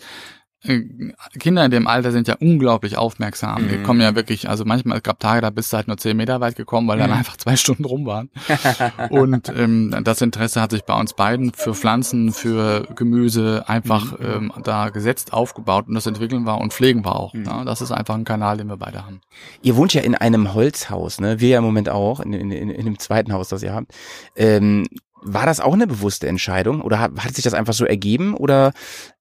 Kinder 1.39 1.65
in 1.65 1.71
dem 1.71 1.87
Alter 1.87 2.11
sind 2.11 2.27
ja 2.27 2.35
unglaublich 2.39 2.97
aufmerksam. 2.97 3.67
Die 3.69 3.77
kommen 3.83 4.01
ja 4.01 4.15
wirklich, 4.15 4.49
also 4.49 4.65
manchmal 4.65 4.97
es 4.97 5.03
gab 5.03 5.19
Tage, 5.19 5.41
da 5.41 5.49
bist 5.49 5.71
du 5.71 5.77
halt 5.77 5.87
nur 5.87 5.97
zehn 5.97 6.17
Meter 6.17 6.41
weit 6.41 6.55
gekommen, 6.55 6.87
weil 6.87 6.97
dann 6.97 7.11
einfach 7.11 7.37
zwei 7.37 7.55
Stunden 7.55 7.85
rum 7.85 8.05
waren. 8.05 8.29
Und 9.09 9.49
ähm, 9.55 9.95
das 10.03 10.21
Interesse 10.21 10.61
hat 10.61 10.71
sich 10.71 10.83
bei 10.83 10.99
uns 10.99 11.13
beiden 11.13 11.53
für 11.53 11.73
Pflanzen, 11.73 12.31
für 12.31 12.87
Gemüse 12.95 13.63
einfach 13.67 14.15
ähm, 14.19 14.51
da 14.63 14.89
gesetzt, 14.89 15.33
aufgebaut 15.33 15.87
und 15.87 15.95
das 15.95 16.05
entwickeln 16.05 16.45
wir 16.45 16.59
und 16.59 16.73
pflegen 16.73 17.05
wir 17.05 17.15
auch. 17.15 17.33
Ja, 17.33 17.63
das 17.63 17.81
ist 17.81 17.91
einfach 17.91 18.15
ein 18.15 18.23
Kanal, 18.23 18.57
den 18.57 18.67
wir 18.67 18.77
beide 18.77 19.05
haben. 19.05 19.21
Ihr 19.61 19.75
wohnt 19.75 19.93
ja 19.93 20.01
in 20.01 20.15
einem 20.15 20.53
Holzhaus, 20.53 21.19
ne? 21.19 21.39
Wir 21.39 21.49
ja 21.49 21.57
im 21.59 21.63
Moment 21.63 21.89
auch, 21.89 22.19
in, 22.19 22.33
in, 22.33 22.51
in, 22.51 22.69
in 22.69 22.85
dem 22.85 22.99
zweiten 22.99 23.33
Haus, 23.33 23.49
das 23.49 23.63
ihr 23.63 23.73
habt. 23.73 23.93
Ähm, 24.35 24.87
war 25.25 25.45
das 25.45 25.59
auch 25.59 25.73
eine 25.73 25.87
bewusste 25.87 26.27
Entscheidung 26.27 26.81
oder 26.81 26.99
hat, 26.99 27.11
hat 27.17 27.35
sich 27.35 27.43
das 27.43 27.55
einfach 27.55 27.73
so 27.73 27.85
ergeben 27.85 28.35
oder 28.35 28.73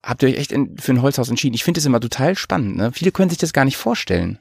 habt 0.03 0.23
ihr 0.23 0.29
euch 0.29 0.37
echt 0.37 0.53
in, 0.53 0.77
für 0.77 0.93
ein 0.93 1.03
Holzhaus 1.03 1.31
entschieden? 1.31 1.55
Ich 1.55 1.65
finde 1.65 1.81
es 1.81 1.87
immer 1.87 2.01
total 2.01 2.37
spannend. 2.37 2.77
Ne? 2.77 2.93
Viele 2.93 3.11
können 3.11 3.31
sich 3.31 3.39
das 3.39 3.55
gar 3.55 3.65
nicht 3.65 3.79
vorstellen. 3.79 4.39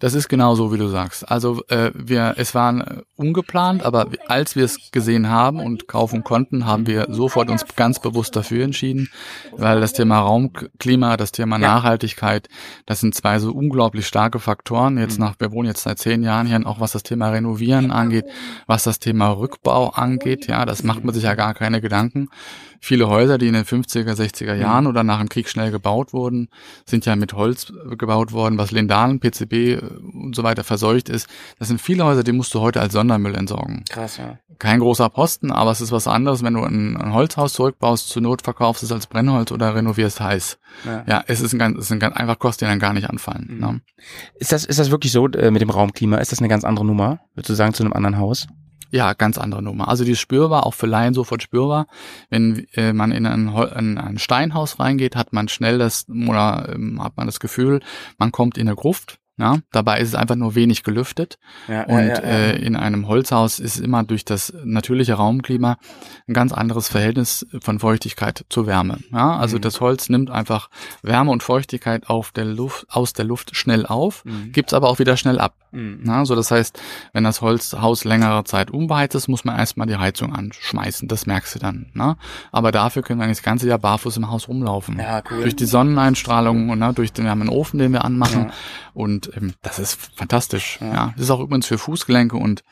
Das 0.00 0.14
ist 0.14 0.28
genau 0.28 0.54
so, 0.54 0.72
wie 0.72 0.78
du 0.78 0.88
sagst. 0.88 1.30
Also 1.30 1.62
äh, 1.68 1.90
wir, 1.94 2.34
es 2.36 2.54
waren 2.54 2.80
äh, 2.80 3.02
ungeplant, 3.16 3.82
aber 3.82 4.08
als 4.28 4.56
wir 4.56 4.64
es 4.64 4.90
gesehen 4.92 5.28
haben 5.28 5.60
und 5.60 5.88
kaufen 5.88 6.24
konnten, 6.24 6.66
haben 6.66 6.86
wir 6.86 7.06
sofort 7.10 7.50
uns 7.50 7.64
ganz 7.76 8.00
bewusst 8.00 8.34
dafür 8.36 8.64
entschieden, 8.64 9.08
weil 9.52 9.80
das 9.80 9.92
Thema 9.92 10.20
Raumklima, 10.20 11.16
das 11.16 11.32
Thema. 11.32 11.58
Nachhaltigkeit, 11.58 12.48
das 12.86 13.00
sind 13.00 13.14
zwei 13.14 13.38
so 13.38 13.52
unglaublich 13.52 14.06
starke 14.06 14.38
Faktoren. 14.38 14.98
Jetzt 14.98 15.18
nach, 15.18 15.34
wir 15.38 15.52
wohnen 15.52 15.68
jetzt 15.68 15.82
seit 15.82 15.98
zehn 15.98 16.22
Jahren 16.22 16.46
hier, 16.46 16.56
und 16.56 16.66
auch 16.66 16.80
was 16.80 16.92
das 16.92 17.02
Thema 17.02 17.30
Renovieren 17.30 17.90
angeht, 17.90 18.26
was 18.66 18.84
das 18.84 18.98
Thema 18.98 19.30
Rückbau 19.30 19.90
angeht, 19.90 20.46
ja, 20.46 20.64
das 20.64 20.82
macht 20.82 21.04
man 21.04 21.14
sich 21.14 21.24
ja 21.24 21.34
gar 21.34 21.54
keine 21.54 21.80
Gedanken. 21.80 22.28
Viele 22.80 23.08
Häuser, 23.08 23.38
die 23.38 23.48
in 23.48 23.54
den 23.54 23.64
50er, 23.64 24.14
60er 24.14 24.54
Jahren 24.54 24.86
oder 24.86 25.02
nach 25.02 25.18
dem 25.18 25.28
Krieg 25.28 25.48
schnell 25.48 25.70
gebaut 25.70 26.12
wurden, 26.12 26.48
sind 26.84 27.06
ja 27.06 27.16
mit 27.16 27.32
Holz 27.32 27.72
gebaut 27.96 28.32
worden, 28.32 28.58
was 28.58 28.70
Lindan, 28.70 29.20
PCB 29.20 29.52
äh, 29.52 29.80
und 30.12 30.34
so 30.34 30.42
weiter 30.42 30.64
verseucht 30.64 31.08
ist. 31.08 31.28
Das 31.58 31.68
sind 31.68 31.80
viele 31.80 32.04
Häuser, 32.04 32.24
die 32.24 32.32
musst 32.32 32.54
du 32.54 32.60
heute 32.60 32.80
als 32.80 32.92
Sondermüll 32.92 33.34
entsorgen. 33.34 33.84
Krass, 33.88 34.18
ja. 34.18 34.38
Kein 34.58 34.80
großer 34.80 35.08
Posten, 35.10 35.50
aber 35.50 35.70
es 35.70 35.80
ist 35.80 35.92
was 35.92 36.08
anderes, 36.08 36.42
wenn 36.42 36.54
du 36.54 36.62
ein, 36.62 36.96
ein 36.96 37.12
Holzhaus 37.12 37.52
zurückbaust, 37.52 38.08
zur 38.08 38.22
Not 38.22 38.42
verkaufst 38.42 38.82
es 38.82 38.92
als 38.92 39.06
Brennholz 39.06 39.52
oder 39.52 39.74
renovierst 39.74 40.20
heiß. 40.20 40.58
Ja. 40.84 41.04
Ja, 41.06 41.24
es 41.26 41.40
ist 41.40 41.52
ein 41.52 41.58
ganz, 41.58 41.78
es 41.78 41.88
sind 41.88 41.98
ganz 41.98 42.16
einfach 42.16 42.38
Kosten, 42.38 42.64
die 42.64 42.70
dann 42.70 42.78
gar 42.78 42.92
nicht 42.92 43.08
anfallen. 43.08 43.58
Ne? 43.58 43.80
Ist 44.36 44.52
das, 44.52 44.64
ist 44.64 44.78
das 44.78 44.90
wirklich 44.90 45.12
so 45.12 45.28
äh, 45.28 45.50
mit 45.50 45.62
dem 45.62 45.70
Raumklima? 45.70 46.18
Ist 46.18 46.32
das 46.32 46.38
eine 46.38 46.48
ganz 46.48 46.64
andere 46.64 46.86
Nummer, 46.86 47.20
würdest 47.34 47.50
du 47.50 47.54
sagen, 47.54 47.74
zu 47.74 47.82
einem 47.82 47.92
anderen 47.92 48.18
Haus? 48.18 48.46
Ja, 48.90 49.14
ganz 49.14 49.38
andere 49.38 49.62
Nummer. 49.62 49.88
Also 49.88 50.04
die 50.04 50.12
ist 50.12 50.20
spürbar, 50.20 50.64
auch 50.64 50.74
für 50.74 50.86
Laien 50.86 51.14
sofort 51.14 51.42
spürbar. 51.42 51.86
Wenn 52.30 52.66
äh, 52.74 52.92
man 52.92 53.12
in 53.12 53.26
ein, 53.26 53.48
in 53.48 53.98
ein 53.98 54.18
Steinhaus 54.18 54.78
reingeht, 54.78 55.16
hat 55.16 55.32
man 55.32 55.48
schnell 55.48 55.78
das, 55.78 56.06
oder 56.08 56.72
ähm, 56.72 57.02
hat 57.02 57.16
man 57.16 57.26
das 57.26 57.40
Gefühl, 57.40 57.80
man 58.18 58.32
kommt 58.32 58.58
in 58.58 58.68
eine 58.68 58.76
Gruft. 58.76 59.18
Ja, 59.38 59.58
dabei 59.70 60.00
ist 60.00 60.08
es 60.08 60.14
einfach 60.14 60.34
nur 60.36 60.54
wenig 60.54 60.82
gelüftet. 60.82 61.38
Ja, 61.68 61.82
Und 61.84 61.98
Äh, 61.98 62.56
in 62.56 62.74
einem 62.74 63.06
Holzhaus 63.06 63.58
ist 63.58 63.78
immer 63.78 64.02
durch 64.02 64.24
das 64.24 64.52
natürliche 64.64 65.14
Raumklima 65.14 65.76
ein 66.26 66.32
ganz 66.32 66.52
anderes 66.52 66.88
Verhältnis 66.88 67.46
von 67.60 67.78
Feuchtigkeit 67.78 68.46
zur 68.48 68.66
Wärme. 68.66 68.98
Ja, 69.12 69.34
Mhm. 69.34 69.40
also 69.40 69.58
das 69.58 69.80
Holz 69.82 70.08
nimmt 70.08 70.30
einfach 70.30 70.70
Wärme 71.02 71.30
und 71.32 71.42
Feuchtigkeit 71.42 72.08
auf 72.08 72.32
der 72.32 72.46
Luft, 72.46 72.86
aus 72.88 73.12
der 73.12 73.26
Luft 73.26 73.54
schnell 73.56 73.84
auf, 73.84 74.24
Mhm. 74.24 74.52
gibt's 74.52 74.72
aber 74.72 74.88
auch 74.88 74.98
wieder 74.98 75.16
schnell 75.18 75.38
ab. 75.38 75.54
Mhm. 75.70 76.00
Na, 76.02 76.24
so 76.24 76.34
das 76.34 76.50
heißt, 76.50 76.80
wenn 77.12 77.24
das 77.24 77.42
Holzhaus 77.42 78.04
längere 78.04 78.44
Zeit 78.44 78.70
unbeheizt 78.70 79.14
ist, 79.16 79.28
muss 79.28 79.44
man 79.44 79.58
erstmal 79.58 79.86
die 79.86 79.96
Heizung 79.98 80.34
anschmeißen. 80.34 81.08
Das 81.08 81.26
merkst 81.26 81.54
du 81.54 81.58
dann. 81.58 81.90
Ne? 81.92 82.16
Aber 82.52 82.72
dafür 82.72 83.02
können 83.02 83.20
wir 83.20 83.28
das 83.28 83.42
ganze 83.42 83.68
Jahr 83.68 83.78
barfuß 83.78 84.16
im 84.16 84.30
Haus 84.30 84.48
rumlaufen. 84.48 84.98
Ja, 84.98 85.22
cool. 85.30 85.42
Durch 85.42 85.56
die 85.56 85.66
Sonneneinstrahlung 85.66 86.70
und 86.70 86.78
ne, 86.78 86.92
durch 86.94 87.12
den, 87.12 87.24
wir 87.24 87.30
haben 87.30 87.42
einen 87.42 87.50
Ofen, 87.50 87.78
den 87.78 87.92
wir 87.92 88.04
anmachen. 88.04 88.50
Und 88.94 89.25
ähm, 89.34 89.54
das 89.62 89.78
ist 89.78 89.98
fantastisch. 90.14 90.78
Ja. 90.80 91.12
Das 91.14 91.24
ist 91.24 91.30
auch 91.30 91.40
übrigens 91.40 91.66
für 91.66 91.78
Fußgelenke 91.78 92.36
und 92.36 92.62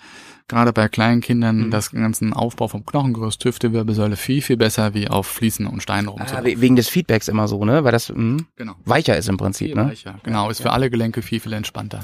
gerade 0.49 0.73
bei 0.73 0.89
kleinen 0.89 1.21
Kindern 1.21 1.67
Mhm. 1.67 1.71
das 1.71 1.91
ganzen 1.91 2.33
Aufbau 2.33 2.69
vom 2.69 2.85
Knochengerüst, 2.85 3.45
Hüfte, 3.45 3.73
Wirbelsäule 3.73 4.17
viel, 4.17 4.43
viel 4.43 4.57
besser 4.57 4.93
wie 4.95 5.09
auf 5.09 5.27
Fliesen 5.27 5.67
und 5.67 5.83
Steinen 5.83 6.09
Ah, 6.09 6.13
rumzulaufen. 6.13 6.45
we- 6.51 6.61
wegen 6.61 6.77
des 6.77 6.89
Feedbacks 6.89 7.29
immer 7.29 7.49
so, 7.49 7.65
ne? 7.65 7.83
Weil 7.85 7.93
das 7.93 8.11
mh, 8.15 8.43
genau. 8.57 8.75
weicher 8.85 9.17
ist 9.17 9.29
im 9.29 9.37
Prinzip, 9.37 9.69
Viel 9.69 9.77
ne? 9.77 9.89
weicher. 9.91 10.19
Genau, 10.23 10.51
ist 10.51 10.61
für 10.63 10.73
alle 10.73 10.91
Gelenke 10.91 11.23
viel, 11.23 11.41
viel 11.41 11.53
entspannter. 11.55 12.01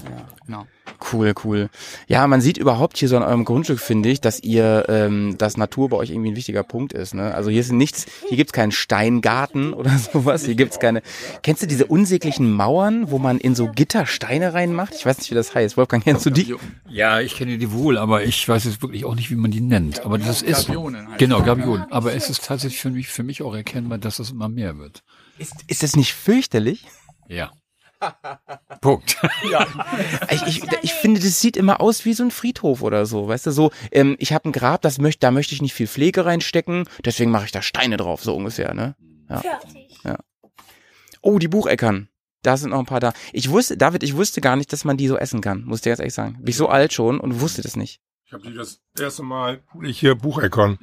Genau. 0.47 0.67
Cool, 1.13 1.33
cool. 1.45 1.71
Ja, 2.09 2.27
man 2.27 2.41
sieht 2.41 2.59
überhaupt 2.59 2.97
hier 2.99 3.09
so 3.09 3.17
an 3.17 3.23
eurem 3.23 3.45
Grundstück, 3.45 3.79
finde 3.79 4.09
ich, 4.09 4.21
dass 4.21 4.41
ihr, 4.43 4.85
ähm, 4.89 5.37
dass 5.39 5.57
Natur 5.57 5.89
bei 5.89 5.97
euch 5.97 6.11
irgendwie 6.11 6.33
ein 6.33 6.37
wichtiger 6.37 6.63
Punkt 6.63 6.93
ist. 6.93 7.15
Ne? 7.15 7.33
Also 7.35 7.49
hier 7.49 7.61
ist 7.61 7.73
nichts, 7.73 8.07
hier 8.29 8.37
gibt's 8.37 8.53
keinen 8.53 8.73
Steingarten 8.73 9.73
oder 9.75 9.91
sowas, 9.97 10.45
hier 10.45 10.57
gibt's 10.57 10.79
keine. 10.79 11.03
Kennst 11.43 11.63
du 11.63 11.67
diese 11.67 11.87
unsäglichen 11.87 12.53
Mauern, 12.53 13.11
wo 13.11 13.19
man 13.19 13.39
in 13.39 13.55
so 13.55 13.69
Gitter 13.69 14.05
Steine 14.07 14.53
reinmacht? 14.53 14.95
Ich 14.95 15.07
weiß 15.07 15.19
nicht, 15.19 15.31
wie 15.31 15.35
das 15.35 15.55
heißt. 15.55 15.77
Wolfgang, 15.77 16.03
kennst 16.05 16.27
du 16.27 16.31
die? 16.31 16.55
Ja, 16.89 17.21
ich 17.21 17.37
kenne 17.37 17.57
die 17.57 17.73
wohl, 17.73 17.97
aber 17.99 18.25
ich 18.31 18.49
weiß 18.49 18.65
jetzt 18.65 18.81
wirklich 18.81 19.05
auch 19.05 19.15
nicht, 19.15 19.31
wie 19.31 19.37
man 19.37 19.51
die 19.51 19.61
nennt. 19.61 20.05
Aber 20.05 20.19
das 20.19 20.43
ist 20.43 20.69
Gabionen 20.69 21.09
heißt 21.09 21.19
genau 21.19 21.43
Gabionen. 21.43 21.91
Aber 21.91 22.15
es 22.15 22.31
ist 22.31 22.45
tatsächlich 22.45 22.81
für 22.81 22.91
mich 22.91 23.09
für 23.09 23.23
mich 23.23 23.43
auch 23.43 23.55
erkennbar, 23.55 23.99
dass 23.99 24.17
das 24.17 24.31
immer 24.31 24.49
mehr 24.49 24.79
wird. 24.79 25.03
Ist, 25.39 25.55
ist 25.67 25.83
das 25.83 25.97
nicht 25.97 26.15
fürchterlich? 26.15 26.87
Ja. 27.29 27.51
Punkt. 28.81 29.17
Ich, 30.33 30.43
ich, 30.47 30.63
ich 30.83 30.93
finde, 30.93 31.21
das 31.21 31.41
sieht 31.41 31.57
immer 31.57 31.81
aus 31.81 32.05
wie 32.05 32.13
so 32.13 32.23
ein 32.23 32.31
Friedhof 32.31 32.83
oder 32.83 33.05
so, 33.05 33.27
weißt 33.27 33.47
du, 33.47 33.51
so, 33.51 33.73
ähm, 33.91 34.15
ich 34.21 34.33
habe 34.33 34.49
ein 34.49 34.53
Grab, 34.53 34.81
das 34.83 34.99
möchte, 34.99 35.19
da 35.21 35.33
möchte 35.33 35.55
ich 35.55 35.61
nicht 35.61 35.75
viel 35.75 35.89
Pflege 35.89 36.25
reinstecken, 36.25 36.85
deswegen 37.05 37.33
mache 37.33 37.47
ich 37.47 37.53
da 37.53 37.63
Steine 37.63 37.97
drauf, 37.97 38.23
so 38.23 38.37
ungefähr, 38.37 38.75
ne? 38.75 38.95
Fertig. 39.27 39.99
Oh, 41.21 41.39
die 41.39 41.49
Bucheckern. 41.49 42.09
Da 42.43 42.57
sind 42.57 42.71
noch 42.71 42.79
ein 42.79 42.87
paar 42.87 43.01
da. 43.01 43.13
Ich 43.33 43.51
wusste, 43.51 43.77
David, 43.77 44.03
ich 44.03 44.17
wusste 44.17 44.41
gar 44.41 44.57
nicht, 44.57 44.73
dass 44.73 44.85
man 44.85 44.97
die 44.97 45.09
so 45.09 45.17
essen 45.17 45.41
kann, 45.41 45.65
muss 45.65 45.79
ich 45.79 45.83
dir 45.83 45.91
ganz 45.91 46.01
ehrlich 46.01 46.15
sagen. 46.15 46.37
Bin 46.39 46.49
ich 46.49 46.57
so 46.57 46.69
alt 46.69 46.93
schon 46.93 47.21
und 47.21 47.41
wusste 47.41 47.61
das 47.61 47.77
nicht. 47.77 48.01
Ich 48.31 48.35
habe 48.35 48.49
die 48.49 48.55
das 48.55 48.81
erste 48.97 49.25
Mal 49.25 49.61
ich 49.83 49.99
hier 49.99 50.15
Bucheckern. 50.15 50.79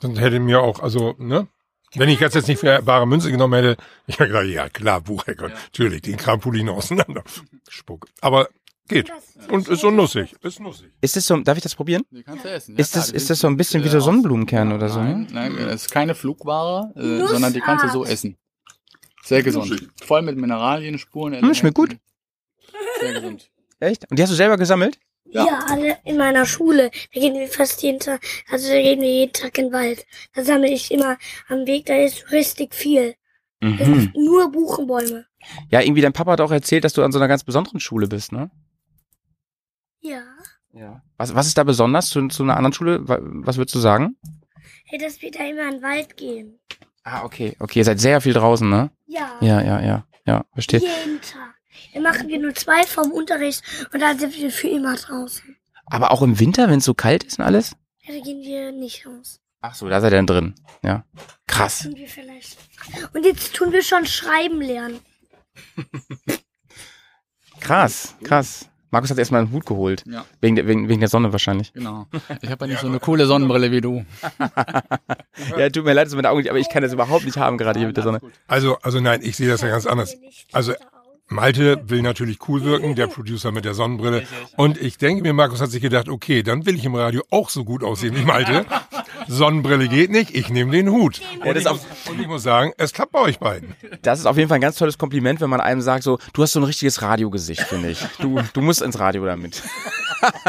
Dann 0.00 0.16
hätte 0.16 0.40
mir 0.40 0.60
auch, 0.60 0.80
also, 0.80 1.14
ne? 1.18 1.46
Wenn 1.94 2.08
ich 2.08 2.18
jetzt 2.18 2.34
jetzt 2.34 2.48
nicht 2.48 2.58
für 2.58 2.82
bare 2.82 3.06
Münze 3.06 3.30
genommen 3.30 3.54
hätte, 3.54 3.80
ich 4.08 4.18
hätte 4.18 4.30
gedacht, 4.32 4.46
ja 4.46 4.68
klar, 4.68 5.00
Bucheckern. 5.00 5.52
Natürlich, 5.52 6.02
den 6.02 6.16
Kram 6.16 6.40
pul 6.40 6.56
ich 6.56 6.64
noch 6.64 6.78
auseinander. 6.78 7.22
Spuck. 7.68 8.08
Aber 8.20 8.48
geht. 8.88 9.12
Und 9.50 9.68
ist 9.68 9.82
so 9.82 9.92
nussig. 9.92 10.34
Ist 10.42 10.58
nussig. 10.58 10.90
Ist 11.00 11.14
das 11.14 11.28
so, 11.28 11.36
darf 11.36 11.56
ich 11.56 11.62
das 11.62 11.76
probieren? 11.76 12.02
Die 12.10 12.24
kannst 12.24 12.44
du 12.44 12.50
essen. 12.50 12.76
Ist 12.76 12.96
das, 12.96 13.08
ist 13.10 13.30
das 13.30 13.38
so 13.38 13.46
ein 13.46 13.56
bisschen 13.56 13.84
wie 13.84 13.88
so 13.88 14.00
Sonnenblumenkern 14.00 14.72
oder 14.72 14.88
so? 14.88 14.98
Nein, 15.00 15.20
Ne? 15.20 15.26
nein, 15.30 15.56
es 15.68 15.82
ist 15.82 15.92
keine 15.92 16.16
Flugware, 16.16 16.92
äh, 16.96 17.24
sondern 17.28 17.52
die 17.52 17.60
kannst 17.60 17.84
du 17.84 17.88
so 17.88 18.04
essen. 18.04 18.36
Sehr 19.22 19.44
gesund. 19.44 19.90
Voll 20.04 20.22
mit 20.22 20.36
Mineralien, 20.36 20.98
Spuren. 20.98 21.40
Hm, 21.40 21.54
schmeckt 21.54 21.76
gut. 21.76 21.96
Sehr 22.98 23.12
gesund. 23.14 23.48
Echt? 23.78 24.10
Und 24.10 24.18
die 24.18 24.22
hast 24.24 24.30
du 24.30 24.34
selber 24.36 24.56
gesammelt? 24.56 24.98
Ja. 25.26 25.60
alle 25.68 25.96
in 26.04 26.16
meiner 26.16 26.46
Schule. 26.46 26.90
Da 27.12 27.20
gehen 27.20 27.34
wir 27.34 27.48
fast 27.48 27.82
jeden 27.82 27.98
Tag, 27.98 28.24
also 28.50 28.68
da 28.68 28.80
gehen 28.80 29.00
wir 29.00 29.10
jeden 29.10 29.32
Tag 29.32 29.56
in 29.58 29.66
den 29.66 29.72
Wald. 29.72 30.06
Da 30.34 30.44
sammle 30.44 30.68
ich 30.70 30.90
immer 30.92 31.16
am 31.48 31.66
Weg, 31.66 31.86
da 31.86 31.96
ist 31.96 32.30
richtig 32.30 32.74
viel. 32.74 33.14
Das 33.60 33.88
Mhm. 33.88 33.94
ist 33.94 34.14
nur 34.14 34.52
Buchenbäume. 34.52 35.26
Ja, 35.70 35.80
irgendwie 35.80 36.02
dein 36.02 36.12
Papa 36.12 36.32
hat 36.32 36.40
auch 36.40 36.50
erzählt, 36.52 36.84
dass 36.84 36.92
du 36.92 37.02
an 37.02 37.12
so 37.12 37.18
einer 37.18 37.28
ganz 37.28 37.42
besonderen 37.44 37.80
Schule 37.80 38.06
bist, 38.06 38.32
ne? 38.32 38.50
Ja. 40.00 40.22
Ja. 40.72 41.02
Was, 41.16 41.34
was 41.34 41.46
ist 41.46 41.56
da 41.56 41.64
besonders 41.64 42.08
zu, 42.10 42.28
zu 42.28 42.42
einer 42.42 42.56
anderen 42.56 42.72
Schule? 42.72 43.08
Wa- 43.08 43.20
Was 43.22 43.56
würdest 43.56 43.74
du 43.74 43.78
sagen? 43.78 44.16
Hey, 44.84 44.98
dass 44.98 45.22
wir 45.22 45.30
da 45.30 45.44
immer 45.44 45.62
in 45.68 45.74
den 45.76 45.82
Wald 45.82 46.16
gehen. 46.16 46.58
Ah, 47.04 47.24
okay, 47.24 47.56
okay, 47.58 47.78
ihr 47.80 47.84
seid 47.84 48.00
sehr 48.00 48.20
viel 48.20 48.32
draußen, 48.34 48.68
ne? 48.68 48.90
Ja. 49.06 49.36
Ja, 49.40 49.60
ja, 49.62 49.80
ja, 49.80 50.06
ja, 50.26 50.44
verstehe. 50.52 50.80
Jeden 50.80 51.20
Tag. 51.20 51.53
Dann 51.92 52.02
machen 52.02 52.28
wir 52.28 52.38
nur 52.38 52.54
zwei 52.54 52.82
vom 52.84 53.10
Unterricht 53.12 53.62
und 53.92 54.00
dann 54.00 54.18
sind 54.18 54.36
wir 54.36 54.50
für 54.50 54.68
immer 54.68 54.96
draußen. 54.96 55.56
Aber 55.86 56.10
auch 56.10 56.22
im 56.22 56.38
Winter, 56.40 56.68
wenn 56.68 56.78
es 56.78 56.84
so 56.84 56.94
kalt 56.94 57.24
ist 57.24 57.38
und 57.38 57.44
alles? 57.44 57.76
Ja, 58.02 58.14
da 58.14 58.20
gehen 58.20 58.42
wir 58.42 58.72
nicht 58.72 59.06
raus. 59.06 59.40
Ach 59.60 59.74
so, 59.74 59.88
da 59.88 60.00
seid 60.00 60.12
ihr 60.12 60.16
dann 60.16 60.26
drin. 60.26 60.54
Ja. 60.82 61.04
Krass. 61.46 61.80
Tun 61.80 61.96
wir 61.96 62.08
vielleicht. 62.08 62.58
Und 63.14 63.24
jetzt 63.24 63.54
tun 63.54 63.72
wir 63.72 63.82
schon 63.82 64.04
schreiben 64.06 64.60
lernen. 64.60 65.00
Krass, 67.60 68.14
krass. 68.22 68.68
Markus 68.90 69.10
hat 69.10 69.18
erstmal 69.18 69.40
einen 69.40 69.50
Hut 69.50 69.64
geholt. 69.64 70.04
Ja. 70.06 70.24
Wegen 70.40 70.54
der, 70.54 70.68
wegen, 70.68 70.88
wegen 70.88 71.00
der 71.00 71.08
Sonne 71.08 71.32
wahrscheinlich. 71.32 71.72
Genau. 71.72 72.06
Ich 72.42 72.50
habe 72.50 72.66
ja 72.66 72.72
nicht 72.72 72.80
so 72.80 72.86
eine 72.86 73.00
coole 73.00 73.26
Sonnenbrille 73.26 73.70
wie 73.70 73.80
du. 73.80 74.04
Ja, 75.58 75.68
tut 75.68 75.84
mir 75.84 75.94
leid, 75.94 76.06
dass 76.06 76.14
mit 76.14 76.24
den 76.24 76.30
Augen 76.30 76.38
nicht, 76.38 76.50
aber 76.50 76.58
ich 76.58 76.68
kann 76.68 76.82
das 76.82 76.92
überhaupt 76.92 77.24
nicht 77.24 77.36
haben, 77.36 77.58
gerade 77.58 77.78
hier 77.78 77.88
mit 77.88 77.96
der 77.96 78.04
Sonne. 78.04 78.20
Also, 78.46 78.78
also 78.82 79.00
nein, 79.00 79.20
ich 79.22 79.36
sehe 79.36 79.48
das 79.48 79.62
ja 79.62 79.68
ganz 79.68 79.84
anders. 79.84 80.14
Also 80.52 80.74
Malte 81.28 81.82
will 81.88 82.02
natürlich 82.02 82.38
cool 82.48 82.64
wirken, 82.64 82.94
der 82.94 83.06
Producer 83.06 83.50
mit 83.50 83.64
der 83.64 83.74
Sonnenbrille. 83.74 84.26
Und 84.56 84.80
ich 84.80 84.98
denke 84.98 85.22
mir, 85.22 85.32
Markus 85.32 85.60
hat 85.60 85.70
sich 85.70 85.80
gedacht, 85.80 86.08
okay, 86.08 86.42
dann 86.42 86.66
will 86.66 86.76
ich 86.76 86.84
im 86.84 86.94
Radio 86.94 87.22
auch 87.30 87.48
so 87.48 87.64
gut 87.64 87.82
aussehen 87.82 88.14
wie 88.14 88.24
Malte. 88.24 88.66
Sonnenbrille 89.26 89.88
geht 89.88 90.10
nicht, 90.10 90.34
ich 90.34 90.50
nehme 90.50 90.70
den 90.70 90.90
Hut. 90.90 91.22
Ja, 91.38 91.50
Und 91.50 91.56
ich, 91.56 91.64
muss, 91.64 91.80
und 92.10 92.20
ich 92.20 92.26
muss 92.26 92.42
sagen, 92.42 92.72
es 92.76 92.92
klappt 92.92 93.12
bei 93.12 93.20
euch 93.20 93.38
beiden. 93.38 93.74
Das 94.02 94.18
ist 94.18 94.26
auf 94.26 94.36
jeden 94.36 94.48
Fall 94.48 94.58
ein 94.58 94.60
ganz 94.60 94.76
tolles 94.76 94.98
Kompliment, 94.98 95.40
wenn 95.40 95.48
man 95.48 95.60
einem 95.60 95.80
sagt, 95.80 96.04
so, 96.04 96.18
du 96.34 96.42
hast 96.42 96.52
so 96.52 96.60
ein 96.60 96.64
richtiges 96.64 97.00
Radiogesicht, 97.00 97.62
finde 97.62 97.90
ich. 97.90 98.04
Du, 98.20 98.40
du 98.52 98.60
musst 98.60 98.82
ins 98.82 98.98
Radio 98.98 99.24
damit. 99.24 99.62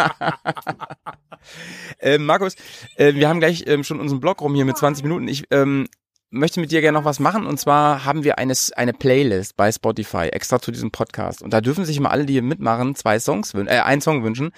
ähm, 1.99 2.25
Markus, 2.25 2.55
äh, 2.97 3.13
wir 3.13 3.29
haben 3.29 3.39
gleich 3.39 3.63
ähm, 3.67 3.83
schon 3.83 4.01
unseren 4.01 4.19
Blog 4.19 4.41
rum 4.41 4.55
hier 4.55 4.65
mit 4.65 4.77
20 4.77 5.03
Minuten. 5.03 5.27
Ich 5.27 5.45
ähm, 5.51 5.87
möchte 6.29 6.59
mit 6.59 6.71
dir 6.71 6.81
gerne 6.81 6.97
noch 6.97 7.05
was 7.05 7.19
machen 7.19 7.45
und 7.45 7.59
zwar 7.59 8.03
haben 8.05 8.23
wir 8.23 8.37
eine, 8.37 8.53
eine 8.75 8.93
Playlist 8.93 9.55
bei 9.55 9.71
Spotify 9.71 10.27
extra 10.27 10.59
zu 10.59 10.71
diesem 10.71 10.91
Podcast 10.91 11.41
und 11.41 11.53
da 11.53 11.61
dürfen 11.61 11.85
sich 11.85 11.97
immer 11.97 12.11
alle, 12.11 12.25
die 12.25 12.33
hier 12.33 12.41
mitmachen, 12.41 12.95
zwei 12.95 13.19
Songs 13.19 13.53
wünschen, 13.53 13.73
äh, 13.73 13.79
einen 13.79 14.01
Song 14.01 14.23
wünschen 14.23 14.51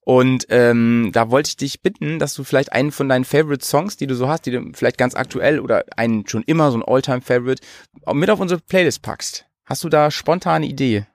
und 0.00 0.46
ähm, 0.48 1.10
da 1.12 1.30
wollte 1.30 1.48
ich 1.48 1.56
dich 1.56 1.82
bitten, 1.82 2.18
dass 2.18 2.34
du 2.34 2.44
vielleicht 2.44 2.72
einen 2.72 2.92
von 2.92 3.08
deinen 3.08 3.24
Favorite 3.24 3.64
Songs, 3.64 3.96
die 3.96 4.06
du 4.06 4.14
so 4.14 4.28
hast, 4.28 4.46
die 4.46 4.50
du 4.50 4.72
vielleicht 4.74 4.98
ganz 4.98 5.14
aktuell 5.14 5.60
oder 5.60 5.84
einen 5.96 6.26
schon 6.26 6.42
immer 6.42 6.70
so 6.70 6.78
ein 6.78 6.84
Alltime 6.84 7.20
Favorite 7.20 7.62
mit 8.12 8.30
auf 8.30 8.40
unsere 8.40 8.60
Playlist 8.60 9.02
packst. 9.02 9.46
Hast 9.66 9.84
du 9.84 9.88
da 9.88 10.10
spontane 10.10 10.66
Idee? 10.66 11.06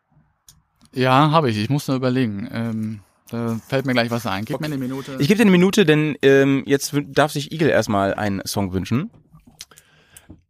Ja, 0.94 1.32
habe 1.32 1.50
ich. 1.50 1.58
Ich 1.58 1.70
muss 1.70 1.88
nur 1.88 1.98
überlegen. 1.98 2.48
Ähm, 2.54 3.00
da 3.30 3.60
fällt 3.68 3.86
mir 3.86 3.94
gleich 3.94 4.12
was 4.12 4.26
ein. 4.26 4.46
Gib 4.46 4.62
mir 4.62 4.68
eine 4.68 4.78
Minute. 4.78 5.18
Ich 5.20 5.28
gebe 5.28 5.38
dir 5.38 5.44
eine 5.44 5.52
Minute, 5.52 5.86
denn 5.86 6.16
ähm, 6.22 6.64
jetzt 6.66 6.96
darf 7.08 7.32
sich 7.32 7.52
Igel 7.52 7.70
erstmal 7.70 8.14
einen 8.14 8.42
Song 8.46 8.72
wünschen. 8.72 9.12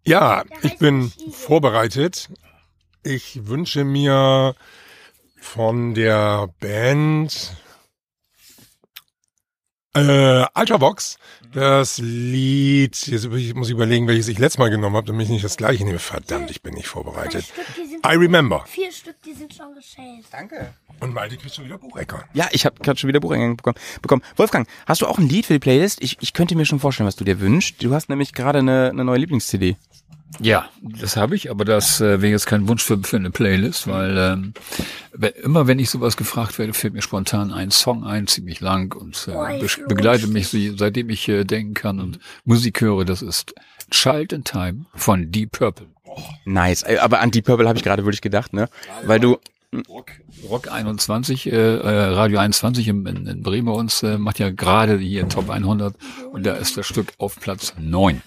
Ja, 0.07 0.43
ich 0.61 0.77
bin 0.77 1.11
vorbereitet. 1.31 2.29
Ich 3.01 3.47
wünsche 3.47 3.83
mir 3.83 4.55
von 5.39 5.95
der 5.95 6.47
Band 6.59 7.57
äh, 9.95 10.45
Ultravox 10.53 11.17
das 11.55 11.99
Lied, 11.99 13.07
jetzt 13.07 13.29
muss 13.29 13.67
ich 13.69 13.73
überlegen, 13.73 14.07
welches 14.07 14.27
ich 14.27 14.37
letztes 14.37 14.59
Mal 14.59 14.69
genommen 14.69 14.97
habe, 14.97 15.07
damit 15.07 15.27
ich 15.27 15.31
nicht 15.31 15.45
das 15.45 15.55
gleiche 15.55 15.85
nehme. 15.85 15.99
Verdammt, 15.99 16.51
ich 16.51 16.61
bin 16.61 16.73
nicht 16.73 16.87
vorbereitet. 16.87 17.45
Stück, 17.45 17.65
die 17.77 17.87
sind 17.87 18.05
I 18.05 18.17
remember. 18.17 18.65
Vier 18.67 18.91
Stück, 18.91 19.15
die 19.23 19.33
sind 19.33 19.53
schon 19.53 19.73
geschält. 19.73 20.25
Danke. 20.31 20.73
Und 20.99 21.13
Malte 21.13 21.37
kriegt 21.37 21.55
schon 21.55 21.63
wieder 21.63 21.77
Buchecker. 21.77 22.25
Ja, 22.33 22.49
ich 22.51 22.65
habe 22.65 22.75
gerade 22.81 22.99
schon 22.99 23.07
wieder 23.07 23.21
Bucheingang 23.21 23.55
bekommen. 23.55 23.77
bekommen. 24.01 24.21
Wolfgang, 24.35 24.67
hast 24.85 25.01
du 25.01 25.07
auch 25.07 25.17
ein 25.17 25.29
Lied 25.29 25.45
für 25.45 25.53
die 25.53 25.59
Playlist? 25.59 26.03
Ich, 26.03 26.17
ich 26.19 26.33
könnte 26.33 26.55
mir 26.55 26.65
schon 26.65 26.81
vorstellen, 26.81 27.07
was 27.07 27.15
du 27.15 27.23
dir 27.23 27.39
wünschst. 27.39 27.81
Du 27.81 27.93
hast 27.93 28.09
nämlich 28.09 28.33
gerade 28.33 28.59
eine, 28.59 28.89
eine 28.89 29.05
neue 29.05 29.19
Lieblings-CD. 29.19 29.77
Ja, 30.39 30.67
das 30.81 31.15
habe 31.15 31.35
ich, 31.35 31.49
aber 31.49 31.63
das 31.63 32.01
äh, 32.01 32.21
wäre 32.21 32.31
jetzt 32.31 32.47
kein 32.47 32.67
Wunsch 32.67 32.83
für, 32.83 33.01
für 33.01 33.15
eine 33.15 33.31
Playlist, 33.31 33.87
weil 33.87 34.17
ähm, 34.17 34.53
immer 35.43 35.67
wenn 35.67 35.79
ich 35.79 35.89
sowas 35.89 36.17
gefragt 36.17 36.57
werde, 36.59 36.73
fällt 36.73 36.93
mir 36.93 37.01
spontan 37.01 37.51
ein 37.51 37.71
Song 37.71 38.03
ein, 38.03 38.27
ziemlich 38.27 38.59
lang 38.59 38.95
und 38.95 39.29
Oh, 39.31 39.43
äh, 39.43 39.63
ich 39.63 39.77
be 39.77 39.85
begleitet 39.87 40.29
mich, 40.29 40.49
seitdem 40.77 41.09
ich 41.09 41.27
äh, 41.29 41.43
denken 41.43 41.73
kann 41.73 41.99
und 41.99 42.19
Musik 42.43 42.81
höre. 42.81 43.05
Das 43.05 43.21
ist 43.21 43.53
Child 43.91 44.33
in 44.33 44.43
Time 44.43 44.85
von 44.93 45.31
Deep 45.31 45.51
Purple. 45.51 45.87
Nice. 46.45 46.83
Ey, 46.83 46.97
Aber 46.97 47.19
an 47.19 47.31
Deep 47.31 47.45
Purple 47.45 47.67
habe 47.67 47.77
ich 47.77 47.83
gerade 47.83 48.03
wirklich 48.05 48.21
gedacht, 48.21 48.53
ne? 48.53 48.69
Weil 49.05 49.19
du, 49.19 49.37
Rock, 49.89 50.11
Rock 50.49 50.71
21, 50.71 51.47
äh, 51.47 51.51
äh, 51.51 52.03
Radio 52.13 52.39
21 52.39 52.87
in, 52.87 53.05
in, 53.05 53.27
in 53.27 53.43
Bremen 53.43 53.65
bei 53.65 53.73
uns 53.73 54.03
äh, 54.03 54.17
macht 54.17 54.39
ja 54.39 54.49
gerade 54.49 54.97
hier 54.97 55.27
Top 55.27 55.49
100 55.49 55.95
und 56.31 56.45
da 56.45 56.53
ist 56.53 56.77
das 56.77 56.87
Stück 56.87 57.13
auf 57.17 57.39
Platz 57.39 57.73
9. 57.77 58.21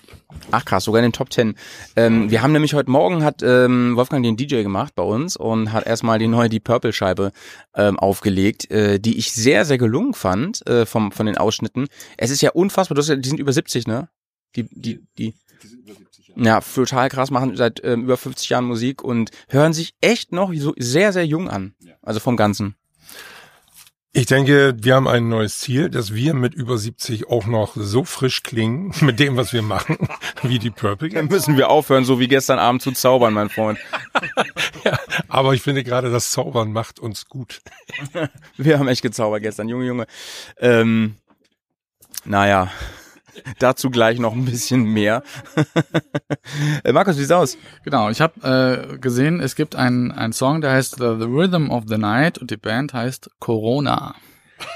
ach 0.51 0.65
krass, 0.65 0.85
sogar 0.85 1.01
in 1.01 1.09
den 1.09 1.13
Top 1.13 1.33
10. 1.33 1.55
Ähm, 1.97 2.31
wir 2.31 2.43
haben 2.43 2.53
nämlich 2.53 2.75
heute 2.75 2.91
Morgen 2.91 3.25
hat 3.25 3.43
ähm, 3.43 3.97
Wolfgang 3.97 4.25
den 4.25 4.37
DJ 4.37 4.63
gemacht 4.63 4.95
bei 4.95 5.03
uns 5.03 5.37
und 5.37 5.73
hat 5.73 5.87
erstmal 5.87 6.19
die 6.19 6.29
neue 6.29 6.49
Deep 6.49 6.65
Purple 6.65 6.93
Scheibe 6.93 7.33
ähm, 7.75 7.99
aufgelegt, 7.99 8.71
äh, 8.71 8.99
die 8.99 9.19
ich 9.19 9.33
sehr, 9.33 9.65
sehr 9.65 9.79
gelungen 9.79 10.15
fand 10.15 10.67
äh, 10.67 10.87
vom, 10.87 11.13
von 11.13 11.27
den 11.27 11.39
Ausschnitten. 11.39 11.89
Es 12.17 12.31
ist 12.31 12.43
ja 12.43 12.51
unfassbar, 12.51 12.95
du 12.95 13.01
hast 13.01 13.09
ja, 13.09 13.17
die 13.17 13.29
sind 13.29 13.41
über 13.41 13.53
70, 13.53 13.87
ne? 13.87 14.09
Die, 14.57 14.69
die, 14.71 15.01
die. 15.19 15.35
Ja, 16.37 16.61
total 16.61 17.09
krass, 17.09 17.31
machen 17.31 17.57
seit 17.57 17.83
ähm, 17.85 18.05
über 18.05 18.17
50 18.17 18.49
Jahren 18.51 18.65
Musik 18.65 19.03
und 19.03 19.31
hören 19.49 19.73
sich 19.73 19.95
echt 20.01 20.33
noch 20.33 20.53
so 20.55 20.73
sehr, 20.79 21.13
sehr 21.13 21.27
jung 21.27 21.49
an. 21.49 21.75
Also 22.01 22.21
vom 22.21 22.37
Ganzen. 22.37 22.77
Ich 24.13 24.25
denke, 24.25 24.75
wir 24.79 24.95
haben 24.95 25.07
ein 25.07 25.29
neues 25.29 25.59
Ziel, 25.59 25.91
dass 25.91 26.15
wir 26.15 26.33
mit 26.33 26.55
über 26.55 26.79
70 26.79 27.29
auch 27.29 27.47
noch 27.47 27.77
so 27.77 28.05
frisch 28.05 28.43
klingen 28.43 28.93
mit 29.01 29.21
dem, 29.21 29.37
was 29.37 29.53
wir 29.53 29.63
machen, 29.63 29.99
wie 30.43 30.59
die 30.59 30.71
Purple. 30.71 31.11
Dann 31.11 31.27
müssen 31.27 31.57
wir 31.57 31.69
aufhören, 31.69 32.05
so 32.05 32.19
wie 32.19 32.27
gestern 32.27 32.59
Abend 32.59 32.81
zu 32.81 32.93
zaubern, 32.93 33.35
mein 33.35 33.51
Freund. 33.51 33.79
Ja, 34.85 34.99
aber 35.29 35.55
ich 35.55 35.63
finde 35.63 35.83
gerade, 35.83 36.11
das 36.11 36.31
Zaubern 36.31 36.73
macht 36.73 37.01
uns 37.01 37.29
gut. 37.29 37.63
Wir 38.57 38.79
haben 38.79 38.87
echt 38.87 39.03
gezaubert 39.03 39.43
gestern, 39.43 39.69
Junge, 39.69 39.87
Junge. 39.87 40.07
Ähm, 40.59 41.17
naja, 42.25 42.71
dazu 43.59 43.91
gleich 43.91 44.19
noch 44.19 44.33
ein 44.35 44.45
bisschen 44.45 44.85
mehr. 44.85 45.23
Äh, 46.85 46.93
Markus, 46.93 47.17
wie 47.17 47.21
sieht's 47.21 47.33
aus? 47.33 47.59
Genau, 47.85 48.09
ich 48.09 48.21
habe 48.21 48.89
äh, 48.95 48.99
gesehen, 48.99 49.41
es 49.41 49.55
gibt 49.55 49.77
einen 49.77 50.13
einen 50.13 50.33
Song, 50.33 50.61
der 50.61 50.73
heißt 50.73 50.97
The, 50.97 51.17
the 51.19 51.27
Rhythm 51.27 51.71
of 51.71 51.85
the 51.89 51.99
Night 51.99 52.39
und 52.39 52.51
die 52.51 52.57
Band 52.57 52.95
heißt 52.95 53.31
Corona. 53.39 54.15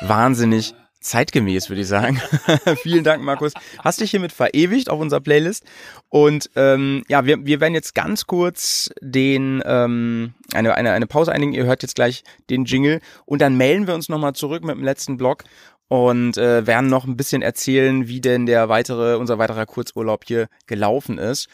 Wahnsinnig 0.02 0.74
zeitgemäß, 1.02 1.68
würde 1.68 1.82
ich 1.82 1.88
sagen. 1.88 2.20
Vielen 2.82 3.04
Dank, 3.04 3.22
Markus. 3.22 3.52
Hast 3.80 4.00
dich 4.00 4.10
hiermit 4.10 4.32
verewigt 4.32 4.88
auf 4.88 5.00
unserer 5.00 5.20
Playlist. 5.20 5.64
Und 6.08 6.50
ähm, 6.56 7.04
ja, 7.08 7.24
wir, 7.26 7.44
wir 7.44 7.60
werden 7.60 7.74
jetzt 7.74 7.94
ganz 7.94 8.26
kurz 8.26 8.90
den 9.00 9.62
ähm, 9.66 10.34
eine, 10.54 10.74
eine, 10.74 10.92
eine 10.92 11.06
Pause 11.06 11.32
einlegen. 11.32 11.54
Ihr 11.54 11.64
hört 11.64 11.82
jetzt 11.82 11.96
gleich 11.96 12.22
den 12.50 12.64
Jingle 12.64 13.00
und 13.26 13.42
dann 13.42 13.56
melden 13.56 13.86
wir 13.86 13.94
uns 13.94 14.08
nochmal 14.08 14.34
zurück 14.34 14.64
mit 14.64 14.76
dem 14.76 14.84
letzten 14.84 15.16
Blog 15.16 15.44
und 15.92 16.38
äh, 16.38 16.66
werden 16.66 16.88
noch 16.88 17.04
ein 17.04 17.18
bisschen 17.18 17.42
erzählen, 17.42 18.08
wie 18.08 18.22
denn 18.22 18.46
der 18.46 18.70
weitere, 18.70 19.16
unser 19.16 19.36
weiterer 19.36 19.66
Kurzurlaub 19.66 20.24
hier 20.26 20.48
gelaufen 20.66 21.18
ist. 21.18 21.50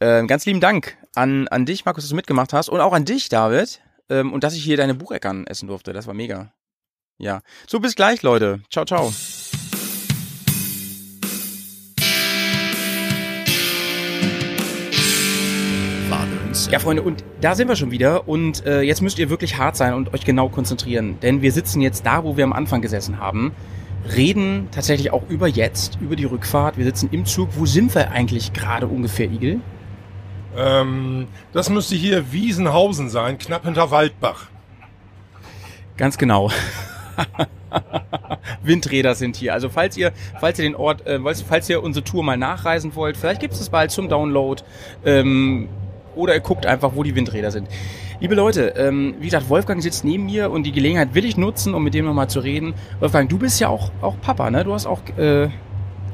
Ähm, 0.00 0.26
ganz 0.26 0.44
lieben 0.44 0.58
Dank 0.58 0.98
an, 1.14 1.46
an 1.46 1.66
dich, 1.66 1.84
Markus, 1.84 2.02
dass 2.02 2.10
du 2.10 2.16
mitgemacht 2.16 2.52
hast 2.52 2.68
und 2.68 2.80
auch 2.80 2.92
an 2.92 3.04
dich, 3.04 3.28
David, 3.28 3.80
ähm, 4.10 4.32
und 4.32 4.42
dass 4.42 4.56
ich 4.56 4.64
hier 4.64 4.76
deine 4.76 4.94
Bucheckern 4.94 5.46
essen 5.46 5.68
durfte. 5.68 5.92
Das 5.92 6.08
war 6.08 6.14
mega. 6.14 6.52
Ja. 7.18 7.42
So, 7.68 7.78
bis 7.78 7.94
gleich, 7.94 8.24
Leute. 8.24 8.60
Ciao, 8.72 8.84
ciao. 8.84 9.12
Ja, 16.72 16.80
Freunde, 16.80 17.02
und 17.02 17.22
da 17.40 17.54
sind 17.54 17.68
wir 17.68 17.76
schon 17.76 17.92
wieder. 17.92 18.26
Und 18.26 18.66
äh, 18.66 18.80
jetzt 18.80 19.00
müsst 19.00 19.20
ihr 19.20 19.30
wirklich 19.30 19.58
hart 19.58 19.76
sein 19.76 19.94
und 19.94 20.12
euch 20.12 20.24
genau 20.24 20.48
konzentrieren. 20.48 21.20
Denn 21.20 21.40
wir 21.40 21.52
sitzen 21.52 21.80
jetzt 21.82 22.04
da, 22.04 22.24
wo 22.24 22.36
wir 22.36 22.42
am 22.42 22.52
Anfang 22.52 22.80
gesessen 22.80 23.20
haben. 23.20 23.54
Reden 24.14 24.68
tatsächlich 24.70 25.12
auch 25.12 25.28
über 25.28 25.48
jetzt, 25.48 25.98
über 26.00 26.16
die 26.16 26.24
Rückfahrt. 26.24 26.78
Wir 26.78 26.84
sitzen 26.84 27.08
im 27.12 27.24
Zug. 27.26 27.50
Wo 27.56 27.66
sind 27.66 27.94
wir 27.94 28.10
eigentlich 28.10 28.52
gerade 28.52 28.86
ungefähr, 28.86 29.26
Igel? 29.26 29.60
Ähm, 30.56 31.28
das 31.52 31.68
müsste 31.68 31.96
hier 31.96 32.32
Wiesenhausen 32.32 33.08
sein, 33.10 33.38
knapp 33.38 33.64
hinter 33.64 33.90
Waldbach. 33.90 34.48
Ganz 35.96 36.18
genau. 36.18 36.50
Windräder 38.62 39.14
sind 39.14 39.36
hier. 39.36 39.52
Also 39.52 39.68
falls 39.68 39.96
ihr, 39.96 40.12
falls 40.40 40.58
ihr 40.58 40.64
den 40.64 40.74
Ort, 40.74 41.06
äh, 41.06 41.18
falls, 41.48 41.68
ihr 41.68 41.82
unsere 41.82 42.04
Tour 42.04 42.22
mal 42.22 42.36
nachreisen 42.36 42.94
wollt, 42.94 43.16
vielleicht 43.16 43.40
gibt 43.40 43.54
es 43.54 43.60
es 43.60 43.70
bald 43.70 43.90
zum 43.90 44.08
Download. 44.08 44.62
Ähm, 45.04 45.68
oder 46.14 46.34
ihr 46.34 46.40
guckt 46.40 46.66
einfach, 46.66 46.92
wo 46.94 47.02
die 47.02 47.14
Windräder 47.14 47.50
sind. 47.50 47.68
Liebe 48.18 48.34
Leute, 48.34 48.68
ähm, 48.76 49.14
wie 49.20 49.26
gesagt, 49.26 49.50
Wolfgang 49.50 49.82
sitzt 49.82 50.02
neben 50.04 50.24
mir 50.24 50.50
und 50.50 50.62
die 50.62 50.72
Gelegenheit 50.72 51.14
will 51.14 51.26
ich 51.26 51.36
nutzen, 51.36 51.74
um 51.74 51.84
mit 51.84 51.92
dem 51.92 52.06
nochmal 52.06 52.30
zu 52.30 52.40
reden. 52.40 52.72
Wolfgang, 52.98 53.28
du 53.28 53.38
bist 53.38 53.60
ja 53.60 53.68
auch, 53.68 53.90
auch 54.00 54.18
Papa, 54.22 54.50
ne? 54.50 54.64
Du 54.64 54.72
hast 54.72 54.86
auch 54.86 55.00
äh, 55.18 55.48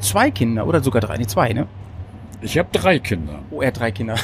zwei 0.01 0.33
Kinder 0.33 0.67
oder 0.67 0.83
sogar 0.83 1.01
drei, 1.01 1.17
nee, 1.17 1.27
zwei, 1.27 1.53
ne? 1.53 1.69
Ich 2.41 2.59
habe 2.59 2.69
drei 2.73 2.99
Kinder. 2.99 3.39
Oh, 3.53 3.61
er 3.61 3.69
hat 3.69 3.79
drei 3.79 3.93
Kinder. 3.93 4.17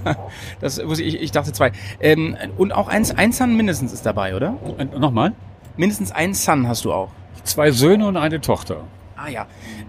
das 0.60 0.76
ich, 0.78 1.22
ich 1.22 1.30
dachte 1.30 1.52
zwei. 1.52 1.72
Ähm, 1.98 2.36
und 2.58 2.72
auch 2.72 2.88
ein, 2.88 3.06
ein 3.16 3.32
Son 3.32 3.56
mindestens 3.56 3.94
ist 3.94 4.04
dabei, 4.04 4.36
oder? 4.36 4.58
Nochmal? 4.98 5.32
Mindestens 5.78 6.12
einen 6.12 6.34
Son 6.34 6.68
hast 6.68 6.84
du 6.84 6.92
auch. 6.92 7.08
Zwei 7.42 7.70
Söhne 7.70 8.06
und 8.06 8.18
eine 8.18 8.42
Tochter. 8.42 8.84
Ah 9.16 9.28
ja. 9.28 9.46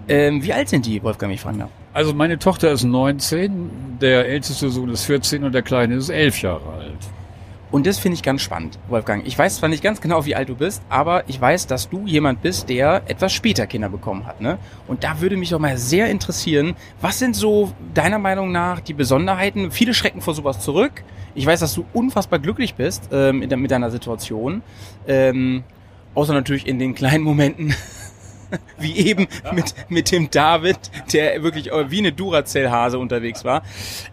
Ähm, 0.08 0.42
wie 0.42 0.54
alt 0.54 0.70
sind 0.70 0.86
die, 0.86 1.04
Wolfgang, 1.04 1.34
ich 1.34 1.42
fragen 1.42 1.60
darf? 1.60 1.70
Also 1.94 2.14
meine 2.14 2.40
Tochter 2.40 2.72
ist 2.72 2.84
19, 2.84 3.98
der 4.00 4.28
älteste 4.28 4.70
Sohn 4.70 4.90
ist 4.90 5.04
14 5.06 5.44
und 5.44 5.54
der 5.54 5.62
kleine 5.62 5.96
ist 5.96 6.10
11 6.10 6.42
Jahre 6.42 6.74
alt. 6.74 6.75
Und 7.72 7.88
das 7.88 7.99
finde 7.99 8.16
ich 8.16 8.24
ganz 8.24 8.41
spannend, 8.41 8.80
Wolfgang. 8.88 9.26
Ich 9.26 9.38
weiß 9.38 9.57
zwar 9.57 9.70
nicht 9.70 9.84
ganz 9.84 9.99
genau, 9.99 10.26
wie 10.26 10.36
alt 10.36 10.49
du 10.49 10.55
bist, 10.55 10.82
aber 10.89 11.28
ich 11.28 11.39
weiß, 11.39 11.68
dass 11.68 11.89
du 11.89 12.05
jemand 12.05 12.41
bist, 12.41 12.70
der 12.70 13.01
etwas 13.07 13.34
später 13.34 13.68
Kinder 13.68 13.89
bekommen 13.89 14.26
hat. 14.26 14.39
Ne? 14.39 14.57
Und 14.88 15.03
da 15.03 15.20
würde 15.20 15.36
mich 15.36 15.49
doch 15.49 15.59
mal 15.59 15.78
sehr 15.78 16.07
interessieren, 16.07 16.76
was 17.01 17.20
sind 17.20 17.36
so 17.36 17.74
deiner 17.93 18.20
Meinung 18.20 18.51
nach 18.51 18.80
die 18.80 18.93
Besonderheiten? 18.93 19.72
Viele 19.72 19.93
schrecken 19.93 20.22
vor 20.22 20.34
sowas 20.34 20.59
zurück. 20.59 21.03
Ich 21.34 21.45
weiß, 21.45 21.59
dass 21.59 21.74
du 21.74 21.86
unfassbar 21.93 22.39
glücklich 22.39 22.76
bist 22.76 23.09
ähm, 23.11 23.39
mit 23.39 23.72
deiner 23.72 23.91
Situation. 23.91 24.61
Ähm, 25.07 25.63
außer 26.13 26.34
natürlich 26.34 26.66
in 26.66 26.80
den 26.80 26.95
kleinen 26.95 27.24
Momenten, 27.24 27.76
wie 28.80 28.95
eben 28.95 29.28
mit, 29.51 29.76
mit 29.89 30.11
dem 30.11 30.30
David, 30.30 30.78
der 31.11 31.43
wirklich 31.43 31.72
äh, 31.72 31.91
wie 31.91 31.99
eine 31.99 32.13
Duracell-Hase 32.13 32.97
unterwegs 32.99 33.43
war. 33.43 33.63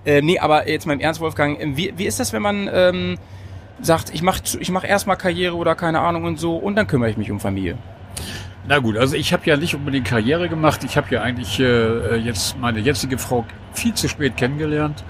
Äh, 0.04 0.20
nee, 0.20 0.38
aber 0.38 0.68
jetzt 0.68 0.86
mal 0.86 0.94
im 0.94 1.00
Ernst, 1.00 1.20
Wolfgang, 1.20 1.76
wie, 1.76 1.92
wie 1.96 2.06
ist 2.06 2.18
das, 2.18 2.32
wenn 2.32 2.42
man 2.42 2.68
ähm, 2.72 3.18
sagt, 3.82 4.14
ich 4.14 4.22
mache 4.22 4.42
ich 4.58 4.70
mach 4.70 4.84
erstmal 4.84 5.16
Karriere 5.16 5.56
oder 5.56 5.74
keine 5.74 6.00
Ahnung 6.00 6.24
und 6.24 6.38
so 6.38 6.56
und 6.56 6.76
dann 6.76 6.86
kümmere 6.86 7.10
ich 7.10 7.16
mich 7.16 7.30
um 7.30 7.40
Familie? 7.40 7.76
Na 8.66 8.78
gut, 8.78 8.96
also 8.96 9.16
ich 9.16 9.32
habe 9.32 9.44
ja 9.46 9.56
nicht 9.56 9.74
unbedingt 9.74 10.06
Karriere 10.06 10.48
gemacht. 10.48 10.84
Ich 10.84 10.96
habe 10.96 11.08
ja 11.10 11.22
eigentlich 11.22 11.58
äh, 11.58 12.16
jetzt 12.16 12.58
meine 12.58 12.78
jetzige 12.78 13.18
Frau 13.18 13.44
viel 13.72 13.94
zu 13.94 14.08
spät 14.08 14.36
kennengelernt 14.36 15.02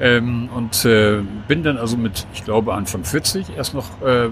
ähm, 0.00 0.48
und 0.54 0.84
äh, 0.84 1.20
bin 1.46 1.62
dann 1.62 1.76
also 1.76 1.96
mit, 1.96 2.26
ich 2.32 2.44
glaube, 2.44 2.72
Anfang 2.74 3.04
40 3.04 3.56
erst 3.56 3.74
noch 3.74 4.00
äh, 4.02 4.30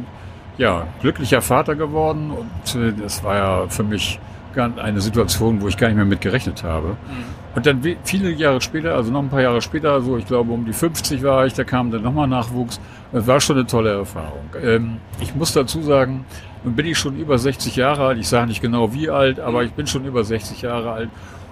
ja, 0.57 0.87
glücklicher 1.01 1.43
Vater 1.43 1.75
geworden 1.75 2.31
und 2.31 2.75
äh, 2.75 2.93
das 2.93 3.23
war 3.23 3.37
ja 3.37 3.69
für 3.69 3.83
mich 3.83 4.19
eine 4.55 5.01
Situation, 5.01 5.63
wo 5.63 5.69
ich 5.69 5.77
gar 5.79 5.89
nicht 5.89 5.97
mehr 5.97 6.05
mit 6.05 6.21
gerechnet 6.21 6.63
habe. 6.63 6.89
Mhm. 6.89 7.42
Und 7.55 7.67
dann 7.67 7.83
viele 8.05 8.31
Jahre 8.31 8.61
später, 8.61 8.95
also 8.95 9.13
noch 9.13 9.23
ein 9.23 9.29
paar 9.29 9.43
Jahre 9.43 9.61
später, 9.61 10.01
so 10.01 10.17
ich 10.17 10.27
glaube 10.27 10.53
um 10.53 10.65
die 10.65 10.73
50 10.73 11.23
war 11.23 11.45
ich, 11.47 11.53
da 11.53 11.65
kam 11.65 11.91
dann 11.91 12.03
nochmal 12.03 12.27
Nachwuchs. 12.27 12.81
Das 13.13 13.27
war 13.27 13.41
schon 13.41 13.57
eine 13.57 13.67
tolle 13.67 13.91
Erfahrung. 13.91 14.49
Ähm, 14.63 14.97
ich 15.21 15.35
muss 15.35 15.53
dazu 15.53 15.83
sagen, 15.83 16.25
nun 16.65 16.75
bin 16.75 16.87
ich 16.87 16.97
schon 16.97 17.17
über 17.19 17.37
60 17.37 17.77
Jahre 17.77 18.07
alt. 18.07 18.19
Ich 18.19 18.29
sage 18.29 18.47
nicht 18.47 18.63
genau 18.63 18.95
wie 18.95 19.11
alt, 19.11 19.39
aber 19.39 19.65
ich 19.65 19.73
bin 19.73 19.87
schon 19.87 20.07
über 20.07 20.25
60 20.25 20.63
Jahre 20.63 20.93
alt. 20.93 21.11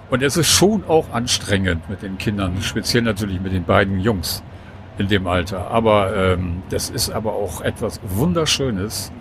Und 0.09 0.23
es 0.23 0.37
ist 0.37 0.49
schon 0.49 0.83
auch 0.87 1.11
anstrengend 1.13 1.87
mit 1.89 2.01
den 2.01 2.17
Kindern, 2.17 2.61
speziell 2.61 3.03
natürlich 3.03 3.39
mit 3.39 3.53
den 3.53 3.63
beiden 3.63 3.99
Jungs 3.99 4.43
in 4.97 5.07
dem 5.07 5.27
Alter. 5.27 5.69
Aber 5.69 6.15
ähm, 6.15 6.63
das 6.69 6.89
ist 6.89 7.11
aber 7.11 7.33
auch 7.33 7.61
etwas 7.61 7.99
Wunderschönes. 8.03 9.11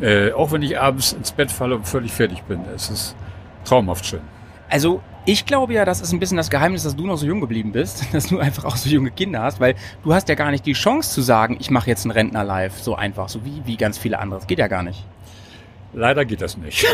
Äh, 0.00 0.32
auch 0.32 0.50
wenn 0.50 0.62
ich 0.62 0.78
abends 0.80 1.12
ins 1.12 1.30
Bett 1.30 1.50
falle 1.50 1.76
und 1.76 1.86
völlig 1.86 2.12
fertig 2.12 2.42
bin. 2.42 2.60
Es 2.74 2.90
ist 2.90 3.16
traumhaft 3.64 4.04
schön. 4.04 4.20
Also 4.68 5.00
ich 5.26 5.46
glaube 5.46 5.72
ja, 5.72 5.84
das 5.84 6.00
ist 6.00 6.12
ein 6.12 6.20
bisschen 6.20 6.36
das 6.36 6.50
Geheimnis, 6.50 6.82
dass 6.82 6.96
du 6.96 7.06
noch 7.06 7.16
so 7.16 7.26
jung 7.26 7.40
geblieben 7.40 7.72
bist, 7.72 8.04
dass 8.12 8.28
du 8.28 8.38
einfach 8.38 8.64
auch 8.64 8.76
so 8.76 8.88
junge 8.88 9.10
Kinder 9.10 9.42
hast, 9.42 9.60
weil 9.60 9.74
du 10.02 10.14
hast 10.14 10.28
ja 10.28 10.34
gar 10.34 10.50
nicht 10.50 10.66
die 10.66 10.72
Chance 10.72 11.12
zu 11.12 11.22
sagen, 11.22 11.56
ich 11.60 11.70
mache 11.70 11.88
jetzt 11.88 12.04
einen 12.04 12.12
Rentner 12.12 12.44
live, 12.44 12.80
so 12.80 12.94
einfach, 12.94 13.28
so 13.28 13.44
wie, 13.44 13.62
wie 13.64 13.76
ganz 13.76 13.98
viele 13.98 14.18
andere. 14.18 14.40
Das 14.40 14.46
geht 14.46 14.58
ja 14.58 14.68
gar 14.68 14.82
nicht. 14.82 15.04
Leider 15.96 16.24
geht 16.24 16.40
das 16.40 16.56
nicht. 16.56 16.84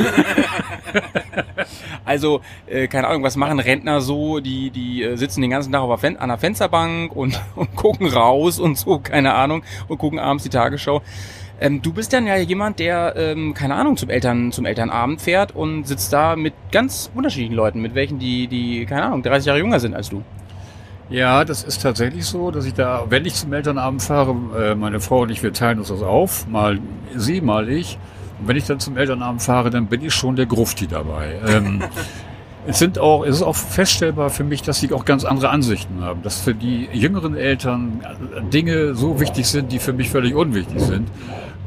also, 2.04 2.42
äh, 2.66 2.86
keine 2.86 3.08
Ahnung, 3.08 3.22
was 3.22 3.34
machen 3.34 3.58
Rentner 3.58 4.02
so? 4.02 4.40
Die, 4.40 4.70
die 4.70 5.02
äh, 5.02 5.16
sitzen 5.16 5.40
den 5.40 5.50
ganzen 5.50 5.72
Tag 5.72 5.80
auf 5.80 6.04
an 6.04 6.28
der 6.28 6.38
Fensterbank 6.38 7.16
und, 7.16 7.40
und 7.56 7.74
gucken 7.76 8.08
raus 8.08 8.58
und 8.58 8.76
so, 8.76 8.98
keine 8.98 9.34
Ahnung, 9.34 9.62
und 9.88 9.96
gucken 9.96 10.18
abends 10.18 10.44
die 10.44 10.50
Tagesschau. 10.50 11.00
Ähm, 11.60 11.82
du 11.82 11.92
bist 11.92 12.12
dann 12.14 12.26
ja 12.26 12.36
jemand, 12.36 12.78
der, 12.78 13.14
ähm, 13.16 13.52
keine 13.52 13.74
Ahnung, 13.74 13.98
zum 13.98 14.08
Eltern, 14.08 14.50
zum 14.50 14.64
Elternabend 14.64 15.20
fährt 15.20 15.54
und 15.54 15.86
sitzt 15.86 16.10
da 16.12 16.34
mit 16.34 16.54
ganz 16.72 17.10
unterschiedlichen 17.14 17.54
Leuten, 17.54 17.82
mit 17.82 17.94
welchen, 17.94 18.18
die, 18.18 18.48
die, 18.48 18.86
keine 18.86 19.04
Ahnung, 19.04 19.22
30 19.22 19.46
Jahre 19.46 19.58
jünger 19.58 19.78
sind 19.78 19.94
als 19.94 20.08
du. 20.08 20.22
Ja, 21.10 21.44
das 21.44 21.62
ist 21.62 21.82
tatsächlich 21.82 22.24
so, 22.24 22.50
dass 22.50 22.64
ich 22.64 22.72
da, 22.72 23.04
wenn 23.10 23.26
ich 23.26 23.34
zum 23.34 23.52
Elternabend 23.52 24.00
fahre, 24.00 24.34
äh, 24.58 24.74
meine 24.74 25.00
Frau 25.00 25.22
und 25.22 25.30
ich, 25.30 25.42
wir 25.42 25.52
teilen 25.52 25.80
uns 25.80 25.88
das 25.88 26.02
auf, 26.02 26.46
mal 26.48 26.78
sie, 27.14 27.42
mal 27.42 27.68
ich. 27.68 27.98
Und 28.38 28.48
wenn 28.48 28.56
ich 28.56 28.64
dann 28.64 28.80
zum 28.80 28.96
Elternabend 28.96 29.42
fahre, 29.42 29.68
dann 29.68 29.86
bin 29.86 30.02
ich 30.02 30.14
schon 30.14 30.36
der 30.36 30.46
Grufti 30.46 30.86
dabei. 30.86 31.34
Ähm, 31.46 31.82
es 32.66 32.78
sind 32.78 32.98
auch, 32.98 33.24
es 33.24 33.36
ist 33.36 33.42
auch 33.42 33.56
feststellbar 33.56 34.30
für 34.30 34.44
mich, 34.44 34.62
dass 34.62 34.80
sie 34.80 34.92
auch 34.92 35.04
ganz 35.04 35.24
andere 35.24 35.50
Ansichten 35.50 36.00
haben, 36.00 36.22
dass 36.22 36.40
für 36.40 36.54
die 36.54 36.88
jüngeren 36.92 37.36
Eltern 37.36 38.00
Dinge 38.52 38.94
so 38.94 39.20
wichtig 39.20 39.46
sind, 39.46 39.72
die 39.72 39.78
für 39.80 39.92
mich 39.92 40.08
völlig 40.08 40.34
unwichtig 40.34 40.80
sind. 40.80 41.08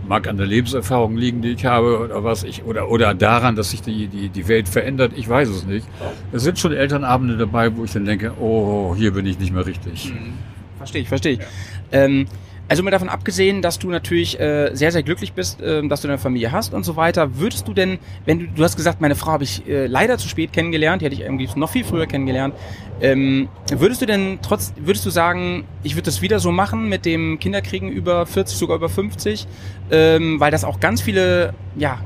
Mag 0.08 0.28
an 0.28 0.38
der 0.38 0.46
Lebenserfahrung 0.46 1.16
liegen, 1.16 1.42
die 1.42 1.52
ich 1.52 1.66
habe, 1.66 2.00
oder 2.00 2.24
was 2.24 2.44
ich, 2.44 2.64
oder, 2.64 2.90
oder 2.90 3.14
daran, 3.14 3.56
dass 3.56 3.72
sich 3.72 3.82
die, 3.82 4.08
die, 4.08 4.30
die 4.30 4.48
Welt 4.48 4.68
verändert, 4.68 5.14
ich 5.16 5.30
weiß 5.30 5.48
es 5.50 5.66
nicht. 5.66 5.88
Es 6.32 6.44
sind 6.44 6.60
schon 6.60 6.74
Elternabende 6.74 7.38
dabei, 7.38 7.76
wo 7.76 7.86
ich 7.86 7.92
dann 7.92 8.06
denke, 8.06 8.34
oh, 8.40 8.96
hier 8.98 9.14
bin 9.14 9.26
ich 9.26 9.40
nicht 9.40 9.54
mehr 9.54 9.66
richtig. 9.66 10.10
Hm. 10.10 10.34
Verstehe 10.78 11.02
ich, 11.02 11.08
verstehe 11.08 11.34
ich. 11.34 11.40
Ja. 11.40 11.46
Ähm, 11.92 12.28
also 12.68 12.82
mal 12.82 12.92
davon 12.92 13.10
abgesehen, 13.10 13.62
dass 13.62 13.80
du 13.80 13.90
natürlich 13.90 14.40
äh, 14.40 14.72
sehr, 14.74 14.92
sehr 14.92 15.04
glücklich 15.04 15.34
bist, 15.34 15.62
äh, 15.62 15.86
dass 15.88 16.02
du 16.02 16.08
eine 16.08 16.18
Familie 16.18 16.52
hast 16.52 16.74
und 16.74 16.84
so 16.84 16.96
weiter, 16.96 17.38
würdest 17.38 17.68
du 17.68 17.74
denn, 17.74 18.00
wenn 18.26 18.40
du, 18.40 18.48
du 18.48 18.64
hast 18.64 18.76
gesagt, 18.76 19.02
meine 19.02 19.16
Frau 19.16 19.32
habe 19.32 19.44
ich 19.44 19.68
äh, 19.68 19.88
leider 19.88 20.18
zu 20.18 20.28
spät 20.28 20.54
kennengelernt, 20.54 21.02
die 21.02 21.06
hätte 21.06 21.16
ich 21.16 21.22
irgendwie 21.22 21.50
noch 21.56 21.70
viel 21.70 21.84
früher 21.84 22.06
kennengelernt, 22.06 22.56
ähm, 23.02 23.50
würdest 23.70 24.02
du 24.02 24.06
denn 24.06 24.40
trotz, 24.42 24.74
würdest 24.78 25.06
du 25.06 25.10
sagen, 25.10 25.66
ich 25.84 25.96
würde 25.96 26.06
das 26.06 26.22
wieder 26.22 26.40
so 26.40 26.52
machen 26.52 26.88
mit 26.88 27.06
dem 27.06 27.40
Kinderkriegen 27.40 27.90
über 27.90 28.26
40, 28.26 28.58
sogar 28.58 28.78
über 28.78 28.90
50, 28.90 29.46
ähm, 29.92 30.40
weil 30.40 30.52
das 30.52 30.64
auch 30.64 30.80
ganz 30.80 31.02
viele, 31.02 31.54
ja, 31.76 32.00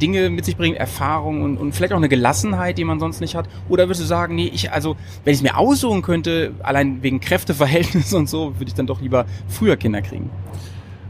Dinge 0.00 0.30
mit 0.30 0.44
sich 0.44 0.56
bringen, 0.56 0.76
Erfahrung 0.76 1.42
und, 1.42 1.56
und 1.56 1.74
vielleicht 1.74 1.92
auch 1.92 1.98
eine 1.98 2.08
Gelassenheit, 2.08 2.78
die 2.78 2.84
man 2.84 3.00
sonst 3.00 3.20
nicht 3.20 3.34
hat? 3.34 3.48
Oder 3.68 3.84
würdest 3.84 4.02
du 4.02 4.06
sagen, 4.06 4.34
nee, 4.34 4.50
ich, 4.52 4.72
also, 4.72 4.96
wenn 5.24 5.32
ich 5.32 5.38
es 5.38 5.42
mir 5.42 5.56
aussuchen 5.56 6.02
könnte, 6.02 6.52
allein 6.62 7.02
wegen 7.02 7.20
Kräfteverhältnis 7.20 8.12
und 8.14 8.28
so, 8.28 8.54
würde 8.58 8.68
ich 8.68 8.74
dann 8.74 8.86
doch 8.86 9.00
lieber 9.00 9.26
früher 9.48 9.76
Kinder 9.76 10.02
kriegen? 10.02 10.30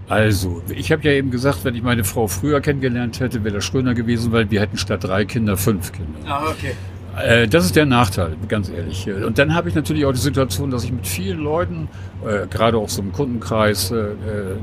Also, 0.08 0.62
ich 0.74 0.90
habe 0.90 1.02
ja 1.02 1.12
eben 1.12 1.30
gesagt, 1.30 1.64
wenn 1.64 1.74
ich 1.74 1.82
meine 1.82 2.02
Frau 2.02 2.28
früher 2.28 2.60
kennengelernt 2.62 3.20
hätte, 3.20 3.44
wäre 3.44 3.56
das 3.56 3.64
schöner 3.64 3.94
gewesen, 3.94 4.32
weil 4.32 4.50
wir 4.50 4.60
hätten 4.60 4.78
statt 4.78 5.04
drei 5.04 5.26
Kinder 5.26 5.56
fünf 5.58 5.92
Kinder. 5.92 6.18
Ah, 6.26 6.44
okay. 6.48 6.72
Äh, 7.22 7.48
das 7.48 7.64
ist 7.66 7.76
der 7.76 7.86
Nachteil, 7.86 8.36
ganz 8.48 8.70
ehrlich. 8.70 9.08
Und 9.10 9.38
dann 9.38 9.54
habe 9.54 9.68
ich 9.68 9.74
natürlich 9.74 10.04
auch 10.06 10.12
die 10.12 10.18
Situation, 10.18 10.70
dass 10.70 10.84
ich 10.84 10.92
mit 10.92 11.06
vielen 11.06 11.40
Leuten, 11.40 11.88
äh, 12.26 12.46
gerade 12.46 12.78
auch 12.78 12.88
so 12.88 13.02
im 13.02 13.12
Kundenkreis, 13.12 13.90
äh, 13.90 13.96
äh 13.96 14.14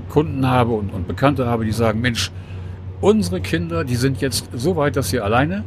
Kunden 0.10 0.48
habe 0.48 0.72
und, 0.72 0.94
und 0.94 1.08
Bekannte 1.08 1.46
habe, 1.46 1.66
die 1.66 1.72
sagen, 1.72 2.02
Mensch, 2.02 2.32
Unsere 3.02 3.42
Kinder, 3.42 3.84
die 3.84 3.96
sind 3.96 4.22
jetzt 4.22 4.50
so 4.54 4.76
weit, 4.76 4.96
dass 4.96 5.10
sie 5.10 5.20
alleine 5.20 5.64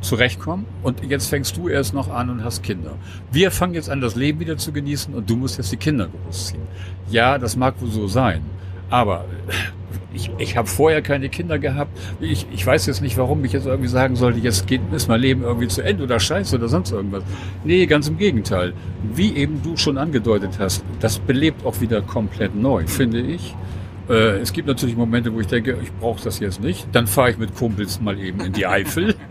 zurechtkommen 0.00 0.66
und 0.82 1.04
jetzt 1.04 1.28
fängst 1.28 1.56
du 1.56 1.68
erst 1.68 1.94
noch 1.94 2.08
an 2.08 2.30
und 2.30 2.44
hast 2.44 2.62
Kinder. 2.62 2.96
Wir 3.30 3.50
fangen 3.50 3.74
jetzt 3.74 3.90
an, 3.90 4.00
das 4.00 4.16
Leben 4.16 4.40
wieder 4.40 4.56
zu 4.56 4.72
genießen 4.72 5.14
und 5.14 5.28
du 5.28 5.36
musst 5.36 5.58
jetzt 5.58 5.72
die 5.72 5.76
Kinder 5.76 6.08
großziehen. 6.08 6.62
Ja, 7.10 7.38
das 7.38 7.56
mag 7.56 7.80
wohl 7.80 7.90
so 7.90 8.08
sein, 8.08 8.42
aber 8.90 9.24
ich, 10.12 10.30
ich 10.38 10.56
habe 10.56 10.68
vorher 10.68 11.02
keine 11.02 11.28
Kinder 11.28 11.58
gehabt. 11.58 11.90
Ich, 12.20 12.46
ich 12.52 12.64
weiß 12.64 12.86
jetzt 12.86 13.02
nicht, 13.02 13.18
warum 13.18 13.44
ich 13.44 13.52
jetzt 13.52 13.66
irgendwie 13.66 13.88
sagen 13.88 14.16
sollte, 14.16 14.38
jetzt 14.38 14.66
geht, 14.66 14.80
ist 14.92 15.08
mein 15.08 15.20
Leben 15.20 15.42
irgendwie 15.42 15.68
zu 15.68 15.82
Ende 15.82 16.04
oder 16.04 16.20
scheiße 16.20 16.56
oder 16.56 16.68
sonst 16.68 16.92
irgendwas. 16.92 17.24
Nee, 17.64 17.86
ganz 17.86 18.08
im 18.08 18.16
Gegenteil. 18.16 18.74
Wie 19.12 19.34
eben 19.36 19.60
du 19.62 19.76
schon 19.76 19.98
angedeutet 19.98 20.58
hast, 20.58 20.84
das 21.00 21.18
belebt 21.18 21.66
auch 21.66 21.80
wieder 21.80 22.00
komplett 22.00 22.54
neu, 22.54 22.86
finde 22.86 23.20
ich. 23.20 23.54
Äh, 24.08 24.38
es 24.38 24.52
gibt 24.52 24.68
natürlich 24.68 24.96
Momente, 24.96 25.32
wo 25.32 25.40
ich 25.40 25.46
denke, 25.46 25.78
ich 25.82 25.92
brauche 25.92 26.22
das 26.22 26.38
jetzt 26.40 26.60
nicht. 26.60 26.86
Dann 26.92 27.06
fahre 27.06 27.30
ich 27.30 27.38
mit 27.38 27.54
Kumpels 27.54 28.00
mal 28.00 28.18
eben 28.18 28.40
in 28.40 28.52
die 28.52 28.66
Eifel. 28.66 29.14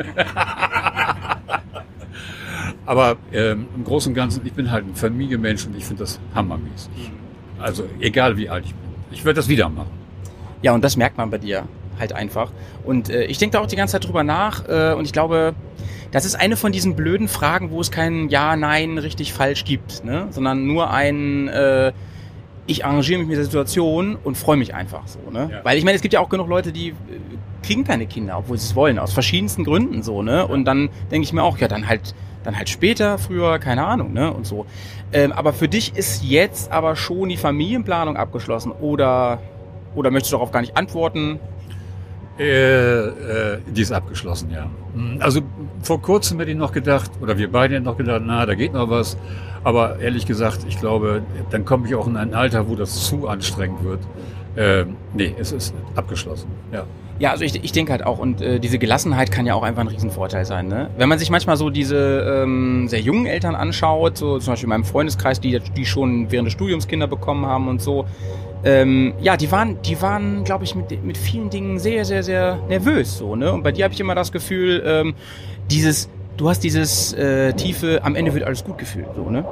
Aber 2.86 3.18
ähm, 3.32 3.68
im 3.76 3.84
Großen 3.84 4.12
und 4.12 4.16
Ganzen, 4.16 4.46
ich 4.46 4.54
bin 4.54 4.70
halt 4.72 4.86
ein 4.86 4.96
Familienmensch 4.96 5.66
und 5.66 5.78
ich 5.78 5.86
finde 5.86 6.04
das 6.04 6.20
hammermäßig. 6.36 7.12
Also 7.60 7.86
egal 8.00 8.36
wie 8.38 8.50
alt 8.50 8.66
ich 8.66 8.74
bin. 8.74 8.90
Ich 9.12 9.24
werde 9.24 9.38
das 9.38 9.48
wieder 9.48 9.70
machen. 9.70 9.92
Ja, 10.62 10.74
und 10.74 10.84
das 10.84 10.98
merkt 10.98 11.18
man 11.18 11.30
bei 11.30 11.38
dir 11.38 11.64
halt 12.00 12.14
einfach. 12.14 12.52
Und 12.84 13.10
äh, 13.10 13.26
ich 13.26 13.38
denke 13.38 13.58
da 13.58 13.64
auch 13.64 13.68
die 13.68 13.76
ganze 13.76 13.94
Zeit 13.94 14.08
drüber 14.08 14.24
nach 14.24 14.68
äh, 14.68 14.94
und 14.94 15.06
ich 15.06 15.14
glaube, 15.14 15.54
das 16.12 16.26
ist 16.26 16.36
eine 16.36 16.58
von 16.58 16.72
diesen 16.72 16.96
blöden 16.96 17.28
Fragen, 17.28 17.72
wo 17.72 17.80
es 17.80 17.90
kein 17.90 18.30
Ja, 18.30 18.56
Nein, 18.56 18.98
richtig, 18.98 19.34
falsch 19.34 19.66
gibt, 19.66 20.04
ne? 20.04 20.28
sondern 20.32 20.66
nur 20.66 20.92
ein 20.92 21.48
äh, 21.48 21.92
ich 22.66 22.86
arrangiere 22.86 23.20
mich 23.20 23.28
mit 23.28 23.38
der 23.38 23.46
Situation 23.46 24.18
und 24.24 24.38
freue 24.38 24.58
mich 24.58 24.74
einfach 24.74 25.08
so, 25.08 25.20
ne? 25.32 25.50
Ja. 25.52 25.60
Weil 25.64 25.78
ich 25.78 25.84
meine, 25.84 25.96
es 25.96 26.02
gibt 26.02 26.14
ja 26.14 26.20
auch 26.20 26.30
genug 26.30 26.48
Leute, 26.48 26.72
die 26.72 26.90
äh, 26.90 26.94
kriegen 27.62 27.84
keine 27.84 28.06
Kinder, 28.06 28.38
obwohl 28.38 28.58
sie 28.58 28.68
es 28.68 28.76
wollen, 28.76 29.00
aus 29.00 29.14
verschiedensten 29.14 29.64
Gründen 29.64 30.04
so, 30.04 30.22
ne? 30.22 30.38
Ja. 30.38 30.44
Und 30.44 30.66
dann 30.66 30.90
denke 31.12 31.26
ich 31.26 31.34
mir 31.34 31.44
auch, 31.44 31.58
ja, 31.58 31.68
dann 31.68 31.88
halt, 31.88 32.16
dann 32.44 32.58
halt 32.58 32.70
später, 32.70 33.18
früher, 33.18 33.60
keine 33.60 33.86
Ahnung, 33.86 34.14
ne? 34.14 34.34
Und 34.34 34.48
so. 34.48 34.66
Ähm, 35.12 35.32
aber 35.32 35.54
für 35.54 35.68
dich 35.68 35.96
ist 35.96 36.24
jetzt 36.24 36.72
aber 36.72 36.96
schon 36.96 37.30
die 37.30 37.38
Familienplanung 37.38 38.18
abgeschlossen 38.18 38.72
oder 38.72 39.40
oder 39.96 40.12
möchtest 40.12 40.34
du 40.34 40.38
darauf 40.38 40.52
gar 40.52 40.62
nicht 40.62 40.76
antworten? 40.76 41.40
Äh, 42.40 42.44
äh, 42.46 43.60
die 43.68 43.82
ist 43.82 43.92
abgeschlossen, 43.92 44.50
ja. 44.52 44.68
Hm, 44.96 45.18
also 45.20 45.42
vor 45.84 46.02
kurzem 46.02 46.40
hätte 46.40 46.52
ich 46.52 46.58
noch 46.58 46.72
gedacht, 46.72 47.12
oder 47.22 47.38
wir 47.38 47.52
beide 47.52 47.76
hätten 47.76 47.86
noch 47.86 47.98
gedacht, 47.98 48.24
na, 48.26 48.46
da 48.46 48.56
geht 48.56 48.74
noch 48.74 48.90
was. 48.90 49.18
Aber 49.64 50.00
ehrlich 50.00 50.26
gesagt, 50.26 50.66
ich 50.68 50.80
glaube, 50.80 51.22
dann 51.52 51.64
komme 51.64 51.88
ich 51.88 51.96
auch 51.96 52.08
in 52.08 52.18
ein 52.18 52.34
Alter, 52.34 52.68
wo 52.68 52.76
das 52.76 53.06
zu 53.08 53.28
anstrengend 53.28 53.84
wird. 53.84 54.00
äh, 54.56 54.86
nee, 55.14 55.34
es 55.40 55.52
ist 55.52 55.74
abgeschlossen. 55.96 56.48
Ja. 56.72 56.86
Ja, 57.20 57.32
also 57.32 57.44
ich, 57.44 57.64
ich 57.64 57.72
denke 57.72 57.92
halt 57.92 58.04
auch, 58.04 58.18
und 58.18 58.42
äh, 58.42 58.60
diese 58.60 58.80
Gelassenheit 58.80 59.32
kann 59.32 59.46
ja 59.46 59.54
auch 59.54 59.62
einfach 59.64 59.82
ein 59.82 59.88
Riesenvorteil 59.88 60.46
sein. 60.46 60.68
Ne? 60.68 60.90
Wenn 60.98 61.10
man 61.10 61.20
sich 61.20 61.30
manchmal 61.30 61.58
so 61.58 61.70
diese 61.70 62.42
ähm, 62.44 62.88
sehr 62.88 63.02
jungen 63.02 63.28
Eltern 63.28 63.54
anschaut, 63.56 64.18
so 64.18 64.40
zum 64.40 64.54
Beispiel 64.54 64.66
in 64.66 64.70
meinem 64.70 64.84
Freundeskreis, 64.84 65.40
die, 65.40 65.60
die 65.60 65.86
schon 65.86 66.32
während 66.32 66.48
des 66.48 66.54
Studiums 66.54 66.88
Kinder 66.88 67.06
bekommen 67.08 67.46
haben 67.46 67.68
und 67.68 67.82
so, 67.82 68.06
ähm, 68.64 69.14
ja, 69.22 69.38
die 69.38 69.52
waren, 69.52 69.82
die 69.82 70.02
waren, 70.02 70.44
glaube 70.44 70.64
ich, 70.64 70.76
mit, 70.76 71.04
mit 71.04 71.18
vielen 71.18 71.50
Dingen 71.50 71.80
sehr, 71.80 72.06
sehr, 72.06 72.24
sehr 72.24 72.60
nervös. 72.70 73.18
So, 73.18 73.36
ne? 73.36 73.52
Und 73.52 73.64
bei 73.64 73.72
dir 73.72 73.84
habe 73.86 73.94
ich 73.94 74.00
immer 74.00 74.16
das 74.16 74.32
Gefühl, 74.32 74.84
ähm, 74.86 75.16
dieses, 75.70 76.10
du 76.38 76.50
hast 76.50 76.64
dieses 76.64 77.14
äh, 77.14 77.54
tiefe, 77.54 78.02
am 78.04 78.16
Ende 78.16 78.34
wird 78.34 78.46
alles 78.46 78.64
gut 78.64 78.78
Gefühl, 78.78 79.06
so, 79.16 79.30
ne? 79.30 79.46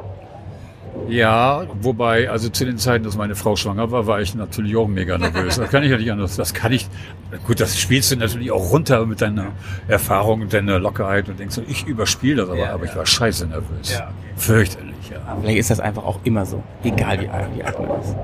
Ja, 1.08 1.64
wobei, 1.82 2.30
also 2.30 2.50
zu 2.50 2.66
den 2.66 2.78
Zeiten, 2.78 3.04
dass 3.04 3.18
meine 3.18 3.36
Frau 3.36 3.56
schwanger 3.56 3.92
war, 3.92 4.08
war 4.08 4.22
ich 4.22 4.36
natürlich 4.36 4.76
auch 4.76 4.88
mega 4.88 5.18
nervös. 5.18 5.56
Das 5.56 5.70
kann 5.70 5.84
ich 5.84 5.92
ja 5.92 5.98
nicht 5.98 6.12
anders. 6.12 6.36
Das 6.36 6.54
kann 6.54 6.72
ich, 6.72 6.88
gut, 7.48 7.60
das 7.60 7.80
spielst 7.80 8.12
du 8.12 8.18
natürlich 8.18 8.52
auch 8.52 8.72
runter 8.72 9.06
mit 9.06 9.22
deiner 9.22 9.48
Erfahrung 9.88 10.42
und 10.42 10.54
deiner 10.54 10.80
Lockerheit 10.80 11.28
und 11.30 11.40
denkst, 11.40 11.60
ich 11.68 11.86
überspiele 11.86 12.42
das 12.42 12.50
aber, 12.50 12.60
Ja, 12.60 12.74
aber 12.74 12.86
ja. 12.86 12.92
ich 12.92 12.98
war 12.98 13.06
scheiße 13.06 13.48
nervös. 13.48 13.94
Ja. 13.94 14.12
Fürchterlich, 14.36 15.10
ja. 15.10 15.18
Aber 15.28 15.42
vielleicht 15.42 15.60
ist 15.60 15.70
das 15.72 15.80
einfach 15.80 16.04
auch 16.04 16.20
immer 16.24 16.46
so, 16.46 16.62
egal 16.84 17.22
wie 17.22 17.64
alt 17.64 17.80
man 17.80 18.02
ist. 18.02 18.16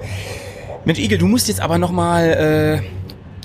Mensch, 0.85 0.99
Igel, 0.99 1.17
du 1.17 1.27
musst 1.27 1.47
jetzt 1.47 1.59
aber 1.61 1.77
nochmal 1.77 2.81
äh, 2.81 2.87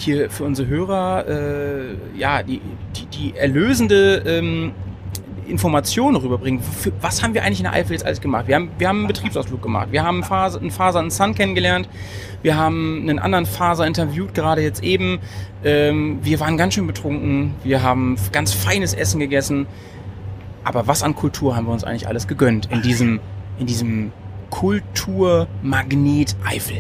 hier 0.00 0.30
für 0.30 0.44
unsere 0.44 0.68
Hörer 0.68 1.26
äh, 1.28 2.18
ja 2.18 2.42
die, 2.42 2.60
die, 2.96 3.06
die 3.06 3.36
erlösende 3.36 4.22
ähm, 4.26 4.72
Information 5.46 6.16
rüberbringen. 6.16 6.62
Für, 6.62 6.92
was 7.00 7.22
haben 7.22 7.34
wir 7.34 7.42
eigentlich 7.44 7.60
in 7.60 7.64
der 7.64 7.72
Eifel 7.72 7.92
jetzt 7.92 8.04
alles 8.04 8.20
gemacht? 8.20 8.46
Wir 8.46 8.56
haben, 8.56 8.70
wir 8.78 8.88
haben 8.88 8.98
einen 8.98 9.08
Betriebsausflug 9.08 9.62
gemacht. 9.62 9.88
Wir 9.90 10.02
haben 10.02 10.22
Faser, 10.22 10.60
einen 10.60 10.70
Faser 10.70 11.00
und 11.00 11.12
Sun 11.12 11.34
kennengelernt. 11.34 11.88
Wir 12.42 12.56
haben 12.56 13.00
einen 13.02 13.18
anderen 13.18 13.46
Faser 13.46 13.86
interviewt, 13.86 14.34
gerade 14.34 14.62
jetzt 14.62 14.82
eben. 14.82 15.18
Ähm, 15.64 16.18
wir 16.22 16.40
waren 16.40 16.56
ganz 16.56 16.74
schön 16.74 16.86
betrunken. 16.86 17.54
Wir 17.64 17.82
haben 17.82 18.16
ganz 18.32 18.52
feines 18.52 18.94
Essen 18.94 19.20
gegessen. 19.20 19.66
Aber 20.64 20.86
was 20.86 21.02
an 21.02 21.14
Kultur 21.14 21.56
haben 21.56 21.66
wir 21.66 21.72
uns 21.72 21.84
eigentlich 21.84 22.06
alles 22.06 22.28
gegönnt 22.28 22.68
in 22.70 22.82
diesem, 22.82 23.20
in 23.58 23.66
diesem 23.66 24.12
Kulturmagnet 24.50 26.36
Eifel? 26.44 26.76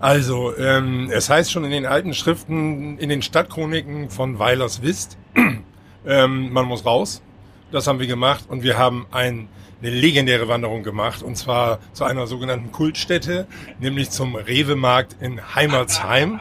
Also, 0.00 0.56
ähm, 0.56 1.10
es 1.12 1.28
heißt 1.28 1.50
schon 1.50 1.64
in 1.64 1.72
den 1.72 1.84
alten 1.84 2.14
Schriften, 2.14 2.98
in 2.98 3.08
den 3.08 3.20
Stadtchroniken 3.20 4.10
von 4.10 4.38
Weilers 4.38 4.80
Wist, 4.80 5.18
ähm, 6.06 6.52
man 6.52 6.66
muss 6.66 6.86
raus. 6.86 7.20
Das 7.72 7.86
haben 7.86 7.98
wir 7.98 8.06
gemacht 8.06 8.44
und 8.48 8.62
wir 8.62 8.78
haben 8.78 9.06
ein, 9.10 9.48
eine 9.82 9.90
legendäre 9.90 10.46
Wanderung 10.48 10.84
gemacht 10.84 11.22
und 11.22 11.36
zwar 11.36 11.80
zu 11.92 12.04
einer 12.04 12.26
sogenannten 12.26 12.70
Kultstätte, 12.70 13.46
nämlich 13.80 14.10
zum 14.10 14.36
Rewe-Markt 14.36 15.16
in 15.20 15.54
Heimatsheim. 15.54 16.40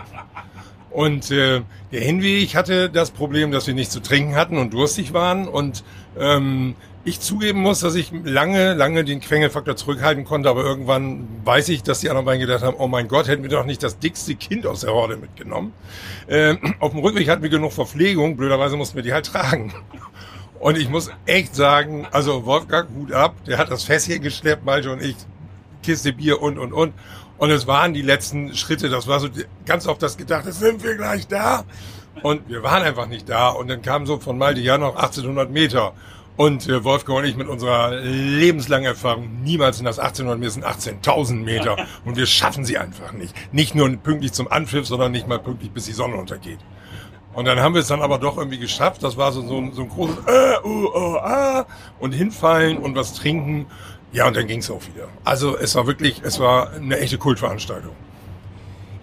Und 0.91 1.31
äh, 1.31 1.61
der 1.91 2.01
Hinweg 2.01 2.55
hatte 2.55 2.89
das 2.89 3.11
Problem, 3.11 3.51
dass 3.51 3.67
wir 3.67 3.73
nichts 3.73 3.93
zu 3.93 4.01
trinken 4.01 4.35
hatten 4.35 4.57
und 4.57 4.73
durstig 4.73 5.13
waren. 5.13 5.47
Und 5.47 5.83
ähm, 6.17 6.75
ich 7.07 7.21
zugeben 7.21 7.61
muss, 7.61 7.79
dass 7.79 7.95
ich 7.95 8.11
lange, 8.25 8.73
lange 8.73 9.05
den 9.05 9.21
Quengelfaktor 9.21 9.77
zurückhalten 9.77 10.25
konnte, 10.25 10.49
aber 10.49 10.65
irgendwann 10.65 11.25
weiß 11.45 11.69
ich, 11.69 11.81
dass 11.81 12.01
die 12.01 12.09
anderen 12.09 12.25
beiden 12.25 12.41
gedacht 12.41 12.63
haben, 12.63 12.75
oh 12.77 12.89
mein 12.89 13.07
Gott, 13.07 13.29
hätten 13.29 13.43
wir 13.43 13.49
doch 13.49 13.65
nicht 13.65 13.81
das 13.81 13.97
dickste 13.97 14.35
Kind 14.35 14.67
aus 14.67 14.81
der 14.81 14.91
Horde 14.91 15.15
mitgenommen. 15.15 15.71
Äh, 16.27 16.57
auf 16.79 16.91
dem 16.91 16.99
Rückweg 16.99 17.29
hatten 17.29 17.43
wir 17.43 17.49
genug 17.49 17.71
Verpflegung, 17.71 18.35
blöderweise 18.35 18.75
mussten 18.75 18.97
wir 18.97 19.03
die 19.03 19.13
halt 19.13 19.25
tragen. 19.25 19.73
Und 20.59 20.77
ich 20.77 20.89
muss 20.89 21.09
echt 21.25 21.55
sagen, 21.55 22.07
also 22.11 22.45
Wolfgang, 22.45 22.89
Hut 22.93 23.13
ab, 23.13 23.35
der 23.45 23.57
hat 23.57 23.71
das 23.71 23.85
hier 23.85 24.19
geschleppt, 24.19 24.65
Malte 24.65 24.91
und 24.91 25.01
ich, 25.01 25.15
Kiste 25.83 26.11
Bier 26.11 26.41
und, 26.41 26.57
und, 26.57 26.73
und. 26.73 26.93
Und 27.37 27.51
es 27.51 27.67
waren 27.67 27.93
die 27.93 28.01
letzten 28.01 28.53
Schritte, 28.53 28.89
das 28.89 29.07
war 29.07 29.21
so 29.21 29.29
ganz 29.65 29.87
oft 29.87 30.01
das 30.01 30.17
gedacht, 30.17 30.45
jetzt 30.45 30.59
sind 30.59 30.83
wir 30.83 30.95
gleich 30.95 31.27
da. 31.27 31.63
Und 32.23 32.49
wir 32.49 32.63
waren 32.63 32.83
einfach 32.83 33.07
nicht 33.07 33.29
da. 33.29 33.49
Und 33.49 33.69
dann 33.69 33.81
kam 33.81 34.05
so 34.07 34.19
von 34.19 34.37
Malte 34.37 34.59
ja 34.59 34.77
noch 34.77 34.95
1800 34.95 35.51
Meter. 35.51 35.93
Und 36.37 36.69
äh, 36.69 36.83
Wolfgang 36.83 37.17
und 37.19 37.25
ich 37.25 37.35
mit 37.35 37.47
unserer 37.47 37.95
lebenslangen 37.99 38.85
Erfahrung 38.85 39.41
niemals 39.43 39.79
in 39.79 39.85
das 39.85 39.97
1800 39.99 40.39
Meter, 40.39 40.51
sind 40.51 41.03
18.000 41.03 41.33
Meter. 41.43 41.77
Und 42.05 42.15
wir 42.15 42.27
schaffen 42.27 42.63
sie 42.63 42.77
einfach 42.77 43.11
nicht. 43.11 43.33
Nicht 43.51 43.73
nur 43.73 43.89
pünktlich 43.97 44.33
zum 44.33 44.47
Anpfiff, 44.51 44.85
sondern 44.87 45.11
nicht 45.11 45.27
mal 45.27 45.39
pünktlich, 45.39 45.71
bis 45.71 45.85
die 45.85 45.93
Sonne 45.93 46.15
untergeht. 46.15 46.59
Und 47.33 47.45
dann 47.45 47.59
haben 47.59 47.73
wir 47.73 47.81
es 47.81 47.87
dann 47.87 48.01
aber 48.01 48.17
doch 48.19 48.37
irgendwie 48.37 48.59
geschafft. 48.59 49.01
Das 49.03 49.17
war 49.17 49.31
so, 49.31 49.41
so, 49.47 49.57
ein- 49.57 49.73
so 49.73 49.81
ein 49.83 49.89
großes 49.89 50.17
äh, 50.27 50.57
uh, 50.63 50.89
oh, 50.93 51.15
ah 51.17 51.65
und 51.99 52.11
hinfallen 52.13 52.77
und 52.77 52.95
was 52.95 53.13
trinken. 53.13 53.65
Ja, 54.13 54.27
und 54.27 54.35
dann 54.37 54.47
ging 54.47 54.59
es 54.59 54.71
auch 54.71 54.81
wieder. 54.93 55.07
Also 55.23 55.57
es 55.57 55.75
war 55.75 55.85
wirklich, 55.87 56.21
es 56.23 56.39
war 56.39 56.71
eine 56.71 56.99
echte 56.99 57.17
Kultveranstaltung. 57.17 57.95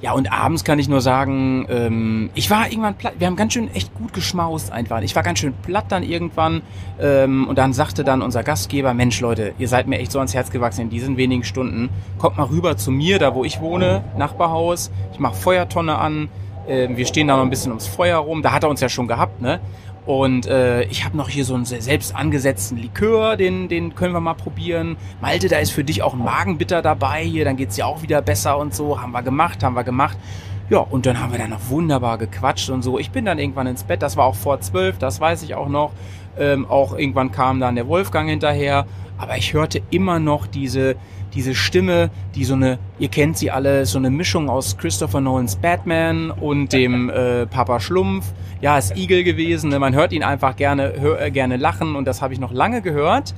Ja, 0.05 0.13
und 0.13 0.31
abends 0.31 0.65
kann 0.65 0.79
ich 0.79 0.87
nur 0.87 1.01
sagen, 1.01 1.65
ähm, 1.71 2.29
ich 2.35 2.51
war 2.51 2.69
irgendwann 2.69 2.95
platt. 2.95 3.15
Wir 3.17 3.27
haben 3.27 3.37
ganz 3.37 3.55
schön 3.55 3.75
echt 3.75 3.95
gut 3.95 4.13
geschmaust 4.13 4.71
einfach. 4.71 5.01
Ich 5.01 5.17
war 5.17 5.23
ganz 5.23 5.39
schön 5.39 5.55
platt 5.55 5.87
dann 5.89 6.03
irgendwann. 6.03 6.61
Ähm, 7.01 7.49
und 7.49 7.57
dann 7.57 7.73
sagte 7.73 8.05
dann 8.05 8.21
unser 8.21 8.43
Gastgeber, 8.43 8.93
Mensch 8.93 9.19
Leute, 9.23 9.55
ihr 9.57 9.67
seid 9.67 9.87
mir 9.87 9.99
echt 10.01 10.13
so 10.13 10.19
ans 10.19 10.35
Herz 10.35 10.51
gewachsen 10.51 10.83
in 10.83 10.91
diesen 10.91 11.17
wenigen 11.17 11.43
Stunden. 11.43 11.89
Kommt 12.19 12.37
mal 12.37 12.45
rüber 12.45 12.77
zu 12.77 12.91
mir, 12.91 13.19
da 13.19 13.35
wo 13.35 13.45
ich 13.45 13.63
wohne, 13.63 14.05
Nachbarhaus. 14.19 14.91
Ich 15.15 15.21
mache 15.21 15.37
Feuertonne 15.37 15.97
an. 15.97 16.29
Ähm, 16.69 16.99
wir 16.99 17.07
stehen 17.07 17.29
da 17.29 17.37
noch 17.37 17.43
ein 17.43 17.49
bisschen 17.49 17.73
ums 17.73 17.87
Feuer 17.87 18.19
rum. 18.19 18.43
Da 18.43 18.53
hat 18.53 18.63
er 18.63 18.69
uns 18.69 18.83
ja 18.83 18.91
schon 18.91 19.09
gehabt, 19.09 19.41
ne? 19.41 19.59
Und 20.07 20.47
äh, 20.47 20.83
ich 20.85 21.05
habe 21.05 21.17
noch 21.17 21.31
hier 21.31 21.47
so 21.47 21.55
einen 21.55 21.65
se- 21.65 21.81
selbst 21.81 22.15
angesetzten 22.15 22.77
Likör, 22.77 23.37
den, 23.37 23.69
den 23.69 23.95
können 23.95 24.13
wir 24.13 24.21
mal 24.21 24.35
probieren. 24.35 24.97
Malte, 25.23 25.49
da 25.49 25.59
ist 25.59 25.71
für 25.71 25.83
dich 25.83 26.03
auch 26.03 26.13
ein 26.13 26.23
Magenbitter 26.23 26.83
dabei 26.83 27.25
hier, 27.25 27.45
dann 27.47 27.57
geht's 27.57 27.77
dir 27.77 27.87
auch 27.87 28.03
wieder 28.03 28.21
besser 28.21 28.59
und 28.59 28.75
so. 28.75 29.01
Haben 29.01 29.13
wir 29.13 29.23
gemacht, 29.23 29.63
haben 29.63 29.75
wir 29.75 29.85
gemacht. 29.85 30.19
Ja, 30.69 30.79
und 30.79 31.07
dann 31.07 31.21
haben 31.21 31.33
wir 31.33 31.39
da 31.39 31.49
noch 31.49 31.69
wunderbar 31.69 32.19
gequatscht 32.19 32.69
und 32.71 32.83
so. 32.83 32.99
Ich 32.99 33.11
bin 33.11 33.25
dann 33.25 33.39
irgendwann 33.39 33.67
ins 33.67 33.85
Bett, 33.85 34.03
das 34.03 34.17
war 34.17 34.27
auch 34.27 34.35
vor 34.35 34.61
zwölf, 34.61 34.99
das 34.99 35.21
weiß 35.21 35.43
ich 35.43 35.55
auch 35.55 35.69
noch. 35.69 35.93
Ähm, 36.39 36.67
auch 36.67 36.97
irgendwann 36.99 37.33
kam 37.33 37.61
dann 37.61 37.75
der 37.75 37.87
Wolfgang 37.89 38.29
hinterher. 38.29 38.87
Aber 39.17 39.37
ich 39.37 39.55
hörte 39.55 39.81
immer 39.91 40.19
noch 40.19 40.47
diese, 40.47 40.97
diese 41.35 41.55
Stimme, 41.55 42.11
die 42.35 42.45
so 42.45 42.55
eine, 42.55 42.79
ihr 42.99 43.09
kennt 43.09 43.37
sie 43.37 43.51
alle, 43.51 43.87
so 43.87 43.99
eine 43.99 44.11
Mischung 44.11 44.49
aus 44.49 44.77
Christopher 44.77 45.21
Nolans 45.21 45.57
Batman 45.57 46.31
und 46.31 46.73
dem 46.73 47.11
äh, 47.15 47.47
Papa 47.47 47.81
Schlumpf. 47.81 48.27
Ja, 48.61 48.79
ist 48.79 48.97
Igel 48.97 49.25
gewesen. 49.25 49.71
Ne? 49.71 49.79
Man 49.79 49.95
hört 49.95 50.13
ihn 50.13 50.23
einfach 50.23 50.57
gerne, 50.57 50.95
hör, 50.99 51.21
äh, 51.21 51.31
gerne 51.31 51.57
lachen 51.57 51.97
und 51.97 52.07
das 52.07 52.23
habe 52.23 52.33
ich 52.33 52.41
noch 52.41 52.53
lange 52.53 52.83
gehört. 52.83 53.35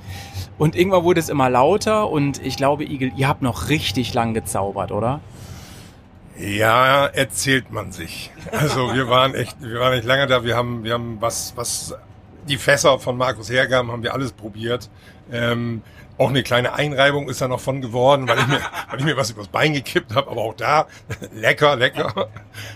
Und 0.58 0.76
irgendwann 0.76 1.04
wurde 1.04 1.20
es 1.20 1.28
immer 1.28 1.50
lauter 1.50 2.08
und 2.08 2.44
ich 2.44 2.56
glaube, 2.56 2.84
Igel, 2.84 3.12
ihr 3.16 3.28
habt 3.28 3.42
noch 3.42 3.68
richtig 3.68 4.14
lang 4.14 4.34
gezaubert, 4.34 4.92
oder? 4.92 5.20
Ja, 6.38 7.06
erzählt 7.06 7.70
man 7.72 7.92
sich. 7.92 8.30
Also 8.52 8.94
wir 8.94 9.08
waren 9.08 9.34
echt, 9.34 9.56
wir 9.60 9.80
waren 9.80 9.94
nicht 9.94 10.04
lange 10.04 10.26
da. 10.26 10.44
Wir 10.44 10.56
haben, 10.56 10.84
wir 10.84 10.92
haben 10.92 11.16
was, 11.20 11.54
was 11.56 11.94
die 12.46 12.58
Fässer 12.58 12.98
von 12.98 13.16
Markus 13.16 13.50
hergaben, 13.50 13.90
haben 13.90 14.02
wir 14.02 14.12
alles 14.12 14.32
probiert. 14.32 14.90
Ähm, 15.32 15.82
auch 16.18 16.30
eine 16.30 16.42
kleine 16.42 16.74
Einreibung 16.74 17.28
ist 17.28 17.40
da 17.40 17.48
noch 17.48 17.60
von 17.60 17.80
geworden, 17.80 18.28
weil 18.28 18.38
ich 18.38 18.46
mir, 18.46 18.60
weil 18.90 18.98
ich 18.98 19.04
mir 19.04 19.16
was 19.16 19.30
übers 19.30 19.48
Bein 19.48 19.72
gekippt 19.72 20.14
habe. 20.14 20.30
Aber 20.30 20.42
auch 20.42 20.54
da 20.54 20.86
lecker, 21.34 21.76
lecker. 21.76 22.28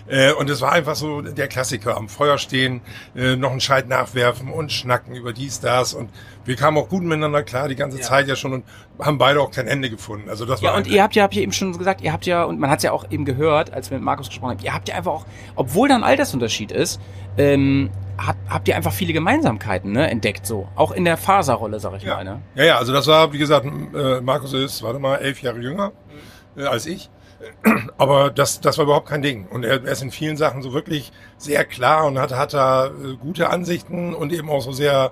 Äh, 0.07 0.33
und 0.33 0.49
es 0.49 0.61
war 0.61 0.71
einfach 0.71 0.95
so 0.95 1.21
der 1.21 1.47
Klassiker: 1.47 1.97
am 1.97 2.09
Feuer 2.09 2.37
stehen, 2.37 2.81
äh, 3.15 3.35
noch 3.35 3.51
einen 3.51 3.61
Scheit 3.61 3.87
nachwerfen 3.87 4.49
und 4.49 4.71
schnacken 4.71 5.15
über 5.15 5.33
dies, 5.33 5.59
das. 5.59 5.93
Und 5.93 6.09
wir 6.45 6.55
kamen 6.55 6.77
auch 6.77 6.89
gut 6.89 7.03
miteinander 7.03 7.43
klar 7.43 7.67
die 7.67 7.75
ganze 7.75 7.99
Zeit 7.99 8.27
ja 8.27 8.35
schon 8.35 8.53
und 8.53 8.63
haben 8.99 9.17
beide 9.17 9.41
auch 9.41 9.51
kein 9.51 9.67
Ende 9.67 9.89
gefunden. 9.89 10.29
Also 10.29 10.45
das 10.45 10.61
Ja, 10.61 10.71
war 10.71 10.77
und 10.77 10.87
ihr 10.87 11.03
habt 11.03 11.15
ja, 11.15 11.23
habt 11.23 11.35
ihr 11.35 11.43
eben 11.43 11.51
schon 11.51 11.77
gesagt, 11.77 12.01
ihr 12.01 12.13
habt 12.13 12.25
ja, 12.25 12.43
und 12.43 12.59
man 12.59 12.69
hat 12.69 12.77
es 12.79 12.83
ja 12.83 12.91
auch 12.91 13.05
eben 13.09 13.25
gehört, 13.25 13.73
als 13.73 13.89
wir 13.89 13.97
mit 13.97 14.05
Markus 14.05 14.27
gesprochen 14.27 14.51
haben, 14.51 14.63
ihr 14.63 14.73
habt 14.73 14.89
ja 14.89 14.95
einfach 14.95 15.11
auch, 15.11 15.25
obwohl 15.55 15.89
da 15.89 15.95
ein 15.95 16.03
Altersunterschied 16.03 16.71
ist, 16.71 16.99
ähm, 17.37 17.89
habt, 18.27 18.49
habt 18.49 18.67
ihr 18.67 18.75
einfach 18.75 18.93
viele 18.93 19.13
Gemeinsamkeiten 19.13 19.91
ne, 19.91 20.09
entdeckt, 20.09 20.45
so. 20.45 20.67
Auch 20.75 20.91
in 20.91 21.05
der 21.05 21.17
Faserrolle, 21.17 21.79
sag 21.79 21.95
ich 21.97 22.03
Ja. 22.03 22.15
mal. 22.15 22.23
Ne? 22.23 22.41
Ja, 22.55 22.63
ja, 22.63 22.77
also 22.77 22.93
das 22.93 23.07
war, 23.07 23.31
wie 23.33 23.37
gesagt, 23.37 23.65
äh, 23.65 24.21
Markus 24.21 24.53
ist, 24.53 24.81
warte 24.83 24.99
mal, 24.99 25.17
elf 25.17 25.41
Jahre 25.41 25.59
jünger 25.59 25.91
äh, 26.57 26.63
als 26.65 26.85
ich. 26.85 27.09
Aber 27.97 28.29
das, 28.29 28.61
das 28.61 28.77
war 28.77 28.85
überhaupt 28.85 29.09
kein 29.09 29.21
Ding. 29.21 29.47
Und 29.47 29.63
er, 29.65 29.83
er 29.83 29.91
ist 29.91 30.01
in 30.03 30.11
vielen 30.11 30.37
Sachen 30.37 30.61
so 30.61 30.73
wirklich 30.73 31.11
sehr 31.37 31.65
klar 31.65 32.05
und 32.05 32.19
hat, 32.19 32.31
hat 32.33 32.53
da 32.53 32.87
äh, 32.87 33.15
gute 33.19 33.49
Ansichten 33.49 34.13
und 34.13 34.31
eben 34.31 34.49
auch 34.49 34.61
so 34.61 34.71
sehr, 34.71 35.11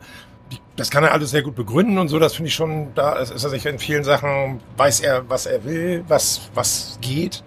die, 0.51 0.57
das 0.75 0.91
kann 0.91 1.03
er 1.03 1.11
alles 1.13 1.31
sehr 1.31 1.41
gut 1.41 1.55
begründen 1.55 1.97
und 1.97 2.07
so. 2.07 2.19
Das 2.19 2.33
finde 2.35 2.49
ich 2.49 2.55
schon, 2.55 2.93
da 2.93 3.13
ist 3.13 3.31
ist 3.31 3.43
er 3.43 3.49
sich 3.49 3.65
in 3.65 3.79
vielen 3.79 4.03
Sachen, 4.03 4.59
weiß 4.77 4.99
er, 5.01 5.27
was 5.29 5.47
er 5.47 5.63
will, 5.65 6.03
was, 6.07 6.49
was 6.53 6.99
geht. 7.01 7.43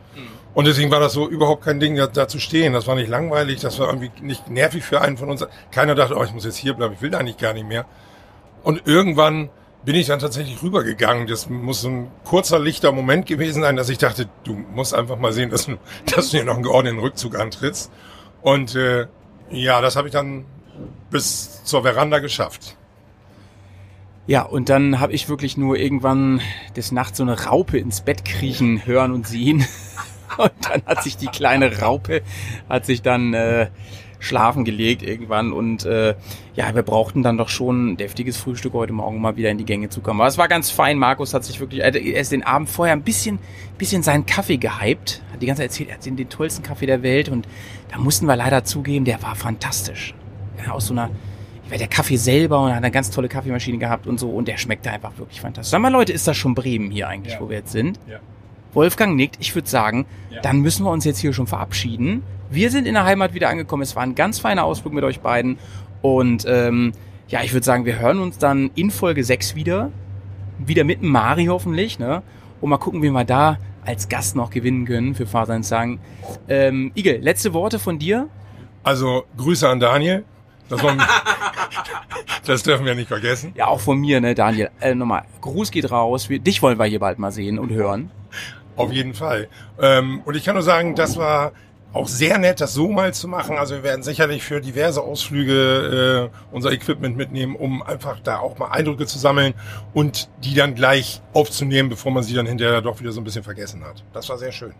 Und 0.54 0.66
deswegen 0.66 0.90
war 0.90 1.00
das 1.00 1.14
so 1.14 1.28
überhaupt 1.28 1.64
kein 1.64 1.80
Ding, 1.80 1.96
da, 1.96 2.06
da 2.06 2.28
zu 2.28 2.38
stehen. 2.38 2.74
Das 2.74 2.86
war 2.86 2.94
nicht 2.94 3.08
langweilig, 3.08 3.60
das 3.60 3.78
war 3.78 3.88
irgendwie 3.88 4.10
nicht 4.20 4.50
nervig 4.50 4.84
für 4.84 5.00
einen 5.00 5.16
von 5.16 5.30
uns. 5.30 5.44
Keiner 5.70 5.94
dachte, 5.94 6.16
oh, 6.16 6.24
ich 6.24 6.32
muss 6.32 6.44
jetzt 6.44 6.56
hier 6.56 6.74
bleiben, 6.74 6.94
ich 6.94 7.02
will 7.02 7.14
eigentlich 7.14 7.38
gar 7.38 7.54
nicht 7.54 7.66
mehr. 7.66 7.86
Und 8.62 8.86
irgendwann 8.86 9.48
bin 9.84 9.94
ich 9.94 10.06
dann 10.06 10.18
tatsächlich 10.18 10.62
rübergegangen. 10.62 11.26
Das 11.26 11.48
muss 11.48 11.84
ein 11.84 12.10
kurzer, 12.24 12.58
lichter 12.58 12.92
Moment 12.92 13.26
gewesen 13.26 13.62
sein, 13.62 13.76
dass 13.76 13.88
ich 13.88 13.98
dachte, 13.98 14.28
du 14.44 14.54
musst 14.54 14.94
einfach 14.94 15.18
mal 15.18 15.32
sehen, 15.32 15.50
dass 15.50 15.66
du, 15.66 15.78
dass 16.14 16.30
du 16.30 16.36
hier 16.36 16.44
noch 16.44 16.54
einen 16.54 16.62
geordneten 16.62 16.98
Rückzug 16.98 17.38
antrittst. 17.38 17.90
Und 18.42 18.74
äh, 18.74 19.06
ja, 19.50 19.80
das 19.80 19.96
habe 19.96 20.08
ich 20.08 20.12
dann 20.12 20.44
bis 21.10 21.64
zur 21.64 21.82
Veranda 21.82 22.18
geschafft. 22.18 22.76
Ja, 24.26 24.42
und 24.42 24.68
dann 24.68 25.00
habe 25.00 25.12
ich 25.12 25.28
wirklich 25.28 25.56
nur 25.56 25.76
irgendwann 25.76 26.40
des 26.76 26.92
Nachts 26.92 27.18
so 27.18 27.24
eine 27.24 27.44
Raupe 27.44 27.78
ins 27.78 28.02
Bett 28.02 28.24
kriechen 28.24 28.86
hören 28.86 29.12
und 29.12 29.26
sehen. 29.26 29.66
Und 30.38 30.52
dann 30.68 30.82
hat 30.86 31.02
sich 31.02 31.16
die 31.16 31.26
kleine 31.26 31.80
Raupe, 31.80 32.22
hat 32.68 32.86
sich 32.86 33.02
dann 33.02 33.34
äh, 33.34 33.68
schlafen 34.18 34.64
gelegt 34.64 35.02
irgendwann 35.02 35.52
und 35.52 35.84
äh, 35.84 36.14
ja, 36.54 36.74
wir 36.74 36.82
brauchten 36.82 37.22
dann 37.24 37.36
doch 37.36 37.48
schon 37.48 37.92
ein 37.92 37.96
deftiges 37.96 38.36
Frühstück 38.36 38.72
heute 38.72 38.92
Morgen 38.92 39.16
um 39.16 39.22
mal 39.22 39.36
wieder 39.36 39.50
in 39.50 39.58
die 39.58 39.64
Gänge 39.64 39.88
zu 39.88 40.00
kommen. 40.00 40.20
Aber 40.20 40.28
es 40.28 40.38
war 40.38 40.46
ganz 40.46 40.70
fein. 40.70 40.96
Markus 40.96 41.34
hat 41.34 41.44
sich 41.44 41.58
wirklich, 41.58 41.80
er 41.82 41.94
ist 41.94 42.30
den 42.30 42.44
Abend 42.44 42.70
vorher 42.70 42.94
ein 42.94 43.02
bisschen, 43.02 43.40
bisschen 43.78 44.02
seinen 44.04 44.24
Kaffee 44.24 44.58
gehypt, 44.58 45.22
hat 45.32 45.42
die 45.42 45.46
ganze 45.46 45.62
Zeit 45.62 45.70
erzählt, 45.70 45.88
er 45.88 45.94
hat 45.96 46.06
den, 46.06 46.16
den 46.16 46.28
tollsten 46.28 46.62
Kaffee 46.62 46.86
der 46.86 47.02
Welt 47.02 47.28
und 47.28 47.48
da 47.90 47.98
mussten 47.98 48.26
wir 48.26 48.36
leider 48.36 48.62
zugeben, 48.64 49.04
der 49.04 49.20
war 49.22 49.34
fantastisch. 49.34 50.14
Ja, 50.64 50.72
aus 50.72 50.86
so 50.86 50.94
einer 50.94 51.10
der 51.70 51.88
Kaffee 51.88 52.16
selber 52.16 52.60
und 52.60 52.70
hat 52.70 52.76
eine 52.76 52.90
ganz 52.90 53.10
tolle 53.10 53.28
Kaffeemaschine 53.28 53.78
gehabt 53.78 54.06
und 54.06 54.20
so 54.20 54.28
und 54.30 54.46
der 54.46 54.58
schmeckte 54.58 54.90
einfach 54.90 55.16
wirklich 55.18 55.40
fantastisch. 55.40 55.70
Sag 55.70 55.80
mal 55.80 55.90
Leute, 55.90 56.12
ist 56.12 56.28
das 56.28 56.36
schon 56.36 56.54
Bremen 56.54 56.90
hier 56.90 57.08
eigentlich, 57.08 57.34
Ja. 57.34 57.40
wo 57.40 57.48
wir 57.48 57.56
jetzt 57.56 57.72
sind? 57.72 57.98
Ja. 58.08 58.20
Wolfgang 58.72 59.16
nickt. 59.16 59.36
Ich 59.40 59.54
würde 59.54 59.68
sagen, 59.68 60.06
Ja. 60.30 60.40
dann 60.40 60.60
müssen 60.60 60.84
wir 60.84 60.90
uns 60.90 61.04
jetzt 61.04 61.18
hier 61.18 61.32
schon 61.32 61.46
verabschieden. 61.46 62.22
Wir 62.50 62.70
sind 62.70 62.86
in 62.86 62.94
der 62.94 63.04
Heimat 63.04 63.34
wieder 63.34 63.48
angekommen. 63.48 63.82
Es 63.82 63.96
war 63.96 64.02
ein 64.02 64.14
ganz 64.14 64.38
feiner 64.38 64.64
Ausflug 64.64 64.92
mit 64.92 65.04
euch 65.04 65.20
beiden. 65.20 65.58
Und 66.02 66.44
ähm, 66.46 66.92
ja, 67.28 67.42
ich 67.42 67.52
würde 67.52 67.64
sagen, 67.64 67.84
wir 67.86 67.98
hören 67.98 68.18
uns 68.20 68.38
dann 68.38 68.70
in 68.74 68.90
Folge 68.90 69.24
6 69.24 69.54
wieder. 69.54 69.90
Wieder 70.58 70.84
mit 70.84 71.02
Mari 71.02 71.46
hoffentlich. 71.46 71.98
Ne? 71.98 72.22
Und 72.60 72.70
mal 72.70 72.76
gucken, 72.78 73.02
wie 73.02 73.10
wir 73.10 73.24
da 73.24 73.58
als 73.84 74.08
Gast 74.08 74.36
noch 74.36 74.50
gewinnen 74.50 74.84
können 74.84 75.14
für 75.14 75.26
Vater 75.26 75.54
und 75.54 75.64
Sagen. 75.64 75.98
Ähm, 76.48 76.92
Igel, 76.94 77.18
letzte 77.20 77.52
Worte 77.54 77.78
von 77.78 77.98
dir? 77.98 78.28
Also 78.84 79.24
Grüße 79.36 79.68
an 79.68 79.80
Daniel. 79.80 80.24
Das, 80.68 80.82
wollen, 80.82 81.02
das 82.46 82.62
dürfen 82.62 82.86
wir 82.86 82.94
nicht 82.94 83.08
vergessen. 83.08 83.52
Ja, 83.56 83.66
auch 83.66 83.80
von 83.80 83.98
mir, 83.98 84.20
ne, 84.20 84.34
Daniel. 84.34 84.70
Äh, 84.80 84.94
nochmal, 84.94 85.22
Gruß 85.40 85.70
geht 85.70 85.90
raus. 85.90 86.28
Wir, 86.28 86.38
dich 86.38 86.62
wollen 86.62 86.78
wir 86.78 86.84
hier 86.86 87.00
bald 87.00 87.18
mal 87.18 87.30
sehen 87.32 87.58
und 87.58 87.70
hören. 87.70 88.10
Auf 88.76 88.92
jeden 88.92 89.14
Fall. 89.14 89.48
Ähm, 89.80 90.22
und 90.24 90.36
ich 90.36 90.44
kann 90.44 90.54
nur 90.54 90.62
sagen, 90.62 90.94
das 90.94 91.16
war 91.16 91.52
auch 91.92 92.08
sehr 92.08 92.38
nett, 92.38 92.60
das 92.60 92.72
so 92.72 92.88
mal 92.88 93.12
zu 93.12 93.28
machen. 93.28 93.58
Also 93.58 93.74
wir 93.74 93.82
werden 93.82 94.02
sicherlich 94.02 94.42
für 94.42 94.60
diverse 94.60 95.02
Ausflüge 95.02 96.30
äh, 96.32 96.54
unser 96.54 96.72
Equipment 96.72 97.16
mitnehmen, 97.16 97.54
um 97.54 97.82
einfach 97.82 98.20
da 98.20 98.38
auch 98.38 98.58
mal 98.58 98.68
Eindrücke 98.68 99.06
zu 99.06 99.18
sammeln 99.18 99.54
und 99.92 100.30
die 100.42 100.54
dann 100.54 100.74
gleich 100.74 101.20
aufzunehmen, 101.34 101.90
bevor 101.90 102.12
man 102.12 102.22
sie 102.22 102.34
dann 102.34 102.46
hinterher 102.46 102.80
doch 102.80 103.00
wieder 103.00 103.12
so 103.12 103.20
ein 103.20 103.24
bisschen 103.24 103.42
vergessen 103.42 103.84
hat. 103.84 104.04
Das 104.12 104.28
war 104.28 104.38
sehr 104.38 104.52
schön. 104.52 104.72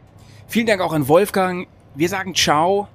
Vielen 0.46 0.66
Dank 0.66 0.80
auch 0.80 0.92
an 0.92 1.06
Wolfgang. 1.08 1.68
Wir 1.94 2.08
sagen 2.08 2.34
ciao. 2.34 2.88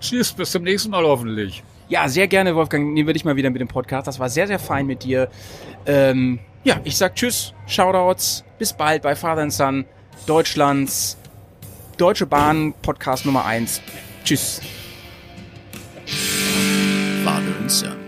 Tschüss, 0.00 0.32
bis 0.32 0.50
zum 0.50 0.64
nächsten 0.64 0.90
Mal 0.90 1.04
hoffentlich. 1.04 1.62
Ja, 1.88 2.08
sehr 2.08 2.28
gerne, 2.28 2.54
Wolfgang. 2.54 2.92
Nehmen 2.92 3.08
wir 3.08 3.14
dich 3.14 3.24
mal 3.24 3.36
wieder 3.36 3.50
mit 3.50 3.60
dem 3.60 3.68
Podcast. 3.68 4.06
Das 4.06 4.18
war 4.18 4.28
sehr, 4.28 4.46
sehr 4.46 4.58
fein 4.58 4.86
mit 4.86 5.02
dir. 5.02 5.28
Ähm, 5.86 6.38
ja, 6.62 6.76
ich 6.84 6.96
sag 6.96 7.14
Tschüss, 7.16 7.52
Shoutouts, 7.66 8.44
bis 8.58 8.72
bald 8.72 9.02
bei 9.02 9.16
Father 9.16 9.42
and 9.42 9.52
Son, 9.52 9.84
Deutschlands 10.26 11.16
Deutsche 11.96 12.26
Bahn 12.26 12.72
Podcast 12.82 13.26
Nummer 13.26 13.44
1. 13.44 13.80
Tschüss. 14.24 14.60
Son. 17.70 17.99